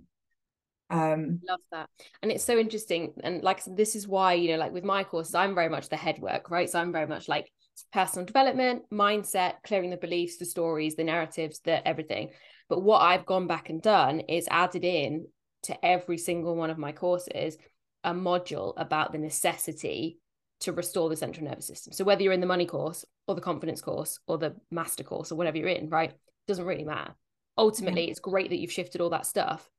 um 0.89 1.39
love 1.47 1.59
that. 1.71 1.89
And 2.21 2.31
it's 2.31 2.43
so 2.43 2.57
interesting 2.57 3.13
and 3.23 3.43
like 3.43 3.61
this 3.65 3.95
is 3.95 4.07
why 4.07 4.33
you 4.33 4.51
know 4.51 4.57
like 4.57 4.73
with 4.73 4.83
my 4.83 5.03
courses 5.03 5.35
i'm 5.35 5.55
very 5.55 5.69
much 5.69 5.89
the 5.89 5.97
head 5.97 6.19
work 6.19 6.49
right? 6.49 6.69
So 6.69 6.79
i'm 6.79 6.91
very 6.91 7.07
much 7.07 7.27
like 7.27 7.51
personal 7.91 8.25
development 8.25 8.83
mindset 8.91 9.55
clearing 9.65 9.89
the 9.89 9.97
beliefs 9.97 10.37
the 10.37 10.45
stories 10.45 10.95
the 10.95 11.03
narratives 11.03 11.59
the 11.63 11.85
everything. 11.87 12.29
But 12.69 12.81
what 12.81 12.99
i've 13.01 13.25
gone 13.25 13.47
back 13.47 13.69
and 13.69 13.81
done 13.81 14.19
is 14.21 14.47
added 14.51 14.83
in 14.83 15.27
to 15.63 15.85
every 15.85 16.17
single 16.17 16.55
one 16.55 16.69
of 16.69 16.77
my 16.77 16.91
courses 16.91 17.57
a 18.03 18.13
module 18.13 18.73
about 18.77 19.11
the 19.11 19.17
necessity 19.17 20.19
to 20.59 20.71
restore 20.71 21.09
the 21.09 21.15
central 21.15 21.45
nervous 21.45 21.67
system. 21.67 21.93
So 21.93 22.03
whether 22.03 22.23
you're 22.23 22.33
in 22.33 22.39
the 22.39 22.45
money 22.45 22.65
course 22.65 23.05
or 23.27 23.35
the 23.35 23.41
confidence 23.41 23.81
course 23.81 24.19
or 24.27 24.37
the 24.37 24.55
master 24.71 25.03
course 25.03 25.31
or 25.31 25.35
whatever 25.35 25.57
you're 25.57 25.67
in 25.67 25.89
right? 25.89 26.13
Doesn't 26.47 26.65
really 26.65 26.83
matter. 26.83 27.13
Ultimately 27.57 28.09
it's 28.09 28.19
great 28.19 28.49
that 28.49 28.59
you've 28.59 28.71
shifted 28.71 29.01
all 29.01 29.09
that 29.11 29.25
stuff 29.25 29.69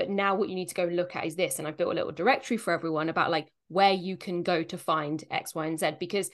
but 0.00 0.08
now 0.08 0.34
what 0.34 0.48
you 0.48 0.54
need 0.54 0.68
to 0.68 0.74
go 0.74 0.84
and 0.84 0.96
look 0.96 1.14
at 1.14 1.26
is 1.26 1.36
this 1.36 1.58
and 1.58 1.68
i've 1.68 1.76
built 1.76 1.92
a 1.92 1.94
little 1.94 2.10
directory 2.10 2.56
for 2.56 2.72
everyone 2.72 3.10
about 3.10 3.30
like 3.30 3.46
where 3.68 3.92
you 3.92 4.16
can 4.16 4.42
go 4.42 4.62
to 4.62 4.78
find 4.78 5.24
x 5.30 5.54
y 5.54 5.66
and 5.66 5.78
z 5.78 5.90
because 6.00 6.30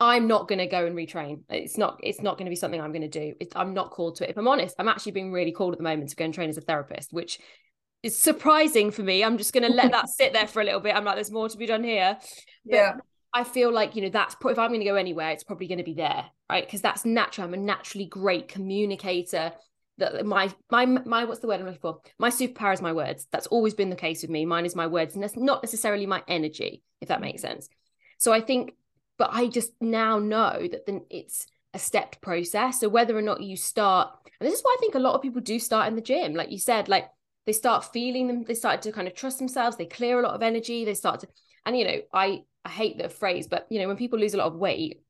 i'm 0.00 0.26
not 0.26 0.48
going 0.48 0.58
to 0.58 0.66
go 0.66 0.86
and 0.86 0.96
retrain. 0.96 1.42
It's 1.50 1.76
not 1.76 2.00
it's 2.02 2.22
not 2.22 2.38
going 2.38 2.46
to 2.46 2.50
be 2.50 2.56
something 2.56 2.80
i'm 2.80 2.92
going 2.92 3.08
to 3.08 3.08
do 3.08 3.34
i'm 3.54 3.74
not 3.74 3.90
called 3.90 4.16
to 4.16 4.24
it. 4.24 4.30
If 4.30 4.38
i'm 4.38 4.48
honest 4.48 4.74
i'm 4.78 4.88
actually 4.88 5.12
being 5.12 5.32
really 5.32 5.52
called 5.52 5.74
at 5.74 5.78
the 5.78 5.84
moment 5.84 6.08
to 6.08 6.16
go 6.16 6.24
and 6.24 6.32
train 6.32 6.48
as 6.48 6.56
a 6.56 6.62
therapist 6.62 7.12
which 7.12 7.38
is 8.02 8.18
surprising 8.18 8.90
for 8.90 9.02
me. 9.02 9.22
I'm 9.22 9.38
just 9.38 9.52
going 9.52 9.62
to 9.62 9.72
let 9.72 9.92
that 9.92 10.08
sit 10.18 10.32
there 10.32 10.48
for 10.48 10.60
a 10.60 10.64
little 10.64 10.80
bit. 10.80 10.96
I'm 10.96 11.04
like 11.04 11.14
there's 11.14 11.30
more 11.30 11.48
to 11.48 11.56
be 11.56 11.66
done 11.66 11.84
here. 11.84 12.18
But 12.64 12.74
yeah. 12.74 12.92
I 13.32 13.44
feel 13.44 13.72
like, 13.72 13.94
you 13.94 14.02
know, 14.02 14.08
that's 14.08 14.34
if 14.44 14.58
I'm 14.58 14.70
going 14.70 14.80
to 14.80 14.86
go 14.86 14.96
anywhere, 14.96 15.30
it's 15.30 15.44
probably 15.44 15.68
going 15.68 15.78
to 15.78 15.84
be 15.84 15.94
there, 15.94 16.24
right? 16.50 16.66
Because 16.66 16.82
that's 16.82 17.04
natural. 17.04 17.46
I'm 17.46 17.54
a 17.54 17.58
naturally 17.58 18.06
great 18.06 18.48
communicator 18.48 19.52
that 19.98 20.24
my 20.24 20.52
my 20.70 20.86
my 20.86 21.24
what's 21.24 21.40
the 21.40 21.46
word 21.46 21.60
I'm 21.60 21.66
looking 21.66 21.80
for? 21.80 22.00
My 22.18 22.30
superpower 22.30 22.72
is 22.72 22.82
my 22.82 22.92
words. 22.92 23.26
That's 23.30 23.46
always 23.48 23.74
been 23.74 23.90
the 23.90 23.96
case 23.96 24.22
with 24.22 24.30
me. 24.30 24.46
Mine 24.46 24.64
is 24.64 24.76
my 24.76 24.86
words, 24.86 25.14
and 25.14 25.22
that's 25.22 25.36
not 25.36 25.62
necessarily 25.62 26.06
my 26.06 26.22
energy, 26.28 26.82
if 27.00 27.08
that 27.08 27.20
makes 27.20 27.42
mm. 27.42 27.48
sense. 27.48 27.68
So 28.18 28.32
I 28.32 28.40
think, 28.40 28.74
but 29.18 29.30
I 29.32 29.48
just 29.48 29.72
now 29.80 30.18
know 30.18 30.66
that 30.70 30.86
then 30.86 31.02
it's 31.10 31.46
a 31.74 31.78
stepped 31.78 32.20
process. 32.20 32.80
So 32.80 32.88
whether 32.88 33.16
or 33.16 33.22
not 33.22 33.42
you 33.42 33.56
start, 33.56 34.10
and 34.40 34.46
this 34.46 34.58
is 34.58 34.62
why 34.62 34.76
I 34.76 34.80
think 34.80 34.94
a 34.94 35.00
lot 35.00 35.14
of 35.14 35.22
people 35.22 35.40
do 35.40 35.58
start 35.58 35.88
in 35.88 35.96
the 35.96 36.02
gym, 36.02 36.34
like 36.34 36.50
you 36.50 36.58
said, 36.58 36.88
like 36.88 37.08
they 37.46 37.52
start 37.52 37.92
feeling 37.92 38.28
them, 38.28 38.44
they 38.44 38.54
start 38.54 38.82
to 38.82 38.92
kind 38.92 39.08
of 39.08 39.14
trust 39.14 39.38
themselves, 39.38 39.76
they 39.76 39.86
clear 39.86 40.18
a 40.18 40.22
lot 40.22 40.34
of 40.34 40.42
energy, 40.42 40.84
they 40.84 40.94
start 40.94 41.20
to, 41.20 41.28
and 41.66 41.76
you 41.76 41.84
know, 41.84 42.00
I 42.12 42.44
I 42.64 42.68
hate 42.68 42.98
the 42.98 43.08
phrase, 43.08 43.48
but 43.48 43.66
you 43.70 43.80
know, 43.80 43.88
when 43.88 43.96
people 43.96 44.18
lose 44.18 44.34
a 44.34 44.38
lot 44.38 44.46
of 44.46 44.54
weight, 44.54 45.02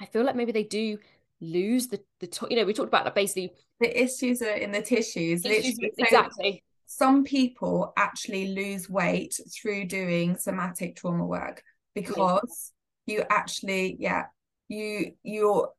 I 0.00 0.06
feel 0.06 0.24
like 0.24 0.36
maybe 0.36 0.52
they 0.52 0.64
do 0.64 0.98
lose 1.42 1.88
the 1.88 2.00
the 2.20 2.46
you 2.48 2.56
know 2.56 2.64
we 2.64 2.72
talked 2.72 2.88
about 2.88 3.04
that 3.04 3.14
basically 3.14 3.52
the 3.80 4.02
issues 4.02 4.40
are 4.40 4.54
in 4.54 4.70
the 4.70 4.80
tissues 4.80 5.44
issues, 5.44 5.76
exactly. 5.98 6.62
some 6.86 7.24
people 7.24 7.92
actually 7.96 8.54
lose 8.54 8.88
weight 8.88 9.38
through 9.52 9.84
doing 9.84 10.36
somatic 10.36 10.94
trauma 10.94 11.26
work 11.26 11.62
because 11.94 12.72
yeah. 13.06 13.16
you 13.16 13.24
actually 13.28 13.96
yeah 13.98 14.24
you 14.68 15.12
you're 15.24 15.70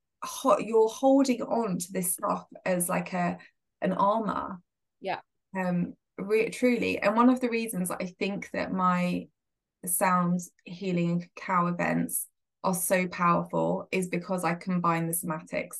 you're 0.60 0.90
holding 0.90 1.42
on 1.42 1.78
to 1.78 1.92
this 1.92 2.14
stuff 2.14 2.46
as 2.66 2.88
like 2.88 3.14
a 3.14 3.38
an 3.82 3.94
armor. 3.94 4.60
Yeah. 5.02 5.20
Um 5.58 5.96
re- 6.18 6.50
truly. 6.50 7.00
And 7.00 7.16
one 7.16 7.30
of 7.30 7.40
the 7.40 7.50
reasons 7.50 7.92
i 7.92 8.06
think 8.20 8.50
that 8.54 8.72
my 8.72 9.28
sounds 9.86 10.50
healing 10.66 11.30
cow 11.36 11.68
events 11.68 12.28
are 12.64 12.74
so 12.74 13.08
powerful 13.08 13.88
is 13.92 14.08
because 14.08 14.44
I 14.44 14.56
combine 14.56 15.08
the 15.08 15.14
somatics. 15.14 15.78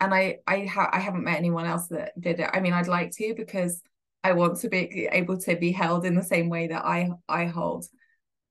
And 0.00 0.12
I 0.12 0.38
I 0.46 0.66
ha- 0.66 0.90
I 0.92 1.00
haven't 1.00 1.24
met 1.24 1.38
anyone 1.38 1.66
else 1.66 1.86
that 1.88 2.18
did 2.20 2.40
it. 2.40 2.50
I 2.52 2.60
mean, 2.60 2.72
I'd 2.72 2.88
like 2.88 3.12
to 3.12 3.34
because 3.36 3.80
I 4.22 4.32
want 4.32 4.58
to 4.60 4.68
be 4.68 5.08
able 5.10 5.38
to 5.38 5.56
be 5.56 5.72
held 5.72 6.04
in 6.04 6.14
the 6.14 6.22
same 6.22 6.48
way 6.48 6.66
that 6.68 6.84
I 6.84 7.10
I 7.28 7.46
hold. 7.46 7.86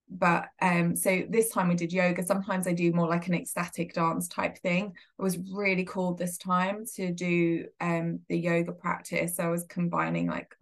But 0.10 0.49
um, 0.62 0.95
so 0.95 1.23
this 1.29 1.49
time 1.49 1.69
we 1.69 1.75
did 1.75 1.91
yoga. 1.91 2.23
Sometimes 2.23 2.67
I 2.67 2.73
do 2.73 2.91
more 2.93 3.08
like 3.08 3.27
an 3.27 3.34
ecstatic 3.34 3.93
dance 3.93 4.27
type 4.27 4.58
thing. 4.60 4.93
I 5.19 5.23
was 5.23 5.38
really 5.51 5.86
cool 5.86 6.13
this 6.13 6.38
time 6.38 6.86
to 6.95 7.12
do 7.12 7.65
um 7.82 8.19
the 8.29 8.38
yoga 8.38 8.71
practice. 8.71 9.36
So 9.36 9.43
I 9.43 9.49
was 9.49 9.65
combining 9.65 10.27
like 10.27 10.56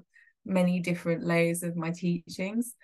many 0.45 0.79
different 0.79 1.23
layers 1.23 1.63
of 1.63 1.75
my 1.75 1.91
teachings 1.91 2.75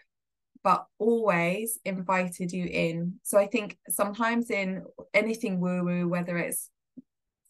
but 0.63 0.85
always 0.99 1.79
invited 1.85 2.51
you 2.51 2.65
in. 2.65 3.19
So 3.23 3.37
I 3.37 3.47
think 3.47 3.77
sometimes 3.89 4.49
in 4.49 4.83
anything 5.13 5.59
woo 5.59 5.83
woo, 5.83 6.07
whether 6.07 6.37
it's 6.37 6.69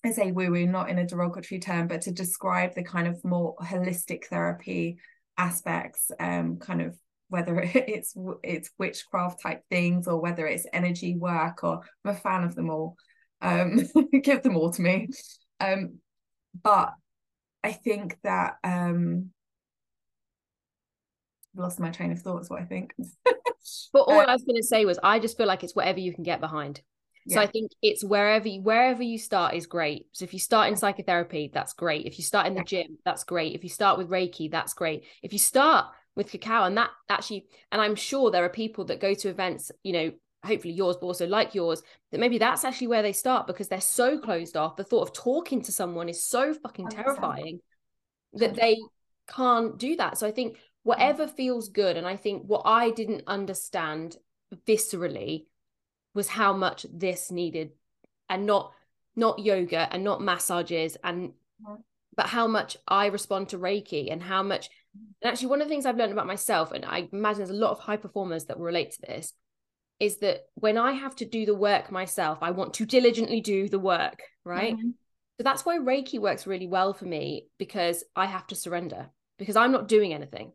I 0.06 0.12
say 0.12 0.32
woo 0.32 0.52
woo, 0.52 0.66
not 0.68 0.90
in 0.90 1.00
a 1.00 1.08
derogatory 1.08 1.60
term, 1.60 1.88
but 1.88 2.02
to 2.04 2.12
describe 2.12 2.76
the 2.76 2.84
kind 2.84 3.08
of 3.08 3.24
more 3.26 3.56
holistic 3.58 4.26
therapy 4.26 5.00
aspects, 5.38 6.12
um, 6.20 6.58
kind 6.58 6.82
of 6.82 6.98
whether 7.30 7.60
it's 7.74 8.14
it's 8.44 8.72
witchcraft 8.78 9.42
type 9.42 9.64
things 9.70 10.08
or 10.08 10.20
whether 10.20 10.46
it's 10.48 10.68
energy 10.74 11.16
work, 11.16 11.64
or 11.64 11.82
I'm 12.06 12.12
a 12.12 12.16
fan 12.16 12.44
of 12.44 12.56
them 12.56 12.70
all. 12.70 12.96
Um, 13.42 13.82
give 14.24 14.44
them 14.44 14.56
all 14.56 14.72
to 14.72 14.82
me. 14.82 15.10
Um, 15.60 16.00
but 16.64 16.94
I 17.64 17.72
think 17.74 18.18
that 18.24 18.56
um 18.64 19.32
lost 21.58 21.80
my 21.80 21.90
train 21.90 22.12
of 22.12 22.22
thoughts 22.22 22.50
what 22.50 22.62
I 22.62 22.66
think. 22.66 22.94
but 23.26 24.02
all 24.02 24.20
uh, 24.20 24.26
I 24.26 24.34
was 24.34 24.44
going 24.44 24.56
to 24.56 24.68
say 24.68 24.86
was 24.86 25.00
I 25.04 25.20
just 25.20 25.38
feel 25.38 25.48
like 25.48 25.64
it's 25.64 25.76
whatever 25.76 26.00
you 26.00 26.14
can 26.14 26.24
get 26.24 26.40
behind. 26.40 26.82
So. 27.30 27.42
I 27.42 27.48
think 27.48 27.72
it's 27.82 28.06
wherever 28.06 28.48
you, 28.48 28.62
wherever 28.62 29.04
you 29.04 29.18
start 29.18 29.54
is 29.54 29.66
great. 29.66 30.08
So 30.14 30.24
if 30.24 30.32
you 30.32 30.40
start 30.40 30.70
in 30.70 30.78
psychotherapy, 30.78 31.52
that's 31.54 31.74
great. 31.74 32.06
If 32.06 32.18
you 32.18 32.24
start 32.24 32.48
in 32.48 32.54
the 32.54 32.64
gym, 32.64 32.98
that's 33.04 33.26
great. 33.26 33.54
If 33.54 33.64
you 33.64 33.70
start 33.70 33.98
with 33.98 34.10
Reiki, 34.10 34.50
that's 34.50 34.74
great. 34.74 35.04
If 35.22 35.34
you 35.34 35.40
start 35.40 35.88
with 36.16 36.32
cacao, 36.32 36.64
and 36.64 36.78
that 36.78 36.90
actually, 37.10 37.48
and 37.72 37.82
I'm 37.82 37.96
sure 37.96 38.32
there 38.32 38.46
are 38.46 38.50
people 38.50 38.86
that 38.86 39.02
go 39.02 39.14
to 39.14 39.28
events, 39.28 39.74
you 39.84 39.92
know, 39.92 40.12
hopefully 40.46 40.74
yours, 40.74 40.96
but 40.96 41.08
also 41.08 41.28
like 41.28 41.54
yours, 41.54 41.84
that 42.12 42.20
maybe 42.20 42.38
that's 42.38 42.64
actually 42.64 42.88
where 42.88 43.04
they 43.04 43.12
start 43.12 43.46
because 43.46 43.68
they're 43.68 43.82
so 43.82 44.20
closed 44.20 44.56
off. 44.56 44.78
The 44.78 44.86
thought 44.86 45.10
of 45.10 45.14
talking 45.14 45.62
to 45.64 45.72
someone 45.74 46.08
is 46.08 46.24
so 46.24 46.54
fucking 46.54 46.88
terrifying 46.88 47.60
that 48.34 48.56
they 48.56 48.78
can't 49.28 49.78
do 49.78 49.98
that. 49.98 50.18
So 50.18 50.28
I 50.28 50.32
think 50.32 50.58
whatever 50.88 51.28
feels 51.28 51.68
good. 51.68 51.98
And 51.98 52.08
I 52.08 52.16
think 52.16 52.44
what 52.44 52.62
I 52.64 52.92
didn't 52.92 53.24
understand 53.28 54.16
viscerally 54.66 55.46
was 56.14 56.30
how 56.30 56.54
much 56.54 56.86
this 56.90 57.30
needed 57.30 57.72
and 58.30 58.46
not 58.46 58.72
not 59.14 59.40
yoga 59.40 59.90
and 59.92 60.04
not 60.04 60.22
massages 60.22 60.96
and 61.04 61.34
Mhm. 61.62 61.84
but 62.16 62.28
how 62.28 62.48
much 62.48 62.78
I 62.88 63.08
respond 63.08 63.50
to 63.50 63.60
Reiki 63.60 64.12
and 64.12 64.24
how 64.24 64.44
much 64.44 64.70
and 65.22 65.30
actually 65.32 65.48
one 65.48 65.62
of 65.62 65.68
the 65.68 65.74
things 65.74 65.86
I've 65.86 65.98
learned 65.98 66.14
about 66.14 66.28
myself 66.28 66.72
and 66.72 66.86
I 66.86 67.10
imagine 67.12 67.40
there's 67.40 67.50
a 67.50 67.66
lot 67.66 67.72
of 67.72 67.80
high 67.80 67.98
performers 67.98 68.46
that 68.46 68.58
will 68.58 68.66
relate 68.66 68.92
to 68.92 69.02
this 69.02 69.34
is 70.00 70.20
that 70.20 70.46
when 70.54 70.78
I 70.78 70.92
have 70.94 71.16
to 71.18 71.26
do 71.26 71.46
the 71.46 71.56
work 71.56 71.92
myself 71.92 72.38
I 72.42 72.52
want 72.52 72.76
to 72.76 72.86
diligently 72.86 73.42
do 73.42 73.68
the 73.68 73.80
work 73.80 74.22
right 74.46 74.76
Mhm. 74.78 74.94
so 75.38 75.44
that's 75.44 75.66
why 75.66 75.78
Reiki 75.80 76.20
works 76.20 76.48
really 76.48 76.68
well 76.68 76.94
for 76.94 77.06
me 77.06 77.50
because 77.58 78.06
I 78.16 78.28
have 78.28 78.48
to 78.48 78.56
surrender 78.56 79.10
because 79.38 79.58
I'm 79.58 79.74
not 79.74 79.88
doing 79.90 80.14
anything. 80.14 80.54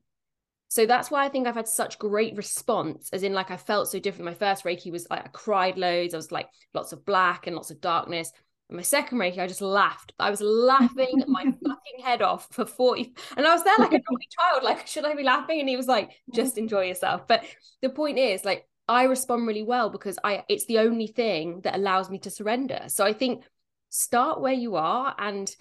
So 0.72 0.86
that's 0.86 1.10
why 1.10 1.22
I 1.22 1.28
think 1.28 1.46
I've 1.46 1.54
had 1.54 1.68
such 1.68 1.98
great 1.98 2.34
response, 2.34 3.10
as 3.12 3.24
in, 3.24 3.34
like, 3.34 3.50
I 3.50 3.58
felt 3.58 3.88
so 3.88 3.98
different. 3.98 4.24
My 4.24 4.32
first 4.32 4.64
Reiki 4.64 4.90
was 4.90 5.06
like, 5.10 5.22
I 5.22 5.28
cried 5.28 5.76
loads. 5.76 6.14
I 6.14 6.16
was 6.16 6.32
like, 6.32 6.48
lots 6.72 6.94
of 6.94 7.04
black 7.04 7.46
and 7.46 7.54
lots 7.54 7.70
of 7.70 7.82
darkness. 7.82 8.32
And 8.70 8.78
my 8.78 8.82
second 8.82 9.18
Reiki, 9.18 9.36
I 9.36 9.46
just 9.46 9.60
laughed. 9.60 10.14
I 10.18 10.30
was 10.30 10.40
laughing 10.40 11.24
my 11.28 11.44
fucking 11.44 12.02
head 12.02 12.22
off 12.22 12.48
for 12.52 12.64
40. 12.64 13.12
And 13.36 13.46
I 13.46 13.52
was 13.52 13.62
there 13.64 13.74
like 13.80 13.92
a 13.92 14.00
naughty 14.10 14.28
child, 14.30 14.62
like, 14.62 14.86
should 14.86 15.04
I 15.04 15.14
be 15.14 15.22
laughing? 15.22 15.60
And 15.60 15.68
he 15.68 15.76
was 15.76 15.88
like, 15.88 16.12
just 16.32 16.56
enjoy 16.56 16.86
yourself. 16.86 17.28
But 17.28 17.44
the 17.82 17.90
point 17.90 18.18
is, 18.18 18.42
like, 18.42 18.66
I 18.88 19.02
respond 19.02 19.46
really 19.46 19.64
well 19.64 19.90
because 19.90 20.18
I 20.24 20.42
it's 20.48 20.64
the 20.64 20.78
only 20.78 21.06
thing 21.06 21.60
that 21.64 21.76
allows 21.76 22.08
me 22.08 22.18
to 22.20 22.30
surrender. 22.30 22.84
So 22.86 23.04
I 23.04 23.12
think 23.12 23.44
start 23.90 24.40
where 24.40 24.54
you 24.54 24.76
are 24.76 25.14
and 25.18 25.54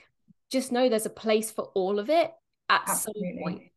just 0.50 0.72
know 0.72 0.88
there's 0.88 1.06
a 1.06 1.10
place 1.10 1.52
for 1.52 1.66
all 1.76 2.00
of 2.00 2.10
it 2.10 2.32
at 2.70 2.88
some 2.88 3.14
point. 3.44 3.71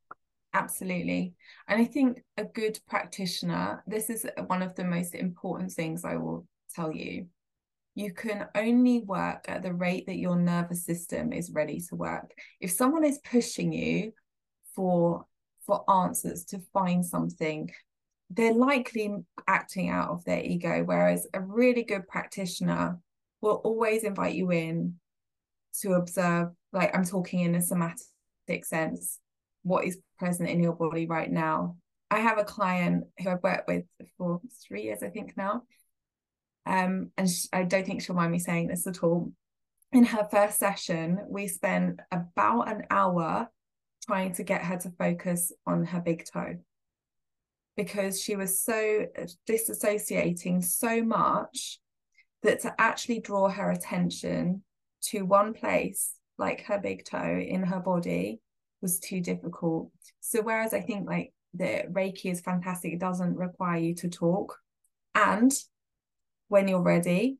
Absolutely. 0.54 1.34
And 1.66 1.82
I 1.82 1.84
think 1.84 2.22
a 2.36 2.44
good 2.44 2.78
practitioner, 2.88 3.82
this 3.88 4.08
is 4.08 4.24
one 4.46 4.62
of 4.62 4.76
the 4.76 4.84
most 4.84 5.14
important 5.14 5.72
things 5.72 6.04
I 6.04 6.14
will 6.16 6.46
tell 6.74 6.92
you. 6.92 7.26
You 7.96 8.12
can 8.12 8.46
only 8.54 9.00
work 9.00 9.46
at 9.48 9.62
the 9.62 9.74
rate 9.74 10.06
that 10.06 10.16
your 10.16 10.36
nervous 10.36 10.84
system 10.84 11.32
is 11.32 11.50
ready 11.52 11.80
to 11.88 11.96
work. 11.96 12.32
If 12.60 12.70
someone 12.70 13.04
is 13.04 13.18
pushing 13.18 13.72
you 13.72 14.12
for 14.74 15.26
for 15.66 15.88
answers 15.90 16.44
to 16.44 16.60
find 16.72 17.04
something, 17.04 17.70
they're 18.30 18.52
likely 18.52 19.14
acting 19.48 19.88
out 19.88 20.10
of 20.10 20.24
their 20.24 20.42
ego. 20.42 20.82
Whereas 20.84 21.26
a 21.34 21.40
really 21.40 21.82
good 21.82 22.06
practitioner 22.06 22.98
will 23.40 23.60
always 23.64 24.04
invite 24.04 24.34
you 24.34 24.52
in 24.52 24.96
to 25.80 25.94
observe, 25.94 26.48
like 26.72 26.94
I'm 26.94 27.04
talking 27.04 27.40
in 27.40 27.54
a 27.54 27.62
somatic 27.62 28.64
sense, 28.64 29.18
what 29.64 29.84
is 29.84 29.98
present 30.18 30.48
in 30.48 30.62
your 30.62 30.74
body 30.74 31.06
right 31.06 31.30
now. 31.30 31.76
I 32.10 32.20
have 32.20 32.38
a 32.38 32.44
client 32.44 33.04
who 33.18 33.30
I've 33.30 33.42
worked 33.42 33.66
with 33.66 33.84
for 34.16 34.40
three 34.66 34.84
years, 34.84 35.02
I 35.02 35.08
think 35.08 35.36
now. 35.36 35.62
Um, 36.66 37.10
and 37.16 37.28
sh- 37.28 37.46
I 37.52 37.64
don't 37.64 37.84
think 37.84 38.02
she'll 38.02 38.14
mind 38.14 38.30
me 38.30 38.38
saying 38.38 38.68
this 38.68 38.86
at 38.86 39.02
all. 39.02 39.32
In 39.92 40.04
her 40.04 40.26
first 40.30 40.58
session, 40.58 41.18
we 41.28 41.48
spent 41.48 42.00
about 42.12 42.70
an 42.70 42.84
hour 42.90 43.48
trying 44.06 44.34
to 44.34 44.42
get 44.42 44.62
her 44.62 44.76
to 44.76 44.90
focus 44.90 45.52
on 45.66 45.84
her 45.84 46.00
big 46.00 46.24
toe 46.30 46.56
because 47.76 48.20
she 48.20 48.36
was 48.36 48.60
so 48.60 49.06
disassociating 49.48 50.62
so 50.62 51.02
much 51.02 51.80
that 52.42 52.60
to 52.60 52.74
actually 52.78 53.20
draw 53.20 53.48
her 53.48 53.70
attention 53.70 54.62
to 55.02 55.22
one 55.22 55.54
place 55.54 56.14
like 56.38 56.62
her 56.64 56.78
big 56.78 57.04
toe 57.04 57.38
in 57.38 57.62
her 57.62 57.80
body 57.80 58.40
was 58.84 59.00
too 59.00 59.20
difficult. 59.20 59.90
So 60.20 60.42
whereas 60.42 60.72
i 60.72 60.80
think 60.80 61.08
like 61.08 61.32
the 61.54 61.84
reiki 61.90 62.30
is 62.30 62.40
fantastic 62.40 62.92
it 62.92 63.00
doesn't 63.00 63.36
require 63.36 63.78
you 63.78 63.94
to 63.96 64.08
talk. 64.08 64.56
And 65.16 65.50
when 66.48 66.68
you're 66.68 66.82
ready 66.82 67.38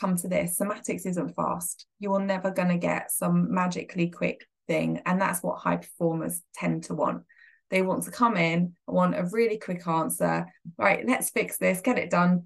come 0.00 0.16
to 0.16 0.26
this 0.26 0.58
somatics 0.58 1.06
isn't 1.06 1.36
fast. 1.36 1.86
You're 2.00 2.24
never 2.34 2.50
going 2.50 2.68
to 2.68 2.78
get 2.78 3.10
some 3.10 3.52
magically 3.52 4.08
quick 4.08 4.46
thing 4.66 5.02
and 5.04 5.20
that's 5.20 5.42
what 5.42 5.58
high 5.58 5.76
performers 5.76 6.40
tend 6.54 6.84
to 6.84 6.94
want. 6.94 7.22
They 7.70 7.82
want 7.82 8.04
to 8.04 8.10
come 8.10 8.36
in 8.36 8.74
want 8.86 9.18
a 9.18 9.28
really 9.30 9.58
quick 9.58 9.86
answer. 9.86 10.46
Right 10.78 11.06
let's 11.06 11.30
fix 11.30 11.58
this 11.58 11.82
get 11.82 11.98
it 11.98 12.10
done 12.10 12.44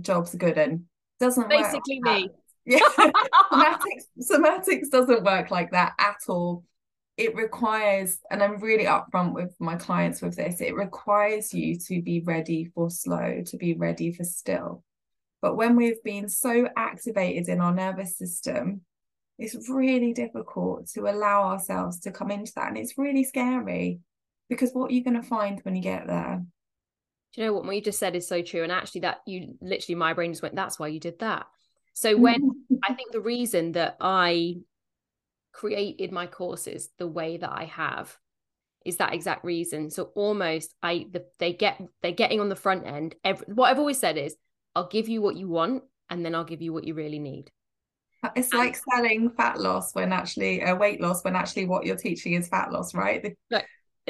job's 0.00 0.34
good 0.34 0.58
and 0.58 0.84
doesn't 1.20 1.48
Basically 1.48 2.00
work 2.04 2.16
me. 2.16 2.30
yeah. 2.66 2.80
Somatics 3.52 4.06
somatics 4.30 4.90
doesn't 4.90 5.22
work 5.22 5.52
like 5.52 5.70
that 5.70 5.92
at 6.00 6.18
all 6.28 6.64
it 7.18 7.34
requires 7.34 8.18
and 8.30 8.42
i'm 8.42 8.58
really 8.60 8.84
upfront 8.84 9.34
with 9.34 9.54
my 9.58 9.76
clients 9.76 10.22
with 10.22 10.36
this 10.36 10.60
it 10.60 10.74
requires 10.74 11.52
you 11.52 11.76
to 11.78 12.00
be 12.00 12.20
ready 12.20 12.70
for 12.74 12.88
slow 12.88 13.42
to 13.44 13.56
be 13.58 13.74
ready 13.74 14.12
for 14.12 14.24
still 14.24 14.82
but 15.42 15.56
when 15.56 15.76
we've 15.76 16.02
been 16.02 16.28
so 16.28 16.68
activated 16.76 17.48
in 17.48 17.60
our 17.60 17.74
nervous 17.74 18.16
system 18.16 18.80
it's 19.38 19.68
really 19.68 20.12
difficult 20.12 20.88
to 20.88 21.08
allow 21.08 21.44
ourselves 21.44 22.00
to 22.00 22.10
come 22.10 22.30
into 22.30 22.52
that 22.56 22.68
and 22.68 22.78
it's 22.78 22.96
really 22.96 23.24
scary 23.24 24.00
because 24.48 24.72
what 24.72 24.90
are 24.90 24.94
you 24.94 25.04
going 25.04 25.20
to 25.20 25.28
find 25.28 25.60
when 25.62 25.76
you 25.76 25.82
get 25.82 26.06
there 26.06 26.42
Do 27.34 27.40
you 27.40 27.46
know 27.46 27.52
what? 27.52 27.64
What 27.64 27.76
you 27.76 27.82
just 27.82 27.98
said 27.98 28.16
is 28.16 28.26
so 28.26 28.42
true. 28.42 28.62
And 28.62 28.72
actually, 28.72 29.02
that 29.02 29.18
you 29.26 29.56
literally, 29.60 29.94
my 29.94 30.14
brain 30.14 30.32
just 30.32 30.42
went, 30.42 30.54
that's 30.54 30.78
why 30.78 30.88
you 30.88 30.98
did 30.98 31.18
that. 31.18 31.46
So, 31.92 32.16
when 32.16 32.40
mm-hmm. 32.40 32.76
I 32.82 32.94
think 32.94 33.12
the 33.12 33.20
reason 33.20 33.72
that 33.72 33.96
I 34.00 34.56
created 35.58 36.12
my 36.12 36.26
courses 36.26 36.90
the 36.98 37.06
way 37.08 37.36
that 37.38 37.52
I 37.52 37.64
have 37.64 38.16
is 38.84 38.98
that 38.98 39.14
exact 39.14 39.44
reason. 39.44 39.90
So, 39.90 40.04
almost, 40.14 40.74
I 40.82 41.06
the, 41.10 41.26
they 41.38 41.52
get 41.52 41.80
they're 42.02 42.12
getting 42.12 42.40
on 42.40 42.48
the 42.48 42.56
front 42.56 42.86
end. 42.86 43.16
Every, 43.24 43.46
what 43.52 43.70
I've 43.70 43.78
always 43.78 43.98
said 44.00 44.16
is, 44.16 44.36
I'll 44.74 44.88
give 44.88 45.08
you 45.08 45.20
what 45.22 45.36
you 45.36 45.48
want, 45.48 45.84
and 46.10 46.24
then 46.24 46.34
I'll 46.34 46.44
give 46.44 46.62
you 46.62 46.72
what 46.72 46.84
you 46.84 46.94
really 46.94 47.18
need. 47.18 47.50
it's 48.34 48.52
like 48.52 48.76
selling 48.76 49.30
fat 49.30 49.60
loss 49.60 49.94
when 49.94 50.12
actually 50.12 50.62
uh, 50.62 50.74
weight 50.74 51.00
loss 51.00 51.22
when 51.24 51.36
actually 51.36 51.66
what 51.66 51.86
you're 51.86 51.96
teaching 51.96 52.32
is 52.32 52.48
fat 52.48 52.72
loss 52.72 52.94
right 52.94 53.22
The- 53.22 53.36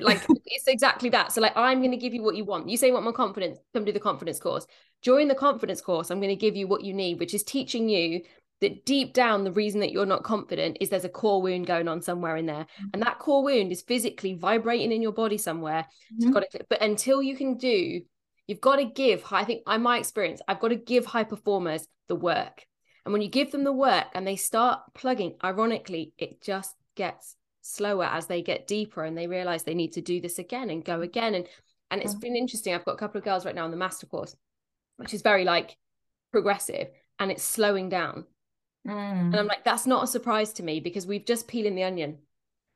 like 0.00 0.22
it's 0.46 0.68
exactly 0.68 1.08
that 1.10 1.32
so 1.32 1.40
like 1.40 1.56
i'm 1.56 1.80
going 1.80 1.90
to 1.90 1.96
give 1.96 2.14
you 2.14 2.22
what 2.22 2.36
you 2.36 2.44
want 2.44 2.68
you 2.68 2.76
say 2.76 2.86
you 2.86 2.92
want 2.92 3.04
more 3.04 3.12
confidence 3.12 3.58
come 3.74 3.84
do 3.84 3.92
the 3.92 3.98
confidence 4.00 4.38
course 4.38 4.64
during 5.02 5.26
the 5.28 5.34
confidence 5.34 5.80
course 5.80 6.10
i'm 6.10 6.20
going 6.20 6.28
to 6.34 6.36
give 6.36 6.54
you 6.54 6.68
what 6.68 6.84
you 6.84 6.94
need 6.94 7.18
which 7.18 7.34
is 7.34 7.42
teaching 7.42 7.88
you 7.88 8.22
that 8.60 8.84
deep 8.84 9.12
down 9.12 9.44
the 9.44 9.52
reason 9.52 9.80
that 9.80 9.92
you're 9.92 10.06
not 10.06 10.24
confident 10.24 10.78
is 10.80 10.88
there's 10.90 11.04
a 11.04 11.08
core 11.08 11.40
wound 11.40 11.66
going 11.66 11.86
on 11.88 12.02
somewhere 12.02 12.36
in 12.36 12.46
there. 12.46 12.66
And 12.92 13.02
that 13.02 13.18
core 13.20 13.42
wound 13.44 13.70
is 13.70 13.82
physically 13.82 14.34
vibrating 14.34 14.90
in 14.92 15.02
your 15.02 15.12
body 15.12 15.38
somewhere. 15.38 15.86
Mhm. 16.20 16.32
got 16.32 16.50
to, 16.50 16.66
but 16.68 16.82
until 16.82 17.22
you 17.22 17.36
can 17.36 17.56
do 17.56 18.02
you've 18.48 18.60
got 18.62 18.76
to 18.76 18.84
give 18.86 19.22
i 19.30 19.44
think 19.44 19.62
in 19.68 19.82
my 19.82 19.98
experience 19.98 20.40
i've 20.48 20.58
got 20.58 20.68
to 20.68 20.76
give 20.76 21.04
high 21.04 21.24
performers 21.24 21.86
the 22.08 22.16
work. 22.16 22.64
And 23.04 23.12
when 23.12 23.22
you 23.22 23.28
give 23.28 23.52
them 23.52 23.62
the 23.64 23.72
work 23.72 24.06
and 24.14 24.26
they 24.26 24.36
start 24.36 24.80
plugging 24.94 25.36
ironically 25.44 26.12
it 26.18 26.40
just 26.42 26.74
gets 26.94 27.36
slower 27.60 28.04
as 28.06 28.26
they 28.26 28.42
get 28.42 28.66
deeper 28.66 29.04
and 29.04 29.16
they 29.16 29.26
realize 29.26 29.62
they 29.62 29.74
need 29.74 29.92
to 29.92 30.00
do 30.00 30.20
this 30.20 30.38
again 30.38 30.70
and 30.70 30.84
go 30.84 31.02
again. 31.02 31.34
And 31.34 31.46
and 31.90 32.02
it's 32.02 32.14
Mhm. 32.14 32.20
been 32.20 32.36
interesting 32.36 32.74
i've 32.74 32.84
got 32.84 32.94
a 32.94 32.98
couple 32.98 33.18
of 33.18 33.24
girls 33.24 33.44
right 33.44 33.54
now 33.54 33.66
in 33.66 33.70
the 33.70 33.76
master 33.76 34.06
course 34.06 34.34
which 34.96 35.14
is 35.14 35.22
very 35.22 35.44
like 35.44 35.76
progressive 36.32 36.88
and 37.18 37.30
it's 37.30 37.42
slowing 37.42 37.88
down 37.88 38.24
Mm. 38.88 38.94
and 39.32 39.36
i'm 39.36 39.46
like 39.46 39.64
that's 39.64 39.86
not 39.86 40.02
a 40.04 40.06
surprise 40.06 40.52
to 40.54 40.62
me 40.62 40.80
because 40.80 41.06
we've 41.06 41.26
just 41.26 41.46
peeling 41.48 41.74
the 41.74 41.84
onion. 41.84 42.18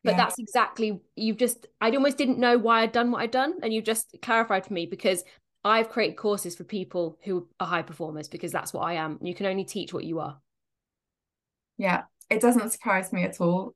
But 0.04 0.12
Yeah. 0.12 0.16
that's 0.18 0.38
exactly 0.38 1.00
you've 1.16 1.36
just 1.38 1.66
i 1.80 1.90
almost 1.90 2.18
didn't 2.18 2.38
know 2.38 2.58
why 2.58 2.82
i'd 2.82 2.92
done 2.92 3.10
what 3.10 3.22
i'd 3.22 3.30
done. 3.30 3.54
And 3.62 3.72
you've 3.72 3.84
just 3.84 4.14
clarified 4.22 4.66
for 4.66 4.74
me 4.74 4.86
because 4.86 5.24
i've 5.64 5.88
created 5.88 6.16
courses 6.16 6.56
for 6.56 6.64
people 6.64 7.18
who 7.24 7.48
are 7.60 7.66
high 7.66 7.82
performers 7.82 8.28
because 8.28 8.52
that's 8.52 8.72
what 8.72 8.82
i 8.82 8.94
am. 8.94 9.18
You 9.22 9.34
can 9.34 9.46
only 9.46 9.64
teach 9.64 9.94
what 9.94 10.04
you 10.04 10.18
are. 10.20 10.38
Yeah 11.78 12.02
it 12.30 12.40
doesn't 12.40 12.70
surprise 12.72 13.12
me 13.12 13.24
at 13.24 13.40
all. 13.40 13.74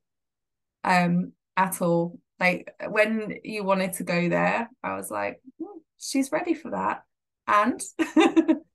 Um 0.85 1.33
at 1.57 1.81
all. 1.81 2.19
Like 2.39 2.71
when 2.89 3.37
you 3.45 3.65
wanted 3.65 3.95
to 3.95 4.05
go 4.05 4.29
there 4.29 4.69
i 4.83 4.95
was 4.97 5.11
like 5.11 5.41
"Hmm, 5.59 5.79
she's 5.99 6.33
ready 6.33 6.55
for 6.55 6.71
that. 6.73 7.03
And 7.47 7.81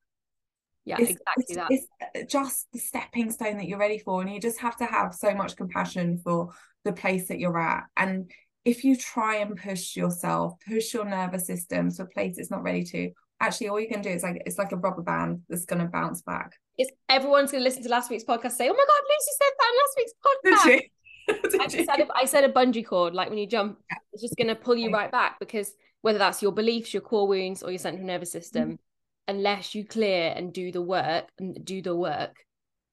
yeah 0.85 0.97
it's, 0.99 1.11
exactly 1.11 1.45
it's, 1.47 1.55
that. 1.55 1.67
it's 1.69 1.87
uh, 2.01 2.25
just 2.27 2.67
the 2.73 2.79
stepping 2.79 3.31
stone 3.31 3.57
that 3.57 3.67
you're 3.67 3.79
ready 3.79 3.97
for 3.97 4.21
and 4.21 4.33
you 4.33 4.39
just 4.39 4.59
have 4.59 4.75
to 4.77 4.85
have 4.85 5.13
so 5.13 5.33
much 5.33 5.55
compassion 5.55 6.19
for 6.23 6.49
the 6.83 6.93
place 6.93 7.27
that 7.27 7.39
you're 7.39 7.59
at. 7.59 7.83
And 7.95 8.31
if 8.65 8.83
you 8.83 8.95
try 8.95 9.37
and 9.37 9.55
push 9.55 9.95
yourself 9.95 10.53
push 10.67 10.93
your 10.93 11.05
nervous 11.05 11.47
system 11.47 11.91
to 11.91 12.03
a 12.03 12.05
place 12.05 12.37
it's 12.37 12.51
not 12.51 12.63
ready 12.63 12.83
to 12.83 13.11
actually 13.39 13.69
all 13.69 13.79
you 13.79 13.87
can 13.87 14.01
do 14.01 14.09
is 14.09 14.23
like 14.23 14.41
it's 14.45 14.57
like 14.57 14.71
a 14.71 14.77
rubber 14.77 15.01
band 15.01 15.41
that's 15.49 15.65
going 15.65 15.81
to 15.81 15.87
bounce 15.87 16.21
back. 16.21 16.53
It's 16.77 16.91
everyone's 17.09 17.51
going 17.51 17.63
to 17.63 17.67
listen 17.67 17.83
to 17.83 17.89
last 17.89 18.09
week's 18.09 18.23
podcast 18.23 18.53
say 18.53 18.69
oh 18.69 18.73
my 18.73 18.85
god 18.85 19.03
lucy 19.09 19.31
said 19.37 19.51
that 19.59 19.71
in 19.71 19.77
last 19.77 19.95
week's 19.97 20.13
podcast? 20.25 20.89
I 21.29 21.67
said, 21.67 21.99
a, 21.99 22.07
I 22.15 22.25
said 22.25 22.43
a 22.43 22.49
bungee 22.51 22.85
cord, 22.85 23.13
like 23.13 23.29
when 23.29 23.37
you 23.37 23.47
jump, 23.47 23.77
it's 24.11 24.21
just 24.21 24.35
going 24.35 24.47
to 24.47 24.55
pull 24.55 24.75
you 24.75 24.91
right 24.91 25.11
back 25.11 25.39
because 25.39 25.73
whether 26.01 26.17
that's 26.17 26.41
your 26.41 26.51
beliefs, 26.51 26.93
your 26.93 27.01
core 27.01 27.27
wounds, 27.27 27.63
or 27.63 27.69
your 27.69 27.79
central 27.79 28.05
nervous 28.05 28.31
system, 28.31 28.79
unless 29.27 29.75
you 29.75 29.85
clear 29.85 30.33
and 30.35 30.53
do 30.53 30.71
the 30.71 30.81
work 30.81 31.29
and 31.39 31.63
do 31.63 31.81
the 31.81 31.95
work, 31.95 32.35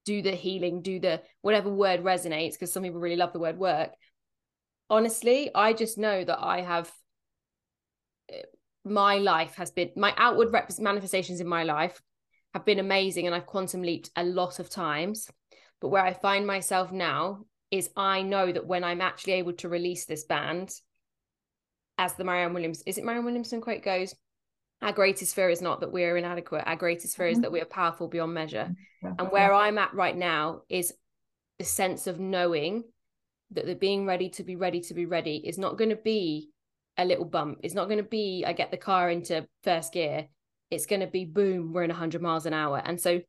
do 0.05 0.23
the 0.23 0.33
healing, 0.33 0.83
do 0.83 0.99
the 0.99 1.23
whatever 1.43 1.71
word 1.71 2.03
resonates, 2.03 2.53
because 2.53 2.73
some 2.73 2.83
people 2.83 3.01
really 3.01 3.17
love 3.17 3.33
the 3.33 3.39
word 3.39 3.59
work. 3.59 3.91
Honestly, 4.91 5.51
I 5.55 5.73
just 5.73 5.99
know 5.99 6.25
that 6.25 6.39
I 6.41 6.63
have 6.63 6.91
eh, 8.31 8.43
my 8.85 9.19
life 9.19 9.57
has 9.57 9.71
been 9.71 9.91
my 9.97 10.15
outward 10.17 10.53
rep- 10.53 10.79
manifestations 10.79 11.41
in 11.41 11.47
my 11.47 11.65
life 11.65 12.01
have 12.55 12.65
been 12.65 12.79
amazing 12.79 13.27
and 13.27 13.35
I've 13.35 13.47
quantum 13.47 13.83
leaped 13.83 14.11
a 14.17 14.25
lot 14.25 14.59
of 14.59 14.71
times. 14.71 15.29
But 15.81 15.89
where 15.89 16.05
I 16.05 16.15
find 16.15 16.47
myself 16.47 16.91
now 16.91 17.45
is 17.71 17.91
I 17.97 18.23
know 18.23 18.51
that 18.51 18.67
when 18.67 18.85
I'm 18.85 19.01
actually 19.01 19.35
able 19.35 19.53
to 19.55 19.69
release 19.69 20.07
this 20.07 20.25
band, 20.25 20.71
as 21.99 22.15
the 22.15 22.25
Marianne 22.25 22.55
Williams, 22.55 22.83
is 22.87 22.97
it 22.97 23.05
Marianne 23.05 23.25
Williamson 23.25 23.61
quote 23.61 23.83
goes, 23.83 24.15
our 24.81 24.93
greatest 24.93 25.35
fear 25.35 25.51
is 25.51 25.61
not 25.61 25.81
that 25.81 25.93
we're 25.93 26.17
inadequate. 26.17 26.65
Our 26.67 26.77
greatest 26.77 27.17
fear 27.17 27.27
mm-hmm. 27.27 27.33
is 27.33 27.41
that 27.41 27.53
we 27.53 27.61
are 27.61 27.67
powerful 27.67 28.09
beyond 28.09 28.35
measure. 28.35 28.75
Yeah. 29.03 29.13
And 29.19 29.31
where 29.31 29.51
yeah. 29.51 29.59
I'm 29.59 29.79
at 29.79 29.95
right 29.95 30.17
now 30.17 30.63
is 30.69 30.95
the 31.59 31.65
sense 31.65 32.07
of 32.07 32.21
knowing 32.21 32.85
that 33.51 33.67
the 33.67 33.75
being 33.75 34.07
ready 34.07 34.29
to 34.31 34.45
be 34.45 34.57
ready 34.57 34.81
to 34.83 34.95
be 34.95 35.07
ready 35.07 35.37
is 35.37 35.59
not 35.59 35.79
going 35.79 35.91
to 35.91 35.97
be 35.97 36.51
a 36.97 37.05
little 37.05 37.25
bump. 37.25 37.61
It's 37.63 37.75
not 37.75 37.87
going 37.87 37.99
to 37.99 38.05
be, 38.05 38.45
I 38.47 38.53
get 38.53 38.71
the 38.71 38.77
car 38.77 39.11
into 39.11 39.47
first 39.65 39.93
gear. 39.93 40.27
It's 40.71 40.87
going 40.87 41.01
to 41.01 41.07
be 41.07 41.25
boom, 41.25 41.73
we're 41.73 41.85
in 41.85 41.91
100 41.91 42.21
miles 42.21 42.47
an 42.47 42.53
hour. 42.53 42.81
And 42.85 43.01
so 43.01 43.21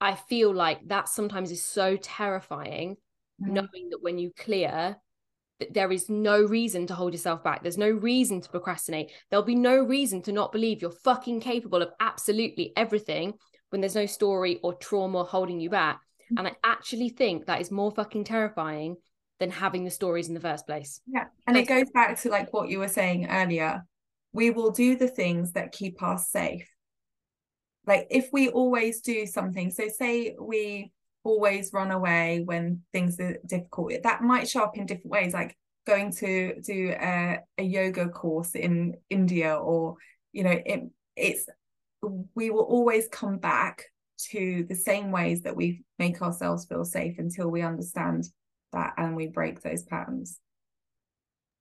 I 0.00 0.14
feel 0.14 0.54
like 0.54 0.86
that 0.88 1.08
sometimes 1.08 1.50
is 1.50 1.64
so 1.64 1.96
terrifying, 1.96 2.96
mm. 3.42 3.48
knowing 3.48 3.90
that 3.90 4.02
when 4.02 4.18
you 4.18 4.30
clear, 4.38 4.96
there 5.70 5.90
is 5.90 6.10
no 6.10 6.42
reason 6.42 6.86
to 6.86 6.94
hold 6.94 7.12
yourself 7.12 7.42
back. 7.42 7.62
There's 7.62 7.78
no 7.78 7.90
reason 7.90 8.40
to 8.40 8.48
procrastinate. 8.48 9.10
There'll 9.30 9.44
be 9.44 9.54
no 9.54 9.76
reason 9.76 10.22
to 10.22 10.32
not 10.32 10.52
believe 10.52 10.82
you're 10.82 10.90
fucking 10.90 11.40
capable 11.40 11.82
of 11.82 11.90
absolutely 12.00 12.72
everything 12.76 13.34
when 13.70 13.80
there's 13.80 13.94
no 13.94 14.06
story 14.06 14.60
or 14.62 14.74
trauma 14.74 15.24
holding 15.24 15.60
you 15.60 15.70
back. 15.70 16.00
Mm. 16.32 16.38
And 16.38 16.48
I 16.48 16.52
actually 16.62 17.08
think 17.08 17.46
that 17.46 17.60
is 17.60 17.70
more 17.70 17.90
fucking 17.90 18.24
terrifying 18.24 18.96
than 19.38 19.50
having 19.50 19.84
the 19.84 19.90
stories 19.90 20.28
in 20.28 20.34
the 20.34 20.40
first 20.40 20.66
place. 20.66 21.00
Yeah. 21.06 21.24
And 21.46 21.56
it 21.56 21.68
goes 21.68 21.90
back 21.92 22.20
to 22.20 22.30
like 22.30 22.52
what 22.52 22.68
you 22.68 22.78
were 22.78 22.88
saying 22.88 23.28
earlier. 23.28 23.84
We 24.32 24.50
will 24.50 24.70
do 24.70 24.96
the 24.96 25.08
things 25.08 25.52
that 25.52 25.72
keep 25.72 26.02
us 26.02 26.30
safe. 26.30 26.68
Like 27.86 28.08
if 28.10 28.28
we 28.32 28.48
always 28.48 29.00
do 29.00 29.26
something, 29.26 29.70
so 29.70 29.88
say 29.88 30.36
we 30.40 30.92
always 31.26 31.72
run 31.72 31.90
away 31.90 32.42
when 32.44 32.82
things 32.92 33.18
are 33.20 33.36
difficult, 33.46 33.92
that 34.02 34.22
might 34.22 34.48
show 34.48 34.62
up 34.62 34.76
in 34.76 34.86
different 34.86 35.10
ways, 35.10 35.34
like 35.34 35.56
going 35.86 36.12
to 36.12 36.60
do 36.62 36.94
a, 36.98 37.38
a 37.58 37.62
yoga 37.62 38.08
course 38.08 38.54
in 38.54 38.94
India 39.10 39.54
or, 39.54 39.96
you 40.32 40.44
know, 40.44 40.58
it, 40.64 40.84
it's, 41.16 41.46
we 42.34 42.50
will 42.50 42.64
always 42.64 43.08
come 43.08 43.38
back 43.38 43.84
to 44.30 44.64
the 44.68 44.74
same 44.74 45.10
ways 45.10 45.42
that 45.42 45.56
we 45.56 45.84
make 45.98 46.22
ourselves 46.22 46.64
feel 46.64 46.84
safe 46.84 47.18
until 47.18 47.48
we 47.48 47.62
understand 47.62 48.24
that 48.72 48.94
and 48.96 49.14
we 49.16 49.26
break 49.26 49.60
those 49.60 49.82
patterns. 49.82 50.40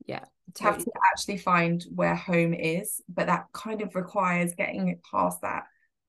Yeah 0.06 0.26
totally. 0.54 0.76
have 0.76 0.86
to 0.86 0.92
actually 1.12 1.38
find 1.38 1.86
where 1.94 2.16
home 2.16 2.54
is 2.54 3.02
but 3.10 3.28
that 3.28 3.46
kind 3.54 3.82
of 3.82 3.96
requires 3.96 4.54
getting 4.56 5.00
past 5.10 5.42
that 5.42 5.64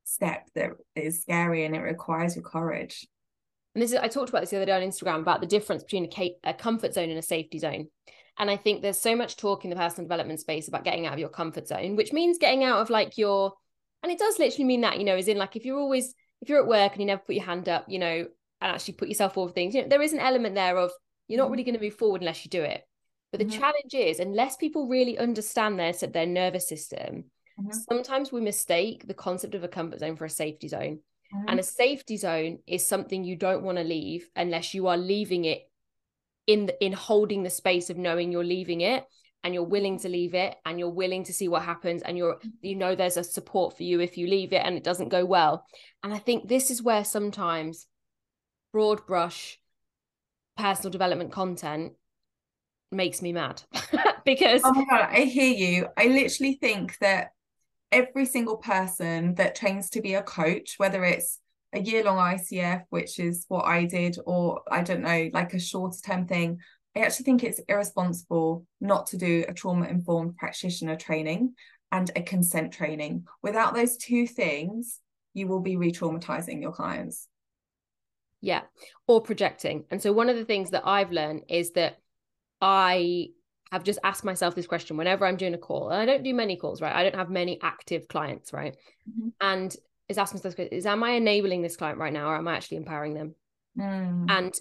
step 0.04 0.48
that 0.54 0.70
is 0.94 1.22
scary 1.22 1.64
and 1.64 1.74
it 1.74 1.80
requires 1.80 2.36
your 2.36 2.44
courage 2.44 3.06
and 3.76 3.82
this 3.82 3.92
is 3.92 3.98
i 3.98 4.08
talked 4.08 4.30
about 4.30 4.40
this 4.40 4.50
the 4.50 4.56
other 4.56 4.66
day 4.66 4.72
on 4.72 4.80
instagram 4.80 5.20
about 5.20 5.40
the 5.40 5.46
difference 5.46 5.84
between 5.84 6.06
a, 6.06 6.36
a 6.44 6.54
comfort 6.54 6.94
zone 6.94 7.10
and 7.10 7.18
a 7.18 7.22
safety 7.22 7.58
zone 7.58 7.86
and 8.38 8.50
i 8.50 8.56
think 8.56 8.80
there's 8.80 8.98
so 8.98 9.14
much 9.14 9.36
talk 9.36 9.64
in 9.64 9.70
the 9.70 9.76
personal 9.76 10.06
development 10.06 10.40
space 10.40 10.66
about 10.66 10.82
getting 10.82 11.06
out 11.06 11.12
of 11.12 11.18
your 11.18 11.28
comfort 11.28 11.68
zone 11.68 11.94
which 11.94 12.12
means 12.12 12.38
getting 12.38 12.64
out 12.64 12.80
of 12.80 12.88
like 12.88 13.18
your 13.18 13.52
and 14.02 14.10
it 14.10 14.18
does 14.18 14.38
literally 14.38 14.64
mean 14.64 14.80
that 14.80 14.98
you 14.98 15.04
know 15.04 15.16
is 15.16 15.28
in 15.28 15.36
like 15.36 15.56
if 15.56 15.64
you're 15.64 15.78
always 15.78 16.14
if 16.40 16.48
you're 16.48 16.60
at 16.60 16.66
work 16.66 16.92
and 16.92 17.00
you 17.00 17.06
never 17.06 17.22
put 17.24 17.36
your 17.36 17.44
hand 17.44 17.68
up 17.68 17.84
you 17.86 17.98
know 17.98 18.26
and 18.60 18.72
actually 18.72 18.94
put 18.94 19.08
yourself 19.08 19.34
forward 19.34 19.54
things 19.54 19.74
you 19.74 19.82
know 19.82 19.88
there 19.88 20.02
is 20.02 20.14
an 20.14 20.20
element 20.20 20.54
there 20.54 20.78
of 20.78 20.90
you're 21.28 21.36
not 21.36 21.44
mm-hmm. 21.44 21.52
really 21.52 21.64
going 21.64 21.76
to 21.76 21.84
move 21.84 21.94
forward 21.94 22.22
unless 22.22 22.44
you 22.44 22.50
do 22.50 22.62
it 22.62 22.82
but 23.30 23.38
the 23.38 23.44
mm-hmm. 23.44 23.60
challenge 23.60 23.94
is 23.94 24.20
unless 24.20 24.56
people 24.56 24.88
really 24.88 25.18
understand 25.18 25.78
their 25.78 25.92
their 25.92 26.26
nervous 26.26 26.66
system 26.66 27.24
mm-hmm. 27.60 27.70
sometimes 27.90 28.32
we 28.32 28.40
mistake 28.40 29.06
the 29.06 29.14
concept 29.14 29.54
of 29.54 29.64
a 29.64 29.68
comfort 29.68 30.00
zone 30.00 30.16
for 30.16 30.24
a 30.24 30.30
safety 30.30 30.68
zone 30.68 31.00
mm-hmm. 31.34 31.48
and 31.48 31.60
a 31.60 31.62
safety 31.62 32.16
zone 32.16 32.58
is 32.66 32.86
something 32.86 33.24
you 33.24 33.36
don't 33.36 33.62
want 33.62 33.78
to 33.78 33.84
leave 33.84 34.28
unless 34.36 34.74
you 34.74 34.86
are 34.86 34.96
leaving 34.96 35.44
it 35.44 35.68
in 36.46 36.66
the, 36.66 36.84
in 36.84 36.92
holding 36.92 37.42
the 37.42 37.50
space 37.50 37.90
of 37.90 37.96
knowing 37.96 38.30
you're 38.30 38.44
leaving 38.44 38.80
it 38.80 39.04
and 39.44 39.54
you're 39.54 39.62
willing 39.62 39.98
to 39.98 40.08
leave 40.08 40.34
it 40.34 40.56
and 40.64 40.78
you're 40.78 40.88
willing 40.88 41.24
to 41.24 41.32
see 41.32 41.48
what 41.48 41.62
happens 41.62 42.02
and 42.02 42.18
you're 42.18 42.34
mm-hmm. 42.34 42.48
you 42.62 42.74
know 42.74 42.94
there's 42.94 43.16
a 43.16 43.24
support 43.24 43.76
for 43.76 43.82
you 43.82 44.00
if 44.00 44.16
you 44.16 44.26
leave 44.26 44.52
it 44.52 44.62
and 44.64 44.76
it 44.76 44.84
doesn't 44.84 45.08
go 45.08 45.24
well 45.24 45.64
and 46.02 46.12
i 46.12 46.18
think 46.18 46.48
this 46.48 46.70
is 46.70 46.82
where 46.82 47.04
sometimes 47.04 47.86
broad 48.72 49.06
brush 49.06 49.58
personal 50.56 50.90
development 50.90 51.32
content 51.32 51.92
makes 52.90 53.20
me 53.20 53.32
mad 53.32 53.62
because 54.24 54.62
oh 54.64 54.72
my 54.72 54.84
god 54.88 55.08
i 55.10 55.20
hear 55.20 55.54
you 55.54 55.86
i 55.96 56.06
literally 56.06 56.54
think 56.54 56.96
that 56.98 57.30
every 57.92 58.26
single 58.26 58.56
person 58.56 59.34
that 59.34 59.54
trains 59.54 59.90
to 59.90 60.00
be 60.00 60.14
a 60.14 60.22
coach 60.22 60.74
whether 60.78 61.04
it's 61.04 61.40
a 61.72 61.80
year 61.80 62.04
long 62.04 62.18
icf 62.18 62.82
which 62.90 63.18
is 63.18 63.44
what 63.48 63.64
i 63.64 63.84
did 63.84 64.18
or 64.26 64.62
i 64.70 64.82
don't 64.82 65.02
know 65.02 65.30
like 65.32 65.54
a 65.54 65.60
shorter 65.60 65.98
term 66.04 66.26
thing 66.26 66.58
i 66.96 67.00
actually 67.00 67.24
think 67.24 67.44
it's 67.44 67.60
irresponsible 67.68 68.66
not 68.80 69.06
to 69.06 69.16
do 69.16 69.44
a 69.48 69.54
trauma 69.54 69.86
informed 69.86 70.36
practitioner 70.36 70.96
training 70.96 71.54
and 71.92 72.10
a 72.16 72.22
consent 72.22 72.72
training 72.72 73.24
without 73.42 73.74
those 73.74 73.96
two 73.96 74.26
things 74.26 75.00
you 75.34 75.46
will 75.46 75.60
be 75.60 75.76
re-traumatizing 75.76 76.60
your 76.60 76.72
clients 76.72 77.28
yeah. 78.40 78.62
Or 79.06 79.20
projecting. 79.20 79.84
And 79.90 80.00
so 80.00 80.12
one 80.12 80.28
of 80.28 80.36
the 80.36 80.44
things 80.44 80.70
that 80.70 80.86
I've 80.86 81.12
learned 81.12 81.42
is 81.48 81.72
that 81.72 81.98
I 82.60 83.30
have 83.72 83.84
just 83.84 83.98
asked 84.04 84.24
myself 84.24 84.54
this 84.54 84.66
question 84.66 84.96
whenever 84.96 85.26
I'm 85.26 85.36
doing 85.36 85.54
a 85.54 85.58
call. 85.58 85.90
And 85.90 86.00
I 86.00 86.06
don't 86.06 86.22
do 86.22 86.34
many 86.34 86.56
calls, 86.56 86.80
right? 86.80 86.94
I 86.94 87.02
don't 87.02 87.16
have 87.16 87.30
many 87.30 87.58
active 87.62 88.08
clients, 88.08 88.52
right? 88.52 88.76
Mm-hmm. 89.08 89.28
And 89.40 89.76
is 90.08 90.18
asking 90.18 90.38
myself 90.38 90.54
is 90.58 90.86
am 90.86 91.02
I 91.02 91.12
enabling 91.12 91.62
this 91.62 91.76
client 91.76 91.98
right 91.98 92.12
now 92.12 92.28
or 92.28 92.36
am 92.36 92.48
I 92.48 92.54
actually 92.54 92.78
empowering 92.78 93.14
them? 93.14 93.34
Mm. 93.78 94.30
And 94.30 94.54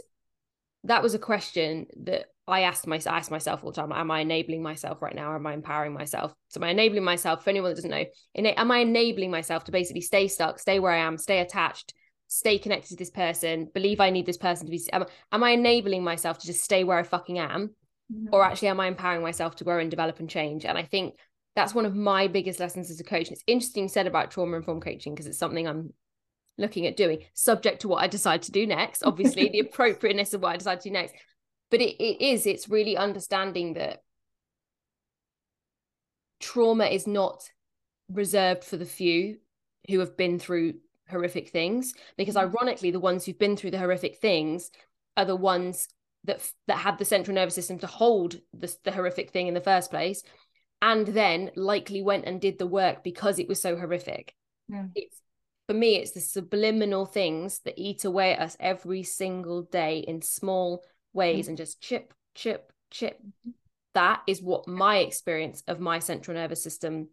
that 0.86 1.04
was 1.04 1.14
a 1.14 1.20
question 1.20 1.88
that 2.04 2.26
I 2.48 2.62
asked 2.62 2.86
myself, 2.86 3.14
I 3.14 3.18
asked 3.18 3.32
myself 3.32 3.64
all 3.64 3.72
the 3.72 3.82
time, 3.82 3.92
am 3.92 4.12
I 4.12 4.20
enabling 4.20 4.62
myself 4.62 5.02
right 5.02 5.16
now 5.16 5.32
or 5.32 5.36
am 5.36 5.48
I 5.48 5.54
empowering 5.54 5.94
myself? 5.94 6.34
So 6.50 6.60
am 6.60 6.66
I 6.66 6.70
enabling 6.70 7.04
myself, 7.04 7.44
for 7.44 7.50
anyone 7.50 7.72
that 7.72 7.76
doesn't 7.76 7.90
know, 7.90 8.06
am 8.36 8.72
I 8.72 8.80
enabling 8.80 9.32
myself 9.32 9.64
to 9.64 9.72
basically 9.72 10.02
stay 10.02 10.28
stuck, 10.28 10.60
stay 10.60 10.80
where 10.80 10.92
I 10.92 10.98
am, 10.98 11.18
stay 11.18 11.40
attached, 11.40 11.96
stay 12.28 12.60
connected 12.60 12.90
to 12.90 12.96
this 12.98 13.10
person, 13.10 13.70
believe 13.74 14.00
I 14.00 14.12
need 14.12 14.28
this 14.28 14.38
person 14.38 14.68
to 14.68 14.72
be. 14.72 14.82
Am, 14.94 15.06
am 15.32 15.44
I 15.44 15.52
enabling 15.52 16.04
myself 16.04 16.38
to 16.40 16.48
just 16.48 16.64
stay 16.64 16.84
where 16.84 17.00
I 17.00 17.04
fucking 17.04 17.40
am? 17.40 17.72
Mm-hmm. 18.14 18.28
Or 18.32 18.44
actually, 18.44 18.68
am 18.70 18.80
I 18.80 18.88
empowering 18.88 19.24
myself 19.24 19.56
to 19.58 19.64
grow 19.64 19.80
and 19.80 19.90
develop 19.90 20.20
and 20.20 20.30
change? 20.30 20.66
And 20.66 20.78
I 20.78 20.84
think 20.84 21.16
that's 21.56 21.74
one 21.74 21.86
of 21.86 21.96
my 21.96 22.28
biggest 22.28 22.60
lessons 22.60 22.92
as 22.92 23.00
a 23.00 23.04
coach. 23.04 23.28
And 23.28 23.34
it's 23.34 23.44
interesting 23.48 23.88
said 23.88 24.08
about 24.08 24.32
trauma 24.32 24.58
informed 24.58 24.84
coaching 24.84 25.14
because 25.14 25.26
it's 25.26 25.38
something 25.40 25.68
I'm 25.68 25.94
looking 26.58 26.86
at 26.86 26.98
doing, 26.98 27.24
subject 27.34 27.82
to 27.82 27.88
what 27.88 28.04
I 28.04 28.08
decide 28.08 28.44
to 28.44 28.52
do 28.52 28.68
next, 28.68 29.04
obviously, 29.04 29.50
the 29.50 29.60
appropriateness 29.72 30.34
of 30.34 30.42
what 30.42 30.54
I 30.54 30.58
decide 30.58 30.82
to 30.82 30.90
do 30.90 30.94
next. 30.94 31.16
But 31.72 31.82
it, 31.82 32.02
it 32.02 32.24
is, 32.24 32.46
it's 32.46 32.70
really 32.70 32.96
understanding 32.96 33.74
that 33.74 34.04
trauma 36.40 36.86
is 36.86 37.08
not 37.08 37.50
reserved 38.10 38.64
for 38.64 38.78
the 38.78 38.86
few 38.86 39.38
who 39.90 40.00
have 40.00 40.16
been 40.16 40.40
through 40.40 40.76
horrific 41.10 41.50
things 41.50 41.94
because 42.18 42.36
mm-hmm. 42.36 42.56
ironically 42.56 42.92
the 42.92 43.00
ones 43.00 43.26
who've 43.26 43.38
been 43.38 43.56
through 43.56 43.72
the 43.72 43.78
horrific 43.78 44.18
things 44.18 44.72
are 45.18 45.26
the 45.26 45.36
ones 45.36 45.88
that 46.26 46.50
that 46.68 46.78
had 46.78 46.98
the 46.98 47.06
central 47.06 47.36
nervous 47.36 47.56
system 47.56 47.80
to 47.80 47.88
hold 47.88 48.40
the, 48.54 48.74
the 48.84 48.92
horrific 48.92 49.32
thing 49.32 49.48
in 49.48 49.54
the 49.54 49.62
first 49.62 49.90
place 49.90 50.24
and 50.82 51.08
then 51.08 51.52
likely 51.56 52.02
went 52.02 52.26
and 52.26 52.42
did 52.42 52.60
the 52.60 52.68
work 52.68 53.04
because 53.04 53.40
it 53.40 53.48
was 53.48 53.62
so 53.62 53.78
horrific 53.78 54.36
yeah. 54.68 54.86
it's 54.96 55.22
for 55.68 55.74
me 55.74 55.96
it's 55.96 56.12
the 56.12 56.20
subliminal 56.20 57.06
things 57.06 57.60
that 57.60 57.76
eat 57.78 58.06
away 58.06 58.34
at 58.34 58.42
us 58.42 58.58
every 58.60 59.04
single 59.04 59.64
day 59.64 60.00
in 60.00 60.22
small 60.22 60.84
ways 61.14 61.46
mm-hmm. 61.46 61.52
and 61.52 61.58
just 61.58 61.82
chip 61.82 62.14
chip 62.36 62.72
chip 62.92 63.20
mm-hmm. 63.20 63.52
that 63.94 64.22
is 64.28 64.42
what 64.42 64.68
my 64.68 64.98
experience 64.98 65.64
of 65.68 65.80
my 65.80 66.00
central 66.00 66.36
nervous 66.36 66.64
system 66.64 67.08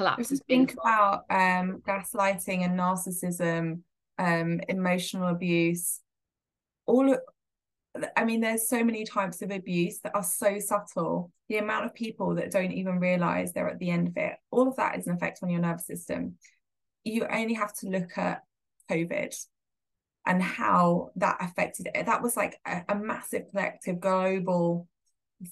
collapse 0.00 0.30
has 0.30 0.40
been. 0.40 0.66
Think 0.66 0.78
about 0.80 1.24
um, 1.30 1.82
gaslighting 1.86 2.64
and 2.64 2.78
narcissism, 2.78 3.80
um, 4.18 4.60
emotional 4.68 5.28
abuse. 5.28 6.00
All, 6.86 7.16
I 8.16 8.24
mean, 8.24 8.40
there's 8.40 8.68
so 8.68 8.84
many 8.84 9.04
types 9.04 9.42
of 9.42 9.50
abuse 9.50 9.98
that 10.00 10.14
are 10.14 10.22
so 10.22 10.58
subtle. 10.60 11.32
The 11.48 11.58
amount 11.58 11.86
of 11.86 11.94
people 11.94 12.36
that 12.36 12.52
don't 12.52 12.72
even 12.72 13.00
realize 13.00 13.52
they're 13.52 13.68
at 13.68 13.80
the 13.80 13.90
end 13.90 14.08
of 14.08 14.16
it. 14.16 14.34
All 14.50 14.68
of 14.68 14.76
that 14.76 14.96
is 14.96 15.06
an 15.06 15.14
effect 15.14 15.40
on 15.42 15.50
your 15.50 15.60
nervous 15.60 15.86
system. 15.86 16.36
You 17.02 17.26
only 17.26 17.54
have 17.54 17.74
to 17.78 17.88
look 17.88 18.16
at 18.16 18.42
COVID 18.88 19.34
and 20.26 20.42
how 20.42 21.10
that 21.16 21.38
affected 21.40 21.88
it. 21.92 22.06
That 22.06 22.22
was 22.22 22.36
like 22.36 22.60
a, 22.66 22.82
a 22.88 22.94
massive 22.94 23.50
collective 23.50 23.98
global 23.98 24.86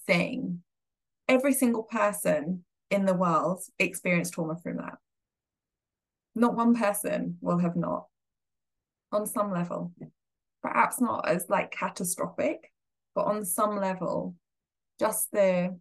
thing. 0.06 0.62
Every 1.26 1.54
single 1.54 1.82
person 1.82 2.64
in 2.90 3.04
the 3.04 3.14
world 3.14 3.62
experienced 3.78 4.34
trauma 4.34 4.56
from 4.62 4.76
that. 4.76 4.98
Not 6.34 6.54
one 6.54 6.74
person 6.74 7.38
will 7.40 7.58
have 7.58 7.74
not, 7.74 8.06
on 9.10 9.26
some 9.26 9.52
level. 9.52 9.92
Perhaps 10.62 11.00
not 11.00 11.28
as 11.28 11.46
like 11.48 11.70
catastrophic, 11.70 12.72
but 13.14 13.26
on 13.26 13.44
some 13.44 13.76
level, 13.76 14.34
just 14.98 15.30
the 15.32 15.78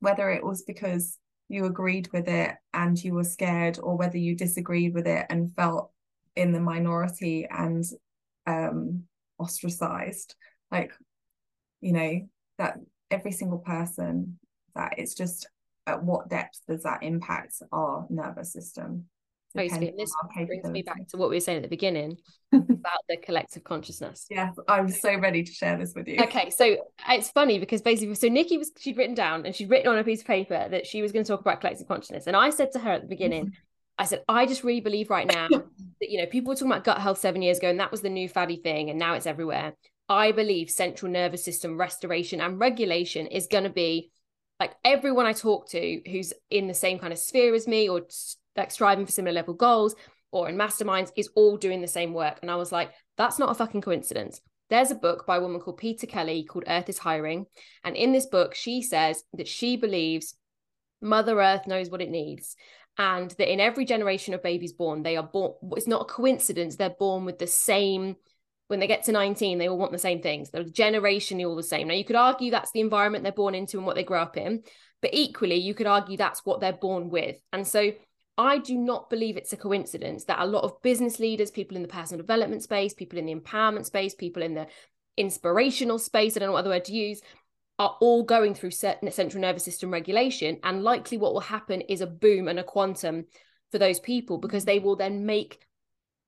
whether 0.00 0.30
it 0.30 0.44
was 0.44 0.62
because 0.62 1.18
you 1.48 1.66
agreed 1.66 2.08
with 2.12 2.28
it 2.28 2.56
and 2.74 3.02
you 3.02 3.14
were 3.14 3.24
scared, 3.24 3.78
or 3.80 3.96
whether 3.96 4.18
you 4.18 4.34
disagreed 4.34 4.94
with 4.94 5.06
it 5.06 5.26
and 5.30 5.54
felt 5.54 5.92
in 6.34 6.52
the 6.52 6.60
minority 6.60 7.46
and 7.48 7.84
um 8.46 9.04
ostracized 9.38 10.34
like 10.70 10.92
you 11.80 11.92
know 11.92 12.20
that 12.58 12.78
every 13.10 13.32
single 13.32 13.58
person 13.58 14.38
that 14.74 14.94
it's 14.98 15.14
just 15.14 15.46
at 15.86 16.02
what 16.02 16.28
depth 16.28 16.60
does 16.68 16.84
that 16.84 17.02
impact 17.02 17.54
our 17.72 18.06
nervous 18.08 18.52
system 18.52 19.04
Totally. 19.56 19.88
And 19.88 19.98
this 19.98 20.14
brings 20.46 20.64
me 20.64 20.82
back 20.82 21.08
to 21.08 21.16
what 21.16 21.28
we 21.28 21.36
were 21.36 21.40
saying 21.40 21.56
at 21.56 21.62
the 21.62 21.68
beginning 21.68 22.16
about 22.52 23.00
the 23.08 23.18
collective 23.18 23.64
consciousness. 23.64 24.26
Yes, 24.30 24.54
I'm 24.66 24.88
so 24.88 25.14
ready 25.16 25.42
to 25.42 25.52
share 25.52 25.76
this 25.76 25.92
with 25.94 26.08
you. 26.08 26.20
Okay, 26.22 26.50
so 26.50 26.72
uh, 26.72 27.12
it's 27.12 27.30
funny 27.30 27.58
because 27.58 27.82
basically, 27.82 28.14
so 28.14 28.28
Nikki 28.28 28.56
was 28.56 28.70
she'd 28.78 28.96
written 28.96 29.14
down 29.14 29.44
and 29.44 29.54
she'd 29.54 29.68
written 29.68 29.92
on 29.92 29.98
a 29.98 30.04
piece 30.04 30.20
of 30.20 30.26
paper 30.26 30.68
that 30.70 30.86
she 30.86 31.02
was 31.02 31.12
going 31.12 31.24
to 31.24 31.28
talk 31.28 31.40
about 31.40 31.60
collective 31.60 31.86
consciousness, 31.86 32.26
and 32.26 32.36
I 32.36 32.50
said 32.50 32.72
to 32.72 32.78
her 32.78 32.92
at 32.92 33.02
the 33.02 33.08
beginning, 33.08 33.46
mm-hmm. 33.46 33.54
I 33.98 34.04
said, 34.04 34.22
I 34.28 34.46
just 34.46 34.64
really 34.64 34.80
believe 34.80 35.10
right 35.10 35.26
now 35.26 35.48
that 35.50 36.10
you 36.10 36.18
know 36.18 36.26
people 36.26 36.50
were 36.50 36.56
talking 36.56 36.72
about 36.72 36.84
gut 36.84 36.98
health 36.98 37.18
seven 37.18 37.42
years 37.42 37.58
ago, 37.58 37.68
and 37.68 37.80
that 37.80 37.90
was 37.90 38.00
the 38.00 38.10
new 38.10 38.28
faddy 38.28 38.56
thing, 38.56 38.88
and 38.88 38.98
now 38.98 39.14
it's 39.14 39.26
everywhere. 39.26 39.74
I 40.08 40.32
believe 40.32 40.70
central 40.70 41.10
nervous 41.12 41.44
system 41.44 41.78
restoration 41.78 42.40
and 42.40 42.58
regulation 42.58 43.26
is 43.26 43.46
going 43.46 43.64
to 43.64 43.70
be 43.70 44.10
like 44.60 44.74
everyone 44.84 45.26
I 45.26 45.32
talk 45.32 45.68
to 45.70 46.00
who's 46.08 46.32
in 46.50 46.68
the 46.68 46.74
same 46.74 46.98
kind 46.98 47.12
of 47.12 47.18
sphere 47.18 47.54
as 47.54 47.66
me 47.66 47.88
or 47.88 48.02
like 48.56 48.70
striving 48.70 49.06
for 49.06 49.12
similar 49.12 49.32
level 49.32 49.54
goals 49.54 49.94
or 50.30 50.48
in 50.48 50.56
masterminds 50.56 51.12
is 51.16 51.30
all 51.34 51.56
doing 51.56 51.80
the 51.80 51.88
same 51.88 52.14
work. 52.14 52.38
And 52.42 52.50
I 52.50 52.56
was 52.56 52.72
like, 52.72 52.90
that's 53.16 53.38
not 53.38 53.50
a 53.50 53.54
fucking 53.54 53.82
coincidence. 53.82 54.40
There's 54.70 54.90
a 54.90 54.96
book 54.96 55.26
by 55.26 55.36
a 55.36 55.40
woman 55.40 55.60
called 55.60 55.76
Peta 55.76 56.06
Kelly 56.06 56.44
called 56.44 56.64
Earth 56.66 56.88
is 56.88 56.98
Hiring. 56.98 57.46
And 57.84 57.94
in 57.94 58.12
this 58.12 58.26
book, 58.26 58.54
she 58.54 58.82
says 58.82 59.22
that 59.34 59.48
she 59.48 59.76
believes 59.76 60.34
Mother 61.02 61.40
Earth 61.40 61.66
knows 61.66 61.90
what 61.90 62.00
it 62.00 62.10
needs. 62.10 62.56
And 62.98 63.30
that 63.32 63.52
in 63.52 63.60
every 63.60 63.84
generation 63.84 64.34
of 64.34 64.42
babies 64.42 64.72
born, 64.72 65.02
they 65.02 65.16
are 65.16 65.22
born, 65.22 65.52
it's 65.76 65.86
not 65.86 66.02
a 66.02 66.12
coincidence, 66.12 66.76
they're 66.76 66.90
born 66.90 67.24
with 67.24 67.38
the 67.38 67.46
same 67.46 68.16
when 68.68 68.80
they 68.80 68.86
get 68.86 69.04
to 69.04 69.12
19, 69.12 69.58
they 69.58 69.68
all 69.68 69.76
want 69.76 69.92
the 69.92 69.98
same 69.98 70.22
things. 70.22 70.48
They're 70.48 70.64
generationally 70.64 71.46
all 71.46 71.56
the 71.56 71.62
same. 71.62 71.88
Now, 71.88 71.94
you 71.94 72.06
could 72.06 72.16
argue 72.16 72.50
that's 72.50 72.72
the 72.72 72.80
environment 72.80 73.22
they're 73.22 73.32
born 73.32 73.54
into 73.54 73.76
and 73.76 73.86
what 73.86 73.96
they 73.96 74.04
grow 74.04 74.22
up 74.22 74.38
in, 74.38 74.62
but 75.02 75.10
equally, 75.12 75.56
you 75.56 75.74
could 75.74 75.86
argue 75.86 76.16
that's 76.16 76.46
what 76.46 76.60
they're 76.60 76.72
born 76.72 77.10
with. 77.10 77.36
And 77.52 77.66
so 77.66 77.92
I 78.38 78.58
do 78.58 78.76
not 78.76 79.10
believe 79.10 79.36
it's 79.36 79.52
a 79.52 79.58
coincidence 79.58 80.24
that 80.24 80.40
a 80.40 80.46
lot 80.46 80.64
of 80.64 80.80
business 80.82 81.18
leaders, 81.18 81.50
people 81.50 81.76
in 81.76 81.82
the 81.82 81.88
personal 81.88 82.22
development 82.22 82.62
space, 82.62 82.94
people 82.94 83.18
in 83.18 83.26
the 83.26 83.34
empowerment 83.34 83.86
space, 83.86 84.14
people 84.14 84.42
in 84.42 84.54
the 84.54 84.66
inspirational 85.16 85.98
space, 85.98 86.36
I 86.36 86.40
don't 86.40 86.48
know 86.48 86.52
what 86.52 86.60
other 86.60 86.70
word 86.70 86.86
to 86.86 86.94
use, 86.94 87.20
are 87.78 87.96
all 88.00 88.22
going 88.22 88.54
through 88.54 88.70
certain 88.70 89.10
central 89.10 89.40
nervous 89.40 89.64
system 89.64 89.90
regulation. 89.90 90.58
And 90.62 90.82
likely 90.82 91.18
what 91.18 91.34
will 91.34 91.40
happen 91.40 91.82
is 91.82 92.00
a 92.00 92.06
boom 92.06 92.48
and 92.48 92.58
a 92.58 92.64
quantum 92.64 93.26
for 93.70 93.78
those 93.78 94.00
people 94.00 94.36
mm-hmm. 94.36 94.46
because 94.46 94.64
they 94.64 94.78
will 94.78 94.96
then 94.96 95.26
make 95.26 95.58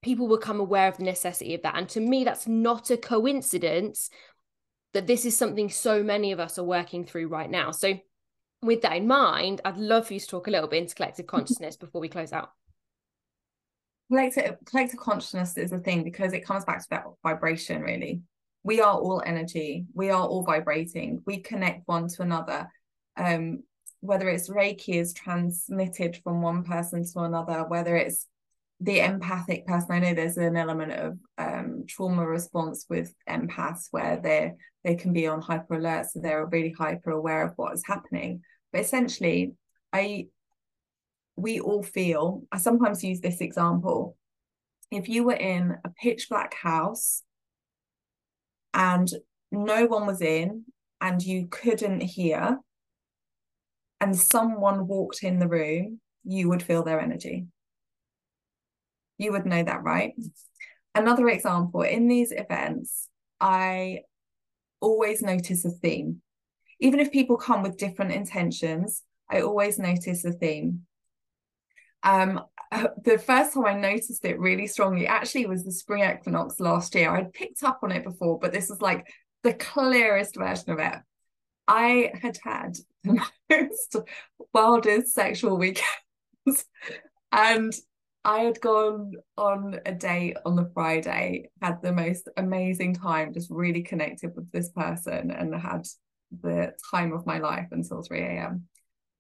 people 0.03 0.29
become 0.29 0.61
aware 0.61 0.89
of 0.89 0.99
the 0.99 1.05
necessity 1.05 1.55
of 1.55 1.63
that. 1.63 1.77
And 1.77 1.89
to 1.91 2.01
me, 2.01 2.25
that's 2.25 2.47
not 2.47 2.91
a 2.91 2.97
coincidence 2.97 4.11
that 4.93 5.07
this 5.07 5.25
is 5.25 5.37
something 5.37 5.71
so 5.71 6.03
many 6.03 6.33
of 6.33 6.41
us 6.41 6.59
are 6.59 6.65
working 6.65 7.05
through 7.05 7.29
right 7.29 7.51
now. 7.51 7.71
So 7.71 7.99
with 8.65 8.83
that 8.83 8.97
in 8.97 9.07
mind, 9.07 9.61
I'd 9.65 9.77
love 9.77 10.07
for 10.07 10.15
you 10.15 10.21
to 10.21 10.27
talk 10.27 10.47
a 10.47 10.51
little 10.51 10.69
bit 10.69 10.83
into 10.83 10.95
collective 10.95 11.27
consciousness 11.29 11.77
before 11.77 12.01
we 12.01 12.09
close 12.09 12.33
out. 12.33 12.51
Collective, 14.11 14.57
collective 14.67 15.01
consciousness 15.01 15.57
is 15.57 15.73
a 15.73 15.79
thing 15.79 16.05
because 16.05 16.33
it 16.33 16.45
comes 16.45 16.65
back 16.65 16.81
to 16.81 16.87
that 16.91 17.05
vibration, 17.23 17.83
really. 17.83 18.23
We 18.63 18.81
are 18.81 18.95
all 18.95 19.23
energy, 19.25 19.87
we 19.95 20.11
are 20.11 20.27
all 20.27 20.43
vibrating, 20.43 21.23
we 21.27 21.39
connect 21.39 21.87
one 21.87 22.09
to 22.09 22.23
another. 22.23 22.69
Um, 23.17 23.63
whether 24.01 24.29
it's 24.29 24.51
Reiki 24.51 24.97
is 25.01 25.15
transmitted 25.15 26.19
from 26.23 26.43
one 26.43 26.65
person 26.65 27.05
to 27.13 27.21
another, 27.21 27.65
whether 27.67 27.97
it's 27.97 28.27
the 28.81 29.01
empathic 29.01 29.67
person, 29.67 29.93
I 29.93 29.99
know 30.01 30.15
there's 30.15 30.37
an 30.37 30.57
element 30.57 30.93
of 30.93 31.19
um, 31.39 31.85
trauma 31.89 32.27
response 32.27 32.85
with 32.91 33.15
empaths 33.29 33.89
where 33.91 34.21
they 34.23 34.53
they 34.83 34.97
can 34.97 35.15
be 35.15 35.27
on 35.27 35.41
hyper 35.41 35.75
alert, 35.75 36.11
so 36.11 36.21
they're 36.21 36.45
really 36.45 36.75
hyper 36.79 37.11
aware 37.11 37.47
of 37.47 37.55
what 37.57 37.73
is 37.73 37.83
happening. 37.87 38.43
But 38.75 38.81
essentially, 38.83 39.53
I 39.93 40.27
we 41.37 41.61
all 41.61 41.85
feel, 41.85 42.43
I 42.51 42.59
sometimes 42.59 43.05
use 43.05 43.21
this 43.21 43.41
example. 43.41 44.17
If 44.91 45.09
you 45.09 45.23
were 45.23 45.37
in 45.37 45.77
a 45.85 45.91
pitch 45.91 46.29
black 46.29 46.55
house 46.55 47.23
and 48.73 49.09
no 49.53 49.87
one 49.87 50.07
was 50.07 50.21
in 50.21 50.65
and 51.01 51.23
you 51.23 51.47
couldn't 51.47 52.01
hear, 52.01 52.59
and 54.01 54.19
someone 54.19 54.89
walked 54.89 55.23
in 55.23 55.39
the 55.39 55.49
room, 55.49 56.01
you 56.25 56.49
would 56.49 56.63
feel 56.63 56.83
their 56.83 57.01
energy. 57.01 57.47
You 59.19 59.31
would 59.33 59.47
know 59.47 59.63
that, 59.63 59.85
right? 59.85 60.15
Another 60.97 61.29
example 61.29 61.83
in 61.83 62.09
these 62.09 62.33
events, 62.33 63.09
I 63.41 64.01
always 64.81 65.23
notice 65.23 65.65
a 65.65 65.71
theme 65.71 66.23
even 66.85 67.01
if 67.01 67.11
people 67.11 67.39
come 67.39 67.63
with 67.63 67.79
different 67.79 68.13
intentions, 68.13 69.03
I 69.31 69.41
always 69.41 69.79
notice 69.79 70.23
a 70.27 70.33
theme. 70.33 70.83
Um, 72.03 72.43
the 73.05 73.17
first 73.17 73.55
time 73.55 73.65
I 73.65 73.73
noticed 73.73 74.23
it 74.23 74.39
really 74.39 74.67
strongly 74.67 75.07
actually 75.07 75.47
was 75.47 75.65
the 75.65 75.73
spring 75.73 76.05
equinox 76.05 76.61
last 76.61 76.95
year. 76.95 77.11
I'd 77.11 77.33
picked 77.33 77.63
up 77.63 77.81
on 77.83 77.91
it 77.91 78.05
before, 78.05 78.39
but 78.39 78.53
this 78.53 78.69
was 78.69 78.83
like 78.83 79.07
the 79.43 79.55
clearest 79.55 80.37
version 80.37 80.73
of 80.73 80.79
it. 80.79 80.97
I 81.67 82.13
had 82.21 82.39
had 82.45 82.77
the 83.03 83.25
most 83.51 83.97
wildest 84.53 85.15
sexual 85.15 85.57
weekends, 85.57 85.87
and 87.33 87.73
I 88.27 88.41
had 88.41 88.61
gone 88.61 89.13
on 89.39 89.81
a 89.87 89.93
date 89.93 90.37
on 90.45 90.55
the 90.55 90.71
Friday, 90.75 91.49
had 91.63 91.81
the 91.81 91.93
most 91.93 92.29
amazing 92.37 92.97
time, 92.97 93.33
just 93.33 93.51
really 93.51 93.83
connected 93.83 94.37
with 94.37 94.53
this 94.53 94.69
person, 94.69 95.31
and 95.31 95.55
had 95.55 95.87
the 96.43 96.75
time 96.91 97.13
of 97.13 97.27
my 97.27 97.39
life 97.39 97.69
until 97.71 98.03
3 98.03 98.21
a.m. 98.21 98.65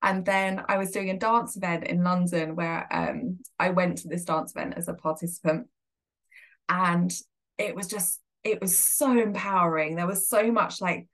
And 0.02 0.24
then 0.24 0.62
I 0.68 0.76
was 0.76 0.90
doing 0.90 1.10
a 1.10 1.18
dance 1.18 1.56
event 1.56 1.84
in 1.84 2.04
London 2.04 2.56
where 2.56 2.86
um, 2.92 3.38
I 3.58 3.70
went 3.70 3.98
to 3.98 4.08
this 4.08 4.24
dance 4.24 4.52
event 4.54 4.74
as 4.76 4.88
a 4.88 4.94
participant. 4.94 5.68
And 6.68 7.12
it 7.56 7.74
was 7.74 7.88
just, 7.88 8.20
it 8.42 8.60
was 8.60 8.76
so 8.78 9.18
empowering. 9.18 9.96
There 9.96 10.06
was 10.06 10.28
so 10.28 10.52
much 10.52 10.80
like, 10.80 11.06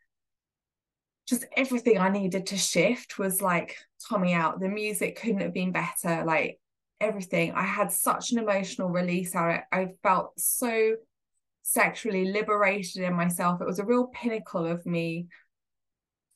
just 1.28 1.46
everything 1.56 1.98
I 1.98 2.08
needed 2.08 2.46
to 2.48 2.56
shift 2.56 3.18
was 3.18 3.40
like 3.40 3.76
Tommy 4.08 4.34
out. 4.34 4.58
The 4.58 4.68
music 4.68 5.20
couldn't 5.20 5.42
have 5.42 5.54
been 5.54 5.70
better. 5.70 6.24
Like 6.24 6.58
everything. 7.00 7.52
I 7.52 7.64
had 7.64 7.92
such 7.92 8.32
an 8.32 8.38
emotional 8.38 8.88
release 8.88 9.34
out. 9.34 9.62
I 9.72 9.88
felt 10.02 10.38
so 10.38 10.96
sexually 11.62 12.30
liberated 12.30 13.02
in 13.02 13.14
myself. 13.14 13.60
It 13.60 13.66
was 13.66 13.78
a 13.78 13.84
real 13.84 14.08
pinnacle 14.08 14.66
of 14.66 14.84
me 14.84 15.26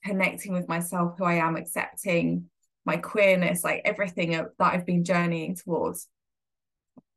connecting 0.04 0.52
with 0.52 0.68
myself, 0.68 1.14
who 1.18 1.24
I 1.24 1.34
am, 1.34 1.56
accepting 1.56 2.50
my 2.84 2.96
queerness, 2.96 3.64
like 3.64 3.82
everything 3.84 4.32
that 4.32 4.50
I've 4.60 4.86
been 4.86 5.04
journeying 5.04 5.56
towards. 5.56 6.08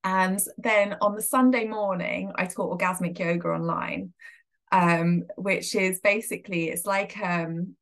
And 0.04 0.40
then 0.58 0.96
on 1.02 1.16
the 1.16 1.22
Sunday 1.22 1.68
morning, 1.68 2.32
I 2.36 2.46
taught 2.46 2.78
orgasmic 2.78 3.20
yoga 3.20 3.50
online, 3.50 4.14
um, 4.72 5.24
which 5.36 5.76
is 5.76 6.00
basically 6.00 6.70
it's 6.70 6.86
like 6.86 7.18
um, 7.20 7.76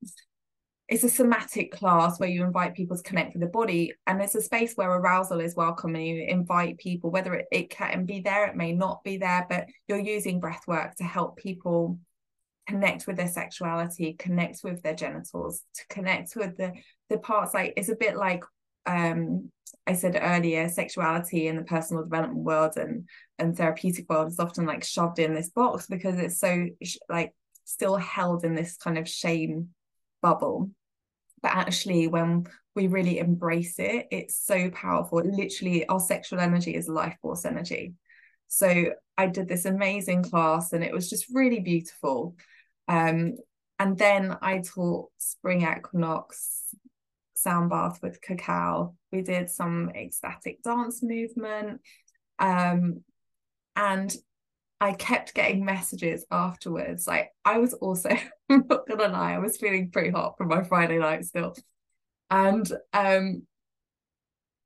it's 0.87 1.03
a 1.03 1.09
somatic 1.09 1.71
class 1.71 2.19
where 2.19 2.29
you 2.29 2.43
invite 2.43 2.73
people 2.73 2.97
to 2.97 3.03
connect 3.03 3.33
with 3.33 3.41
the 3.41 3.47
body, 3.47 3.93
and 4.07 4.21
it's 4.21 4.35
a 4.35 4.41
space 4.41 4.73
where 4.73 4.89
arousal 4.89 5.39
is 5.39 5.55
welcome, 5.55 5.95
and 5.95 6.05
you 6.05 6.25
invite 6.27 6.79
people, 6.79 7.11
whether 7.11 7.33
it, 7.35 7.45
it 7.51 7.69
can 7.69 8.05
be 8.05 8.21
there, 8.21 8.47
it 8.47 8.55
may 8.55 8.71
not 8.71 9.03
be 9.03 9.17
there, 9.17 9.45
but 9.47 9.67
you're 9.87 9.99
using 9.99 10.39
breath 10.39 10.63
work 10.67 10.95
to 10.95 11.03
help 11.03 11.37
people 11.37 11.99
connect 12.67 13.07
with 13.07 13.15
their 13.15 13.27
sexuality 13.27 14.13
connect 14.13 14.63
with 14.63 14.81
their 14.81 14.95
genitals 14.95 15.61
to 15.73 15.83
connect 15.89 16.35
with 16.35 16.57
the 16.57 16.73
the 17.09 17.17
parts 17.17 17.53
like 17.53 17.73
it's 17.77 17.89
a 17.89 17.95
bit 17.95 18.15
like 18.15 18.43
um 18.85 19.51
I 19.87 19.93
said 19.93 20.19
earlier 20.19 20.67
sexuality 20.69 21.47
in 21.47 21.57
the 21.57 21.63
personal 21.63 22.03
development 22.03 22.43
world 22.43 22.77
and 22.77 23.07
and 23.37 23.55
therapeutic 23.55 24.09
world 24.09 24.29
is 24.29 24.39
often 24.39 24.65
like 24.65 24.83
shoved 24.83 25.19
in 25.19 25.33
this 25.33 25.49
box 25.49 25.87
because 25.87 26.17
it's 26.17 26.39
so 26.39 26.67
like 27.09 27.33
still 27.65 27.95
held 27.97 28.43
in 28.43 28.55
this 28.55 28.77
kind 28.77 28.97
of 28.97 29.09
shame 29.09 29.69
bubble. 30.21 30.69
But 31.41 31.51
actually 31.51 32.07
when 32.07 32.47
we 32.75 32.87
really 32.87 33.19
embrace 33.19 33.75
it 33.79 34.07
it's 34.11 34.35
so 34.35 34.69
powerful. 34.71 35.21
Literally 35.23 35.87
our 35.87 35.99
sexual 35.99 36.39
energy 36.39 36.75
is 36.75 36.87
life 36.87 37.17
force 37.21 37.45
energy. 37.45 37.93
So 38.47 38.93
I 39.17 39.27
did 39.27 39.47
this 39.47 39.65
amazing 39.65 40.23
class 40.23 40.73
and 40.73 40.83
it 40.83 40.93
was 40.93 41.09
just 41.09 41.25
really 41.33 41.59
beautiful 41.59 42.35
um, 42.87 43.37
and 43.79 43.97
then 43.97 44.37
I 44.41 44.59
taught 44.59 45.09
spring 45.17 45.61
equinox 45.61 46.63
sound 47.33 47.69
bath 47.69 47.99
with 48.01 48.21
cacao. 48.21 48.95
We 49.11 49.21
did 49.21 49.49
some 49.49 49.89
ecstatic 49.89 50.63
dance 50.63 51.03
movement. 51.03 51.81
Um, 52.39 53.03
and 53.75 54.15
I 54.79 54.93
kept 54.93 55.33
getting 55.33 55.65
messages 55.65 56.25
afterwards. 56.31 57.07
Like 57.07 57.31
I 57.43 57.57
was 57.59 57.73
also 57.73 58.09
not 58.49 58.87
gonna 58.87 59.07
lie, 59.07 59.33
I 59.33 59.39
was 59.39 59.57
feeling 59.57 59.91
pretty 59.91 60.11
hot 60.11 60.37
from 60.37 60.49
my 60.49 60.63
Friday 60.63 60.99
night 60.99 61.25
still. 61.25 61.55
And 62.29 62.69
um 62.93 63.43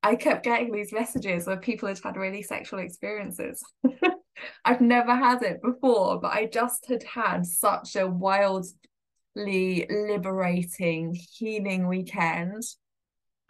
I 0.02 0.16
kept 0.16 0.46
getting 0.46 0.72
these 0.72 0.94
messages 0.94 1.46
where 1.46 1.58
people 1.58 1.90
had 1.90 2.00
had 2.00 2.16
really 2.16 2.42
sexual 2.42 2.80
experiences. 2.80 3.64
I've 4.66 4.82
never 4.82 5.16
had 5.16 5.42
it 5.44 5.62
before, 5.62 6.20
but 6.20 6.34
I 6.34 6.46
just 6.46 6.88
had 6.88 7.04
had 7.04 7.46
such 7.46 7.96
a 7.96 8.08
wildly 8.08 8.74
liberating, 9.36 11.16
healing 11.16 11.88
weekend. 11.88 12.64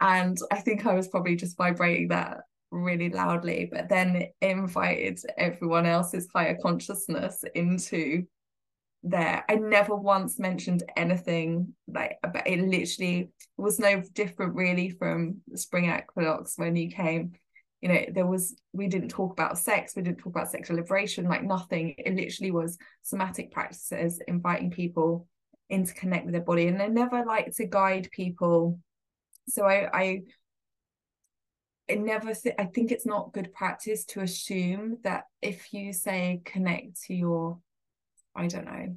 And 0.00 0.38
I 0.50 0.60
think 0.60 0.86
I 0.86 0.94
was 0.94 1.08
probably 1.08 1.36
just 1.36 1.56
vibrating 1.56 2.08
that 2.08 2.38
really 2.70 3.10
loudly, 3.10 3.68
but 3.70 3.88
then 3.88 4.16
it 4.16 4.34
invited 4.40 5.20
everyone 5.36 5.86
else's 5.86 6.28
higher 6.32 6.56
consciousness 6.60 7.44
into 7.54 8.24
there. 9.02 9.44
I 9.48 9.56
never 9.56 9.94
once 9.94 10.38
mentioned 10.38 10.82
anything 10.96 11.74
like 11.88 12.18
but 12.22 12.46
it 12.46 12.60
literally 12.60 13.30
was 13.56 13.78
no 13.78 14.02
different 14.12 14.54
really 14.54 14.90
from 14.90 15.38
spring 15.54 15.90
equinox 15.90 16.54
when 16.56 16.76
you 16.76 16.90
came. 16.90 17.32
You 17.80 17.88
know, 17.88 18.04
there 18.12 18.26
was 18.26 18.56
we 18.72 18.88
didn't 18.88 19.08
talk 19.08 19.32
about 19.32 19.58
sex, 19.58 19.94
we 19.96 20.02
didn't 20.02 20.18
talk 20.18 20.34
about 20.34 20.50
sexual 20.50 20.76
liberation, 20.76 21.24
like 21.24 21.42
nothing. 21.42 21.94
It 21.96 22.14
literally 22.14 22.50
was 22.50 22.76
somatic 23.02 23.52
practices, 23.52 24.20
inviting 24.28 24.70
people 24.70 25.26
into 25.70 25.94
connect 25.94 26.26
with 26.26 26.34
their 26.34 26.42
body. 26.42 26.66
And 26.66 26.82
I 26.82 26.88
never 26.88 27.24
like 27.24 27.54
to 27.56 27.66
guide 27.66 28.08
people. 28.12 28.78
So 29.48 29.64
I 29.64 29.88
I 29.94 30.22
never 31.94 32.34
th- 32.34 32.54
I 32.58 32.66
think 32.66 32.92
it's 32.92 33.06
not 33.06 33.32
good 33.32 33.52
practice 33.52 34.04
to 34.06 34.20
assume 34.20 34.98
that 35.02 35.24
if 35.42 35.72
you 35.72 35.92
say 35.92 36.42
connect 36.44 37.02
to 37.02 37.14
your 37.14 37.58
I 38.34 38.46
don't 38.46 38.64
know. 38.64 38.96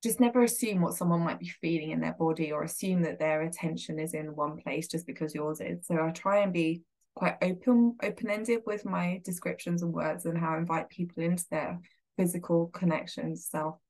Just 0.00 0.20
never 0.20 0.42
assume 0.44 0.80
what 0.80 0.94
someone 0.94 1.24
might 1.24 1.40
be 1.40 1.48
feeling 1.48 1.90
in 1.90 2.00
their 2.00 2.12
body 2.12 2.52
or 2.52 2.62
assume 2.62 3.02
that 3.02 3.18
their 3.18 3.42
attention 3.42 3.98
is 3.98 4.14
in 4.14 4.36
one 4.36 4.58
place 4.58 4.86
just 4.86 5.06
because 5.06 5.34
yours 5.34 5.60
is. 5.60 5.86
So 5.86 6.00
I 6.00 6.10
try 6.10 6.38
and 6.38 6.52
be 6.52 6.82
quite 7.18 7.36
open, 7.42 7.96
open-ended 8.02 8.60
with 8.64 8.84
my 8.84 9.20
descriptions 9.24 9.82
and 9.82 9.92
words 9.92 10.24
and 10.24 10.38
how 10.38 10.54
I 10.54 10.58
invite 10.58 10.88
people 10.88 11.22
into 11.22 11.44
their 11.50 11.80
physical 12.16 12.68
connections 12.68 13.48
So, 13.50 13.80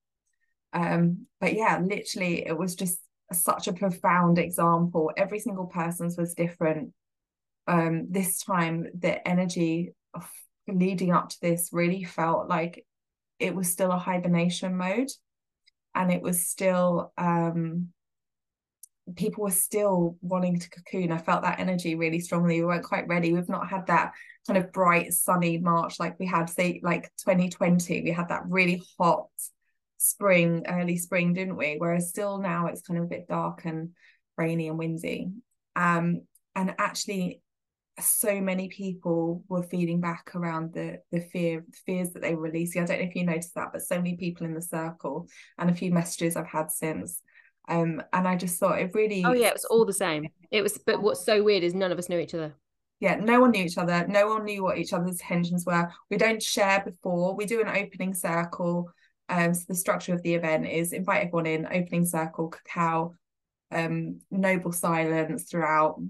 Um, 0.72 1.26
but 1.41 1.55
yeah, 1.55 1.79
literally 1.79 2.47
it 2.47 2.57
was 2.57 2.74
just 2.74 2.99
such 3.33 3.68
a 3.68 3.72
profound 3.72 4.39
example. 4.39 5.12
Every 5.16 5.39
single 5.39 5.66
person's 5.66 6.16
was 6.16 6.35
different. 6.35 6.93
Um, 7.66 8.07
this 8.11 8.43
time 8.43 8.87
the 8.99 9.26
energy 9.29 9.93
of 10.14 10.26
leading 10.66 11.12
up 11.12 11.29
to 11.29 11.41
this 11.41 11.70
really 11.72 12.05
felt 12.05 12.49
like 12.49 12.85
it 13.39 13.55
was 13.55 13.70
still 13.70 13.93
a 13.93 13.99
hibernation 13.99 14.76
mode 14.76 15.11
and 15.95 16.11
it 16.11 16.22
was 16.22 16.49
still 16.49 17.12
um 17.18 17.89
people 19.17 19.45
were 19.45 19.51
still 19.51 20.17
wanting 20.21 20.59
to 20.59 20.71
cocoon. 20.71 21.13
I 21.13 21.19
felt 21.19 21.43
that 21.43 21.61
energy 21.61 21.95
really 21.95 22.21
strongly. 22.21 22.61
We 22.61 22.67
weren't 22.67 22.85
quite 22.85 23.09
ready. 23.09 23.33
We've 23.33 23.49
not 23.49 23.69
had 23.69 23.87
that 23.87 24.13
kind 24.47 24.59
of 24.59 24.73
bright 24.73 25.13
sunny 25.13 25.59
march 25.59 26.01
like 26.01 26.19
we 26.19 26.27
had 26.27 26.49
say 26.49 26.81
like 26.83 27.03
2020 27.19 28.01
we 28.01 28.11
had 28.11 28.31
that 28.31 28.43
really 28.49 28.83
hot 28.99 29.27
spring 29.99 30.65
early 30.69 30.97
spring 30.97 31.35
didn't 31.35 31.57
we? 31.57 31.77
Whereas 31.77 32.09
still 32.09 32.39
now 32.39 32.67
it's 32.67 32.83
kind 32.83 32.99
of 32.99 33.05
a 33.05 33.09
bit 33.09 33.29
dark 33.29 33.65
and 33.65 33.91
rainy 34.37 34.69
and 34.69 34.79
windy. 34.79 35.33
Um 35.77 36.23
and 36.55 36.75
actually 36.79 37.43
so 38.01 38.41
many 38.41 38.69
people 38.69 39.45
were 39.49 39.63
feeding 39.63 40.01
back 40.01 40.35
around 40.35 40.73
the 40.73 41.01
the 41.13 41.21
fear 41.21 41.65
the 41.69 41.79
fears 41.85 42.13
that 42.13 42.23
they 42.23 42.35
were 42.35 42.43
releasing. 42.43 42.83
I 42.83 42.87
don't 42.87 43.01
know 43.01 43.07
if 43.07 43.15
you 43.15 43.25
noticed 43.25 43.55
that, 43.55 43.73
but 43.73 43.83
so 43.83 43.97
many 43.97 44.17
people 44.17 44.47
in 44.47 44.55
the 44.55 44.63
circle 44.63 45.29
and 45.59 45.69
a 45.69 45.75
few 45.75 45.93
messages 45.93 46.37
I've 46.37 46.47
had 46.47 46.71
since. 46.71 47.21
Um, 47.69 48.03
and 48.12 48.27
I 48.27 48.37
just 48.37 48.59
thought 48.59 48.81
it 48.81 48.95
really 48.95 49.23
Oh 49.25 49.33
yeah, 49.33 49.49
it 49.49 49.55
was 49.55 49.66
all 49.66 49.85
the 49.85 49.93
same. 49.93 50.29
It 50.51 50.62
was 50.62 50.79
but 50.79 51.03
what's 51.03 51.25
so 51.25 51.43
weird 51.43 51.62
is 51.62 51.75
none 51.75 51.93
of 51.93 51.99
us 51.99 52.09
knew 52.09 52.19
each 52.19 52.35
other. 52.35 52.55
Yeah, 53.01 53.16
no 53.16 53.41
one 53.41 53.53
knew 53.53 53.64
each 53.64 53.79
other. 53.79 54.07
No 54.09 54.29
one 54.29 54.45
knew 54.45 54.62
what 54.64 54.79
each 54.79 54.93
other's 54.93 55.21
intentions 55.21 55.64
were. 55.64 55.89
We 56.11 56.16
don't 56.16 56.43
share 56.43 56.83
before. 56.85 57.37
We 57.37 57.47
do 57.47 57.61
an 57.61 57.69
opening 57.69 58.14
circle. 58.14 58.91
Um, 59.29 59.55
so 59.55 59.64
the 59.69 59.75
structure 59.75 60.14
of 60.14 60.23
the 60.23 60.35
event 60.35 60.66
is 60.66 60.93
invite 60.93 61.27
everyone 61.27 61.47
in, 61.47 61.66
opening 61.66 62.07
circle, 62.07 62.49
cacao, 62.49 63.14
um, 63.71 64.21
noble 64.31 64.73
silence 64.73 65.45
throughout, 65.45 66.01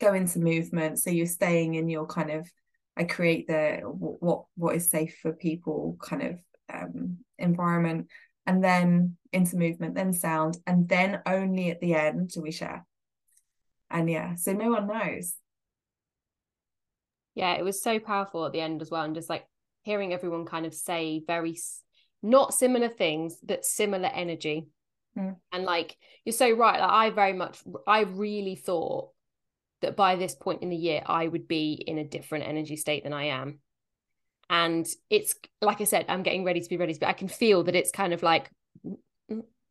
go 0.00 0.14
into 0.14 0.40
movement 0.40 0.98
so 0.98 1.10
you're 1.10 1.26
staying 1.26 1.74
in 1.74 1.88
your 1.88 2.06
kind 2.06 2.30
of 2.30 2.48
i 2.96 3.04
create 3.04 3.46
the 3.46 3.80
what 3.84 4.44
what 4.56 4.74
is 4.74 4.90
safe 4.90 5.16
for 5.20 5.32
people 5.32 5.96
kind 6.02 6.22
of 6.22 6.38
um, 6.72 7.18
environment 7.38 8.08
and 8.46 8.64
then 8.64 9.16
into 9.32 9.56
movement 9.56 9.94
then 9.94 10.12
sound 10.12 10.58
and 10.66 10.88
then 10.88 11.20
only 11.26 11.70
at 11.70 11.80
the 11.80 11.94
end 11.94 12.28
do 12.30 12.40
we 12.40 12.50
share 12.50 12.84
and 13.90 14.10
yeah 14.10 14.34
so 14.34 14.52
no 14.52 14.70
one 14.70 14.86
knows 14.86 15.34
yeah 17.34 17.54
it 17.54 17.64
was 17.64 17.82
so 17.82 17.98
powerful 17.98 18.44
at 18.44 18.52
the 18.52 18.60
end 18.60 18.82
as 18.82 18.90
well 18.90 19.04
and 19.04 19.14
just 19.14 19.30
like 19.30 19.46
hearing 19.82 20.12
everyone 20.12 20.44
kind 20.44 20.66
of 20.66 20.74
say 20.74 21.22
very 21.26 21.56
not 22.22 22.52
similar 22.52 22.88
things 22.88 23.36
but 23.42 23.64
similar 23.64 24.08
energy 24.08 24.66
mm. 25.16 25.34
and 25.52 25.64
like 25.64 25.96
you're 26.24 26.32
so 26.32 26.50
right 26.50 26.80
like 26.80 26.90
i 26.90 27.10
very 27.10 27.32
much 27.32 27.58
i 27.86 28.00
really 28.00 28.56
thought 28.56 29.10
that 29.80 29.96
by 29.96 30.16
this 30.16 30.34
point 30.34 30.62
in 30.62 30.70
the 30.70 30.76
year 30.76 31.02
I 31.04 31.26
would 31.26 31.48
be 31.48 31.72
in 31.72 31.98
a 31.98 32.04
different 32.04 32.46
energy 32.46 32.76
state 32.76 33.04
than 33.04 33.12
I 33.12 33.24
am. 33.24 33.60
And 34.48 34.86
it's 35.08 35.34
like 35.60 35.80
I 35.80 35.84
said, 35.84 36.06
I'm 36.08 36.22
getting 36.22 36.44
ready 36.44 36.60
to 36.60 36.68
be 36.68 36.76
ready, 36.76 36.96
but 36.98 37.08
I 37.08 37.12
can 37.12 37.28
feel 37.28 37.64
that 37.64 37.76
it's 37.76 37.92
kind 37.92 38.12
of 38.12 38.22
like 38.22 38.50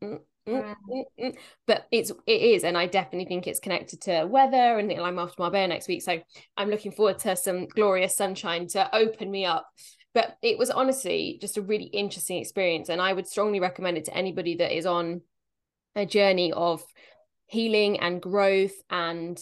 mm, 0.04 0.20
mm, 0.47 0.76
mm, 1.20 1.38
but 1.68 1.88
it's 1.91 2.12
it 2.26 2.41
is 2.41 2.64
and 2.64 2.78
i 2.78 2.86
definitely 2.86 3.26
think 3.26 3.47
it's 3.47 3.60
connected 3.60 4.02
to 4.02 4.26
weather 4.26 4.80
and 4.80 4.91
i'm 4.91 5.20
off 5.20 5.36
to 5.36 5.41
marbella 5.41 5.68
next 5.68 5.88
week. 5.88 6.02
So 6.02 6.20
i'm 6.58 6.70
looking 6.70 6.91
forward 6.91 7.20
to 7.20 7.36
some 7.36 7.68
glorious 7.68 8.16
sunshine 8.16 8.68
to 8.70 8.93
open 8.95 9.30
me 9.30 9.45
up. 9.45 9.68
But 10.14 10.38
it 10.41 10.58
was 10.58 10.72
honestly 10.72 11.38
just 11.39 11.58
a 11.58 11.62
really 11.62 11.86
interesting 11.86 12.38
experience 12.38 12.89
and 12.89 13.02
i 13.02 13.14
would 13.14 13.28
strongly 13.28 13.60
recommend 13.60 13.97
it 13.97 14.06
to 14.06 14.18
anybody 14.18 14.56
that 14.56 14.76
is 14.76 14.86
on 14.86 15.22
a 15.95 16.06
journey 16.06 16.52
of 16.52 16.84
healing 17.47 18.00
and 18.00 18.22
growth 18.22 18.76
and 18.89 19.39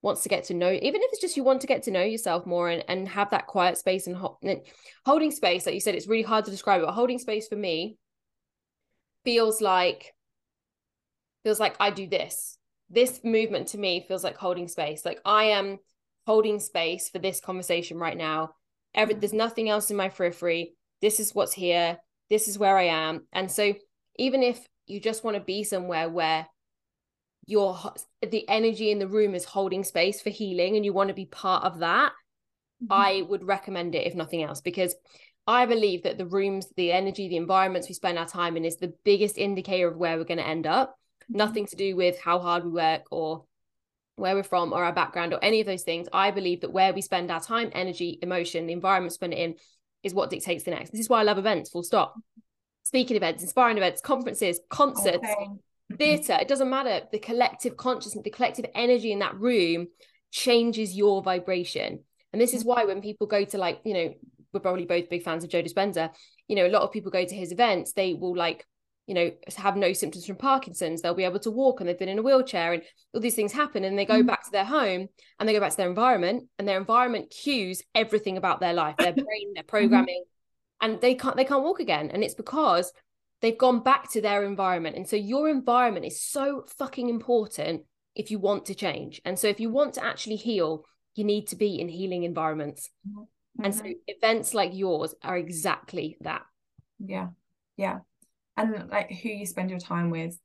wants 0.00 0.22
to 0.22 0.28
get 0.28 0.44
to 0.44 0.54
know 0.54 0.70
even 0.70 1.02
if 1.02 1.10
it's 1.12 1.20
just 1.20 1.36
you 1.36 1.42
want 1.42 1.60
to 1.60 1.66
get 1.66 1.82
to 1.82 1.90
know 1.90 2.02
yourself 2.02 2.46
more 2.46 2.68
and, 2.68 2.84
and 2.88 3.08
have 3.08 3.30
that 3.30 3.46
quiet 3.46 3.76
space 3.76 4.06
and, 4.06 4.16
ho- 4.16 4.38
and 4.42 4.60
holding 5.04 5.30
space 5.30 5.66
like 5.66 5.74
you 5.74 5.80
said 5.80 5.94
it's 5.94 6.06
really 6.06 6.22
hard 6.22 6.44
to 6.44 6.50
describe 6.50 6.80
it 6.80 6.86
but 6.86 6.92
holding 6.92 7.18
space 7.18 7.48
for 7.48 7.56
me 7.56 7.96
feels 9.24 9.60
like 9.60 10.14
feels 11.42 11.60
like 11.60 11.76
i 11.80 11.90
do 11.90 12.06
this. 12.06 12.58
This 12.90 13.20
movement 13.22 13.68
to 13.68 13.78
me 13.78 14.04
feels 14.06 14.24
like 14.24 14.36
holding 14.36 14.68
space. 14.68 15.04
Like 15.04 15.20
i 15.24 15.44
am 15.44 15.78
holding 16.26 16.60
space 16.60 17.08
for 17.08 17.18
this 17.18 17.40
conversation 17.40 17.98
right 17.98 18.16
now. 18.16 18.50
Every, 18.94 19.14
there's 19.14 19.32
nothing 19.32 19.68
else 19.68 19.90
in 19.90 19.96
my 19.96 20.08
periphery. 20.08 20.74
This 21.00 21.20
is 21.20 21.34
what's 21.34 21.52
here. 21.52 21.98
This 22.30 22.48
is 22.48 22.58
where 22.58 22.76
i 22.76 22.84
am. 22.84 23.26
And 23.32 23.50
so 23.50 23.74
even 24.18 24.42
if 24.42 24.66
you 24.86 25.00
just 25.00 25.24
want 25.24 25.36
to 25.36 25.42
be 25.42 25.64
somewhere 25.64 26.08
where 26.08 26.46
your 27.46 27.78
the 28.20 28.46
energy 28.48 28.90
in 28.90 28.98
the 28.98 29.08
room 29.08 29.34
is 29.34 29.44
holding 29.44 29.82
space 29.82 30.20
for 30.20 30.30
healing 30.30 30.76
and 30.76 30.84
you 30.84 30.92
want 30.92 31.08
to 31.08 31.14
be 31.14 31.24
part 31.24 31.64
of 31.64 31.78
that 31.78 32.12
mm-hmm. 32.82 32.92
i 32.92 33.22
would 33.22 33.42
recommend 33.42 33.94
it 33.94 34.06
if 34.06 34.14
nothing 34.14 34.42
else 34.42 34.60
because 34.60 34.94
i 35.48 35.66
believe 35.66 36.04
that 36.04 36.18
the 36.18 36.26
rooms 36.26 36.68
the 36.76 36.92
energy 36.92 37.26
the 37.28 37.36
environments 37.36 37.88
we 37.88 37.94
spend 37.94 38.16
our 38.18 38.28
time 38.28 38.56
in 38.56 38.64
is 38.64 38.76
the 38.76 38.94
biggest 39.04 39.36
indicator 39.36 39.88
of 39.88 39.96
where 39.96 40.16
we're 40.16 40.24
going 40.24 40.38
to 40.38 40.46
end 40.46 40.66
up. 40.66 40.98
Mm-hmm. 41.28 41.38
nothing 41.38 41.66
to 41.66 41.76
do 41.76 41.94
with 41.94 42.18
how 42.18 42.38
hard 42.38 42.64
we 42.64 42.70
work 42.70 43.02
or 43.10 43.44
where 44.16 44.34
we're 44.34 44.42
from 44.42 44.72
or 44.72 44.82
our 44.84 44.92
background 44.92 45.32
or 45.32 45.44
any 45.44 45.60
of 45.60 45.66
those 45.66 45.82
things. 45.82 46.08
I 46.12 46.30
believe 46.30 46.62
that 46.62 46.72
where 46.72 46.92
we 46.92 47.02
spend 47.02 47.30
our 47.30 47.40
time 47.40 47.70
energy 47.72 48.18
emotion 48.22 48.66
the 48.66 48.72
environment 48.72 49.12
spend 49.12 49.34
it 49.34 49.38
in 49.38 49.54
is 50.02 50.14
what 50.14 50.30
dictates 50.30 50.64
the 50.64 50.70
next. 50.70 50.90
This 50.90 51.00
is 51.00 51.08
why 51.08 51.20
i 51.20 51.22
love 51.24 51.38
events 51.38 51.70
full 51.70 51.82
stop. 51.82 52.14
Speaking 52.82 53.16
events 53.16 53.42
inspiring 53.42 53.76
events 53.76 54.00
conferences 54.00 54.60
concerts 54.70 55.18
okay. 55.18 55.96
theatre 55.98 56.38
it 56.40 56.48
doesn't 56.48 56.70
matter. 56.70 57.02
The 57.12 57.18
collective 57.18 57.76
consciousness 57.76 58.24
the 58.24 58.30
collective 58.30 58.66
energy 58.74 59.12
in 59.12 59.18
that 59.18 59.38
room 59.38 59.88
changes 60.30 60.96
your 60.96 61.22
vibration. 61.22 62.00
And 62.32 62.40
this 62.40 62.54
is 62.54 62.64
why 62.64 62.84
when 62.84 63.02
people 63.02 63.26
go 63.26 63.44
to 63.44 63.58
like 63.58 63.80
you 63.84 63.94
know 63.94 64.14
we're 64.52 64.60
probably 64.60 64.86
both 64.86 65.08
big 65.08 65.22
fans 65.22 65.44
of 65.44 65.50
joe 65.50 65.62
dispenza 65.62 66.10
you 66.46 66.56
know 66.56 66.66
a 66.66 66.68
lot 66.68 66.82
of 66.82 66.92
people 66.92 67.10
go 67.10 67.24
to 67.24 67.34
his 67.34 67.52
events 67.52 67.92
they 67.92 68.14
will 68.14 68.36
like 68.36 68.64
you 69.06 69.14
know 69.14 69.30
have 69.56 69.76
no 69.76 69.92
symptoms 69.92 70.26
from 70.26 70.36
parkinson's 70.36 71.00
they'll 71.00 71.14
be 71.14 71.24
able 71.24 71.38
to 71.38 71.50
walk 71.50 71.80
and 71.80 71.88
they've 71.88 71.98
been 71.98 72.08
in 72.08 72.18
a 72.18 72.22
wheelchair 72.22 72.72
and 72.74 72.82
all 73.14 73.20
these 73.20 73.34
things 73.34 73.52
happen 73.52 73.84
and 73.84 73.98
they 73.98 74.04
go 74.04 74.22
mm. 74.22 74.26
back 74.26 74.44
to 74.44 74.50
their 74.50 74.64
home 74.64 75.08
and 75.38 75.48
they 75.48 75.52
go 75.52 75.60
back 75.60 75.70
to 75.70 75.76
their 75.76 75.88
environment 75.88 76.44
and 76.58 76.68
their 76.68 76.78
environment 76.78 77.30
cues 77.30 77.82
everything 77.94 78.36
about 78.36 78.60
their 78.60 78.74
life 78.74 78.96
their 78.98 79.12
brain 79.14 79.54
their 79.54 79.62
mm-hmm. 79.62 79.68
programming 79.68 80.24
and 80.80 81.00
they 81.00 81.14
can't 81.14 81.36
they 81.36 81.44
can't 81.44 81.64
walk 81.64 81.80
again 81.80 82.10
and 82.10 82.22
it's 82.22 82.34
because 82.34 82.92
they've 83.40 83.58
gone 83.58 83.80
back 83.80 84.10
to 84.12 84.20
their 84.20 84.44
environment. 84.44 84.96
And 84.96 85.08
so 85.08 85.16
your 85.16 85.48
environment 85.48 86.06
is 86.06 86.20
so 86.20 86.64
fucking 86.78 87.08
important 87.08 87.82
if 88.14 88.30
you 88.30 88.38
want 88.38 88.66
to 88.66 88.74
change. 88.74 89.20
And 89.24 89.38
so 89.38 89.48
if 89.48 89.60
you 89.60 89.70
want 89.70 89.94
to 89.94 90.04
actually 90.04 90.36
heal, 90.36 90.84
you 91.14 91.24
need 91.24 91.48
to 91.48 91.56
be 91.56 91.80
in 91.80 91.88
healing 91.88 92.24
environments. 92.24 92.90
Mm-hmm. 93.58 93.64
And 93.64 93.74
so 93.74 93.82
mm-hmm. 93.82 93.92
events 94.06 94.54
like 94.54 94.70
yours 94.74 95.14
are 95.22 95.36
exactly 95.36 96.16
that. 96.20 96.42
Yeah. 96.98 97.28
Yeah. 97.76 97.98
And 98.56 98.88
like 98.90 99.10
who 99.10 99.28
you 99.28 99.46
spend 99.46 99.70
your 99.70 99.78
time 99.80 100.10
with. 100.10 100.38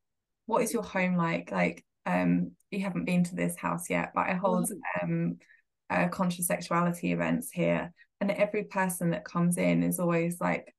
What 0.46 0.64
is 0.64 0.74
your 0.74 0.84
home 0.84 1.16
like? 1.16 1.52
Like 1.52 1.86
um 2.06 2.52
you 2.72 2.82
haven't 2.82 3.06
been 3.06 3.24
to 3.26 3.36
this 3.36 3.56
house 3.56 3.90
yet, 3.90 4.12
but 4.14 4.28
I 4.28 4.34
hold 4.34 4.70
mm-hmm. 4.70 5.06
um 5.06 5.38
uh, 5.90 6.08
conscious 6.08 6.48
sexuality 6.48 7.12
events 7.12 7.52
here, 7.52 7.94
and 8.20 8.32
every 8.32 8.64
person 8.64 9.12
that 9.12 9.26
comes 9.26 9.58
in 9.58 9.84
is 9.84 10.00
always 10.00 10.42
like 10.42 10.74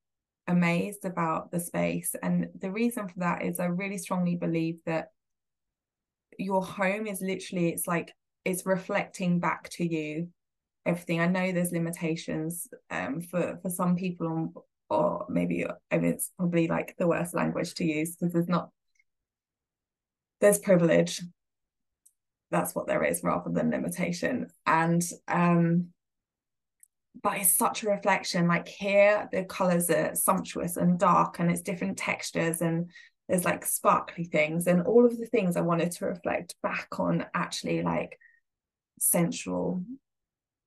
amazed 0.49 1.05
about 1.05 1.51
the 1.51 1.61
space. 1.61 2.15
And 2.23 2.49
the 2.59 2.71
reason 2.71 3.09
for 3.09 3.21
that 3.21 3.43
is 3.43 3.61
I 3.61 3.67
really 3.67 3.99
strongly 3.99 4.35
believe 4.35 4.79
that 4.87 5.09
your 6.39 6.65
home 6.65 7.07
is 7.07 7.21
literally 7.21 7.69
it's 7.69 7.87
like 7.87 8.13
it's 8.45 8.67
reflecting 8.67 9.39
back 9.39 9.69
to 9.71 9.87
you 9.87 10.29
everything. 10.87 11.21
I 11.21 11.27
know 11.27 11.53
there's 11.53 11.73
limitations 11.73 12.69
um, 12.91 13.21
for 13.21 13.59
for 13.63 13.71
some 13.71 13.97
people 13.97 14.27
on 14.27 14.53
or 14.91 15.27
maybe 15.29 15.67
I 15.91 15.99
mean 15.99 16.13
it's 16.13 16.31
probably 16.37 16.69
like 16.69 16.95
the 16.99 17.07
worst 17.07 17.35
language 17.35 17.75
to 17.75 17.85
use 17.85 18.17
because 18.17 18.33
there's 18.33 18.49
not 18.49 18.71
there's 20.41 20.59
privilege. 20.59 21.23
That's 22.51 22.75
what 22.75 22.87
there 22.87 23.03
is 23.05 23.23
rather 23.25 23.51
than 23.51 23.71
limitation. 23.71 24.49
And 24.67 25.03
um 25.29 25.89
but 27.23 27.39
it's 27.39 27.57
such 27.57 27.83
a 27.83 27.89
reflection 27.91 28.49
like 28.49 28.67
here 28.67 29.29
the 29.33 29.45
colors 29.45 29.89
are 29.89 30.15
sumptuous 30.15 30.77
and 30.77 30.99
dark 30.99 31.39
and 31.39 31.51
it's 31.51 31.63
different 31.63 31.97
textures 31.97 32.61
and 32.61 32.91
there's 33.29 33.45
like 33.45 33.65
sparkly 33.65 34.25
things. 34.25 34.67
And 34.67 34.83
all 34.83 35.07
of 35.07 35.17
the 35.19 35.27
things 35.27 35.57
i 35.57 35.61
wanted 35.61 35.93
to 35.93 36.07
reflect 36.07 36.57
back 36.63 36.89
on 36.99 37.25
actually 37.35 37.83
like 37.83 38.19
sensual 39.01 39.83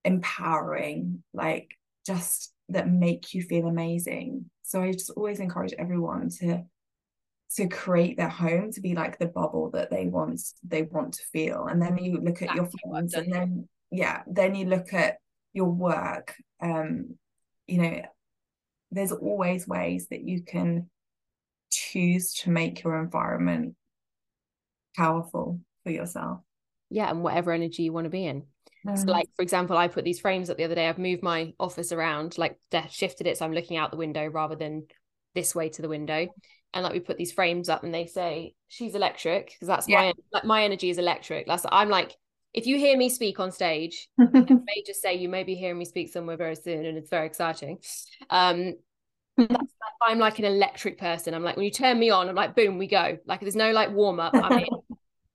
empowering 0.08 1.22
like 1.34 1.78
just 2.06 2.54
that 2.70 2.90
make 2.90 3.34
you 3.34 3.44
feel 3.44 3.68
amazing. 3.68 4.50
So 4.64 4.82
i 4.82 4.92
just 4.92 5.12
always 5.12 5.40
encourage 5.40 5.74
everyone 5.78 6.30
to 6.40 6.64
to 7.56 7.68
create 7.68 8.18
their 8.18 8.30
home 8.30 8.72
to 8.74 8.82
be 8.82 8.94
like 8.94 9.18
the 9.18 9.28
bubble 9.28 9.70
that 9.72 9.90
they 9.90 10.08
want 10.08 10.42
they 10.66 10.84
want 10.84 11.14
to 11.16 11.24
feel. 11.32 11.68
And 11.68 11.82
then 11.82 11.98
you 11.98 12.20
look 12.22 12.42
at 12.42 12.56
your 12.56 12.68
friends 12.68 13.14
and 13.14 13.32
then 13.32 13.70
yeah 13.92 14.24
then 14.28 14.56
you 14.56 14.66
look 14.66 14.94
at 14.94 15.18
your 15.54 15.70
work. 15.70 16.36
Um 16.62 17.18
you 17.68 17.82
know 17.82 18.02
there's 18.92 19.12
always 19.12 19.68
ways 19.68 20.08
that 20.08 20.22
you 20.22 20.42
can 20.42 20.90
choose 21.70 22.34
to 22.34 22.50
make 22.50 22.84
your 22.84 22.98
environment 22.98 23.76
powerful 24.96 25.60
for 25.84 25.92
yourself. 25.92 26.40
Yeah 26.90 27.10
and 27.10 27.24
whatever 27.24 27.52
energy 27.52 27.84
you 27.84 27.94
want 27.94 28.06
to 28.06 28.10
be 28.10 28.26
in 28.26 28.44
so 28.96 29.12
like 29.12 29.30
for 29.36 29.42
example 29.42 29.78
i 29.78 29.88
put 29.88 30.04
these 30.04 30.20
frames 30.20 30.50
up 30.50 30.58
the 30.58 30.64
other 30.64 30.76
day 30.76 30.88
i've 30.88 30.98
moved 30.98 31.24
my 31.24 31.54
office 31.60 31.92
around 31.92 32.38
like 32.38 32.58
shifted 32.90 33.28
it 33.28 33.38
so 33.38 33.46
i'm 33.46 33.54
looking 33.54 33.78
out 33.78 33.92
the 33.92 33.98
window 33.98 34.28
rather 34.28 34.56
than 34.56 34.86
this 35.36 35.54
way 35.54 35.70
to 35.70 35.82
the 35.82 35.90
window 35.90 36.28
and 36.74 36.84
like 36.84 36.94
we 36.94 37.00
put 37.00 37.18
these 37.18 37.32
frames 37.32 37.70
up 37.70 37.84
and 37.84 37.94
they 37.94 38.06
say 38.06 38.54
she's 38.68 38.96
electric 38.96 39.48
because 39.48 39.68
that's 39.68 39.88
yeah. 39.88 39.98
my 39.98 40.14
like 40.32 40.46
my 40.46 40.64
energy 40.64 40.90
is 40.90 40.98
electric 40.98 41.48
that's 41.48 41.66
i'm 41.72 41.90
like 41.90 42.16
if 42.54 42.66
you 42.66 42.78
hear 42.78 42.98
me 42.98 43.10
speak 43.10 43.40
on 43.40 43.52
stage 43.52 44.10
may 44.18 44.84
just 44.86 45.02
say 45.02 45.16
you 45.16 45.30
may 45.30 45.44
be 45.44 45.56
hearing 45.56 45.78
me 45.78 45.86
speak 45.86 46.10
somewhere 46.10 46.38
very 46.38 46.56
soon 46.56 46.86
and 46.86 46.98
it's 46.98 47.10
very 47.10 47.28
exciting 47.28 47.78
um 48.30 48.74
I'm 50.02 50.20
like 50.20 50.40
an 50.40 50.46
electric 50.46 50.98
person. 50.98 51.34
I'm 51.34 51.44
like, 51.44 51.56
when 51.56 51.66
you 51.66 51.72
turn 51.72 52.00
me 52.00 52.10
on, 52.10 52.30
I'm 52.30 52.36
like, 52.36 52.56
boom, 52.56 52.78
we 52.78 52.88
go. 52.88 53.18
Like, 53.26 53.42
there's 53.42 53.56
no 53.56 53.72
like 53.72 53.92
warm 53.92 54.20
up. 54.20 54.34
I'm 54.36 54.60
in. 54.60 54.66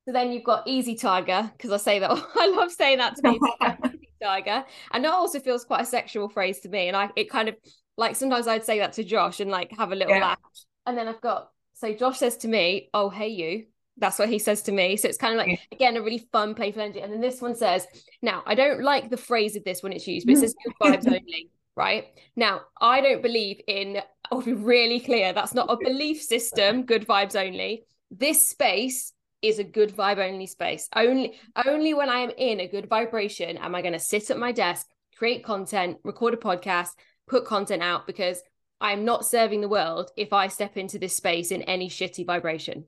so 0.07 0.12
then 0.12 0.32
you've 0.32 0.44
got 0.44 0.66
Easy 0.66 0.94
Tiger, 0.94 1.50
because 1.57 1.70
I 1.70 1.76
say 1.76 1.98
that, 1.98 2.11
I 2.34 2.46
love 2.48 2.72
saying 2.72 2.98
that 2.98 3.16
to 3.16 3.22
people, 3.22 3.55
Easy 3.86 4.09
Tiger. 4.22 4.64
And 4.92 5.05
that 5.05 5.12
also 5.12 5.40
feels 5.40 5.64
quite 5.64 5.82
a 5.82 5.86
sexual 5.86 6.28
phrase 6.28 6.61
to 6.61 6.68
me. 6.68 6.88
And 6.88 6.96
I, 6.96 7.11
it 7.16 7.30
kind 7.30 7.48
of 7.48 7.57
like 7.96 8.16
sometimes 8.16 8.46
I'd 8.46 8.64
say 8.64 8.78
that 8.78 8.94
to 8.94 9.05
Josh 9.05 9.40
and 9.40 9.50
like 9.50 9.76
have 9.76 9.92
a 9.92 9.96
little 9.96 10.14
yeah. 10.14 10.20
laugh. 10.20 10.38
And 10.86 10.96
then 10.96 11.09
I've 11.09 11.20
got, 11.20 11.50
so 11.74 11.92
Josh 11.92 12.18
says 12.18 12.36
to 12.38 12.48
me, 12.48 12.90
oh, 12.94 13.11
hey, 13.11 13.28
you. 13.28 13.66
That's 13.98 14.18
what 14.18 14.30
he 14.30 14.38
says 14.38 14.62
to 14.62 14.72
me. 14.72 14.96
So 14.96 15.07
it's 15.07 15.18
kind 15.18 15.38
of 15.38 15.46
like, 15.46 15.61
again, 15.70 15.96
a 15.96 16.03
really 16.03 16.26
fun, 16.32 16.55
playful 16.55 16.80
energy. 16.80 17.00
And 17.00 17.12
then 17.12 17.20
this 17.20 17.42
one 17.42 17.55
says, 17.55 17.86
now, 18.22 18.42
I 18.46 18.55
don't 18.55 18.82
like 18.82 19.11
the 19.11 19.18
phrase 19.18 19.55
of 19.55 19.64
this 19.64 19.82
when 19.82 19.92
it's 19.92 20.07
used, 20.07 20.26
but 20.26 20.32
it 20.32 20.38
says 20.38 20.55
good 20.64 20.74
vibes 20.82 21.07
only 21.07 21.50
right? 21.76 22.07
Now, 22.36 22.62
I 22.80 23.00
don't 23.00 23.22
believe 23.22 23.61
in, 23.66 24.00
I'll 24.30 24.42
be 24.42 24.53
really 24.53 25.00
clear, 25.00 25.32
that's 25.32 25.55
not 25.55 25.70
a 25.70 25.76
belief 25.82 26.22
system, 26.22 26.84
good 26.84 27.07
vibes 27.07 27.36
only. 27.36 27.84
This 28.11 28.48
space 28.48 29.12
is 29.43 29.59
a 29.59 29.64
good 29.64 29.95
vibe 29.95 30.18
only 30.18 30.47
space. 30.47 30.88
Only 30.95 31.34
only 31.66 31.95
when 31.95 32.09
I 32.09 32.18
am 32.18 32.30
in 32.30 32.61
a 32.61 32.68
good 32.68 32.88
vibration 32.88 33.57
am 33.59 33.74
I 33.74 33.82
going 33.82 33.93
to 33.93 33.99
sit 33.99 34.30
at 34.30 34.38
my 34.38 34.53
desk, 34.53 34.86
create 35.16 35.45
content, 35.45 35.99
record 36.05 36.34
a 36.34 36.36
podcast, 36.36 36.90
put 37.28 37.45
content 37.45 37.82
out 37.82 38.07
because 38.07 38.43
I'm 38.80 39.05
not 39.05 39.26
serving 39.26 39.61
the 39.61 39.68
world 39.68 40.11
if 40.16 40.32
I 40.32 40.49
step 40.49 40.76
into 40.76 40.99
this 40.99 41.16
space 41.16 41.53
in 41.53 41.62
any 41.62 41.88
shitty 41.88 42.26
vibration. 42.26 42.84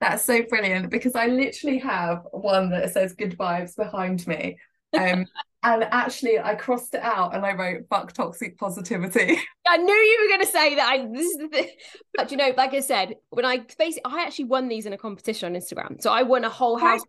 That's 0.00 0.24
so 0.24 0.42
brilliant 0.42 0.90
because 0.90 1.14
I 1.14 1.26
literally 1.26 1.78
have 1.78 2.26
one 2.32 2.70
that 2.70 2.92
says 2.92 3.14
good 3.14 3.38
vibes 3.38 3.76
behind 3.76 4.26
me. 4.26 4.58
Um, 4.98 5.26
and 5.64 5.84
actually 5.84 6.38
I 6.38 6.54
crossed 6.54 6.94
it 6.94 7.02
out 7.02 7.34
and 7.34 7.46
I 7.46 7.52
wrote 7.52 7.86
fuck 7.88 8.12
toxic 8.12 8.58
positivity. 8.58 9.38
I 9.66 9.76
knew 9.76 9.94
you 9.94 10.18
were 10.22 10.28
going 10.28 10.40
to 10.40 10.52
say 10.52 10.74
that. 10.74 10.88
I, 10.88 11.06
this 11.06 11.26
is 11.26 11.36
the 11.38 11.48
thing. 11.48 11.68
But 12.14 12.30
you 12.30 12.36
know, 12.36 12.52
like 12.56 12.74
I 12.74 12.80
said, 12.80 13.14
when 13.30 13.44
I 13.44 13.58
basically, 13.78 14.02
I 14.04 14.24
actually 14.24 14.46
won 14.46 14.68
these 14.68 14.86
in 14.86 14.92
a 14.92 14.98
competition 14.98 15.54
on 15.54 15.60
Instagram. 15.60 16.02
So 16.02 16.10
I 16.10 16.22
won 16.22 16.44
a 16.44 16.50
whole 16.50 16.78
house. 16.78 17.02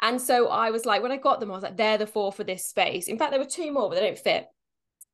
And 0.00 0.20
so 0.20 0.48
I 0.48 0.70
was 0.70 0.86
like, 0.86 1.02
when 1.02 1.10
I 1.10 1.16
got 1.16 1.40
them, 1.40 1.50
I 1.50 1.54
was 1.54 1.62
like, 1.62 1.76
they're 1.76 1.98
the 1.98 2.06
four 2.06 2.32
for 2.32 2.44
this 2.44 2.64
space. 2.64 3.08
In 3.08 3.18
fact, 3.18 3.32
there 3.32 3.40
were 3.40 3.46
two 3.46 3.72
more, 3.72 3.88
but 3.88 3.96
they 3.96 4.06
don't 4.06 4.18
fit. 4.18 4.46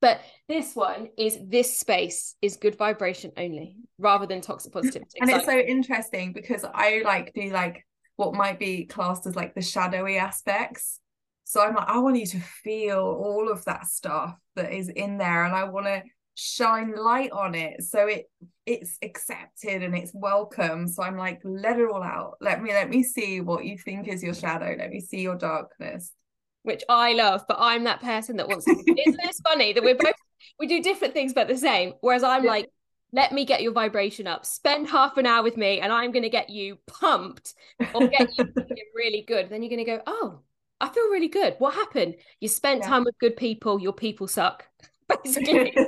But 0.00 0.20
this 0.48 0.76
one 0.76 1.08
is 1.16 1.38
this 1.42 1.78
space 1.78 2.36
is 2.42 2.56
good 2.56 2.76
vibration 2.76 3.32
only 3.38 3.76
rather 3.98 4.26
than 4.26 4.42
toxic 4.42 4.72
positivity. 4.72 5.18
And 5.20 5.30
it's 5.30 5.46
so 5.46 5.58
interesting 5.58 6.34
because 6.34 6.64
I 6.64 7.00
like 7.04 7.32
do 7.34 7.50
like 7.50 7.86
what 8.16 8.34
might 8.34 8.58
be 8.58 8.84
classed 8.84 9.26
as 9.26 9.34
like 9.34 9.54
the 9.54 9.62
shadowy 9.62 10.18
aspects 10.18 11.00
so 11.44 11.60
I'm 11.60 11.74
like, 11.74 11.88
I 11.88 11.98
want 11.98 12.18
you 12.18 12.26
to 12.26 12.40
feel 12.40 12.98
all 12.98 13.50
of 13.50 13.64
that 13.66 13.86
stuff 13.86 14.36
that 14.56 14.72
is 14.72 14.88
in 14.88 15.18
there, 15.18 15.44
and 15.44 15.54
I 15.54 15.64
want 15.64 15.86
to 15.86 16.02
shine 16.36 16.92
light 16.96 17.30
on 17.30 17.54
it 17.54 17.80
so 17.80 18.08
it 18.08 18.28
it's 18.66 18.98
accepted 19.02 19.82
and 19.82 19.94
it's 19.94 20.12
welcome. 20.14 20.88
So 20.88 21.02
I'm 21.02 21.16
like, 21.16 21.40
let 21.44 21.78
it 21.78 21.88
all 21.88 22.02
out. 22.02 22.38
Let 22.40 22.62
me 22.62 22.72
let 22.72 22.88
me 22.88 23.02
see 23.02 23.40
what 23.40 23.64
you 23.64 23.78
think 23.78 24.08
is 24.08 24.22
your 24.22 24.34
shadow. 24.34 24.74
Let 24.78 24.90
me 24.90 25.00
see 25.00 25.20
your 25.20 25.36
darkness. 25.36 26.12
Which 26.62 26.82
I 26.88 27.12
love, 27.12 27.44
but 27.46 27.58
I'm 27.60 27.84
that 27.84 28.00
person 28.00 28.36
that 28.38 28.48
wants 28.48 28.64
to. 28.64 28.72
Isn't 29.06 29.20
this 29.22 29.40
funny 29.46 29.74
that 29.74 29.82
we're 29.82 29.96
both 29.96 30.14
we 30.58 30.66
do 30.66 30.82
different 30.82 31.12
things 31.12 31.34
but 31.34 31.46
the 31.46 31.58
same? 31.58 31.92
Whereas 32.00 32.22
I'm 32.22 32.44
like, 32.44 32.70
let 33.12 33.32
me 33.32 33.44
get 33.44 33.62
your 33.62 33.72
vibration 33.72 34.26
up. 34.26 34.46
Spend 34.46 34.88
half 34.88 35.18
an 35.18 35.26
hour 35.26 35.42
with 35.42 35.58
me, 35.58 35.80
and 35.80 35.92
I'm 35.92 36.10
going 36.10 36.22
to 36.22 36.30
get 36.30 36.48
you 36.48 36.78
pumped 36.86 37.54
or 37.94 38.08
get 38.08 38.28
you 38.38 38.46
really 38.94 39.22
good. 39.26 39.50
Then 39.50 39.62
you're 39.62 39.70
going 39.70 39.84
to 39.84 39.96
go, 39.96 40.02
oh, 40.06 40.40
I 40.84 40.88
feel 40.90 41.04
really 41.04 41.28
good. 41.28 41.54
What 41.58 41.72
happened? 41.74 42.16
You 42.40 42.48
spent 42.48 42.82
yeah. 42.82 42.88
time 42.88 43.04
with 43.04 43.18
good 43.18 43.38
people, 43.38 43.80
your 43.80 43.94
people 43.94 44.28
suck, 44.28 44.68
basically. 45.24 45.74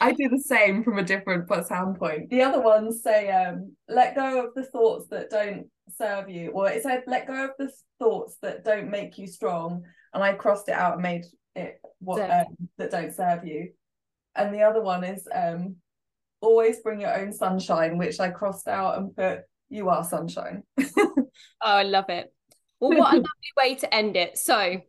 I 0.00 0.12
do 0.12 0.28
the 0.28 0.42
same 0.44 0.82
from 0.82 0.98
a 0.98 1.04
different 1.04 1.48
standpoint. 1.64 2.30
The 2.30 2.42
other 2.42 2.60
ones 2.60 3.04
say, 3.04 3.30
um, 3.30 3.76
let 3.88 4.16
go 4.16 4.44
of 4.44 4.54
the 4.56 4.64
thoughts 4.64 5.06
that 5.10 5.30
don't 5.30 5.68
serve 5.96 6.28
you. 6.28 6.50
Or 6.50 6.68
it 6.68 6.82
said, 6.82 7.04
let 7.06 7.28
go 7.28 7.44
of 7.44 7.50
the 7.56 7.70
thoughts 8.00 8.36
that 8.42 8.64
don't 8.64 8.90
make 8.90 9.16
you 9.16 9.28
strong. 9.28 9.84
And 10.12 10.20
I 10.20 10.32
crossed 10.32 10.68
it 10.68 10.74
out 10.74 10.94
and 10.94 11.02
made 11.02 11.24
it 11.54 11.80
what 12.00 12.28
um, 12.28 12.46
that 12.78 12.90
don't 12.90 13.14
serve 13.14 13.46
you. 13.46 13.70
And 14.34 14.52
the 14.52 14.62
other 14.62 14.82
one 14.82 15.04
is 15.04 15.28
um, 15.32 15.76
always 16.40 16.80
bring 16.80 17.00
your 17.00 17.16
own 17.16 17.32
sunshine, 17.32 17.96
which 17.96 18.18
I 18.18 18.30
crossed 18.30 18.66
out 18.66 18.98
and 18.98 19.14
put, 19.14 19.42
you 19.68 19.88
are 19.88 20.02
sunshine. 20.02 20.64
oh, 20.98 21.28
I 21.62 21.84
love 21.84 22.08
it. 22.08 22.32
Well, 22.80 22.98
what 22.98 23.12
a 23.12 23.16
lovely 23.16 23.52
way 23.56 23.74
to 23.76 23.94
end 23.94 24.16
it. 24.16 24.38
So, 24.38 24.80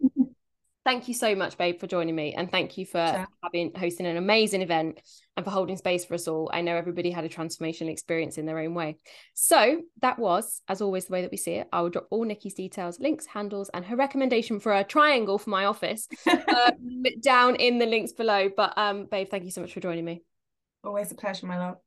thank 0.85 1.07
you 1.07 1.13
so 1.13 1.35
much, 1.35 1.57
babe, 1.57 1.79
for 1.79 1.87
joining 1.87 2.15
me, 2.15 2.33
and 2.33 2.49
thank 2.49 2.77
you 2.77 2.85
for 2.85 3.05
sure. 3.05 3.27
having 3.43 3.71
hosting 3.75 4.05
an 4.05 4.17
amazing 4.17 4.61
event 4.61 5.01
and 5.35 5.45
for 5.45 5.51
holding 5.51 5.77
space 5.77 6.05
for 6.05 6.13
us 6.13 6.27
all. 6.27 6.49
I 6.53 6.61
know 6.61 6.75
everybody 6.75 7.11
had 7.11 7.25
a 7.25 7.29
transformational 7.29 7.91
experience 7.91 8.37
in 8.37 8.45
their 8.45 8.59
own 8.59 8.73
way. 8.73 8.97
So 9.33 9.81
that 10.01 10.19
was, 10.19 10.61
as 10.67 10.81
always, 10.81 11.05
the 11.05 11.13
way 11.13 11.21
that 11.21 11.31
we 11.31 11.37
see 11.37 11.53
it. 11.53 11.67
I 11.71 11.81
will 11.81 11.89
drop 11.89 12.07
all 12.09 12.25
Nikki's 12.25 12.53
details, 12.53 12.99
links, 12.99 13.25
handles, 13.25 13.69
and 13.73 13.85
her 13.85 13.95
recommendation 13.95 14.59
for 14.59 14.73
a 14.73 14.83
triangle 14.83 15.37
for 15.37 15.49
my 15.49 15.65
office 15.65 16.07
um, 16.27 17.03
down 17.21 17.55
in 17.55 17.79
the 17.79 17.85
links 17.85 18.13
below. 18.13 18.49
But, 18.55 18.77
um, 18.77 19.05
babe, 19.05 19.29
thank 19.29 19.43
you 19.43 19.51
so 19.51 19.61
much 19.61 19.73
for 19.73 19.79
joining 19.79 20.05
me. 20.05 20.21
Always 20.83 21.11
a 21.11 21.15
pleasure, 21.15 21.45
my 21.45 21.57
love. 21.57 21.77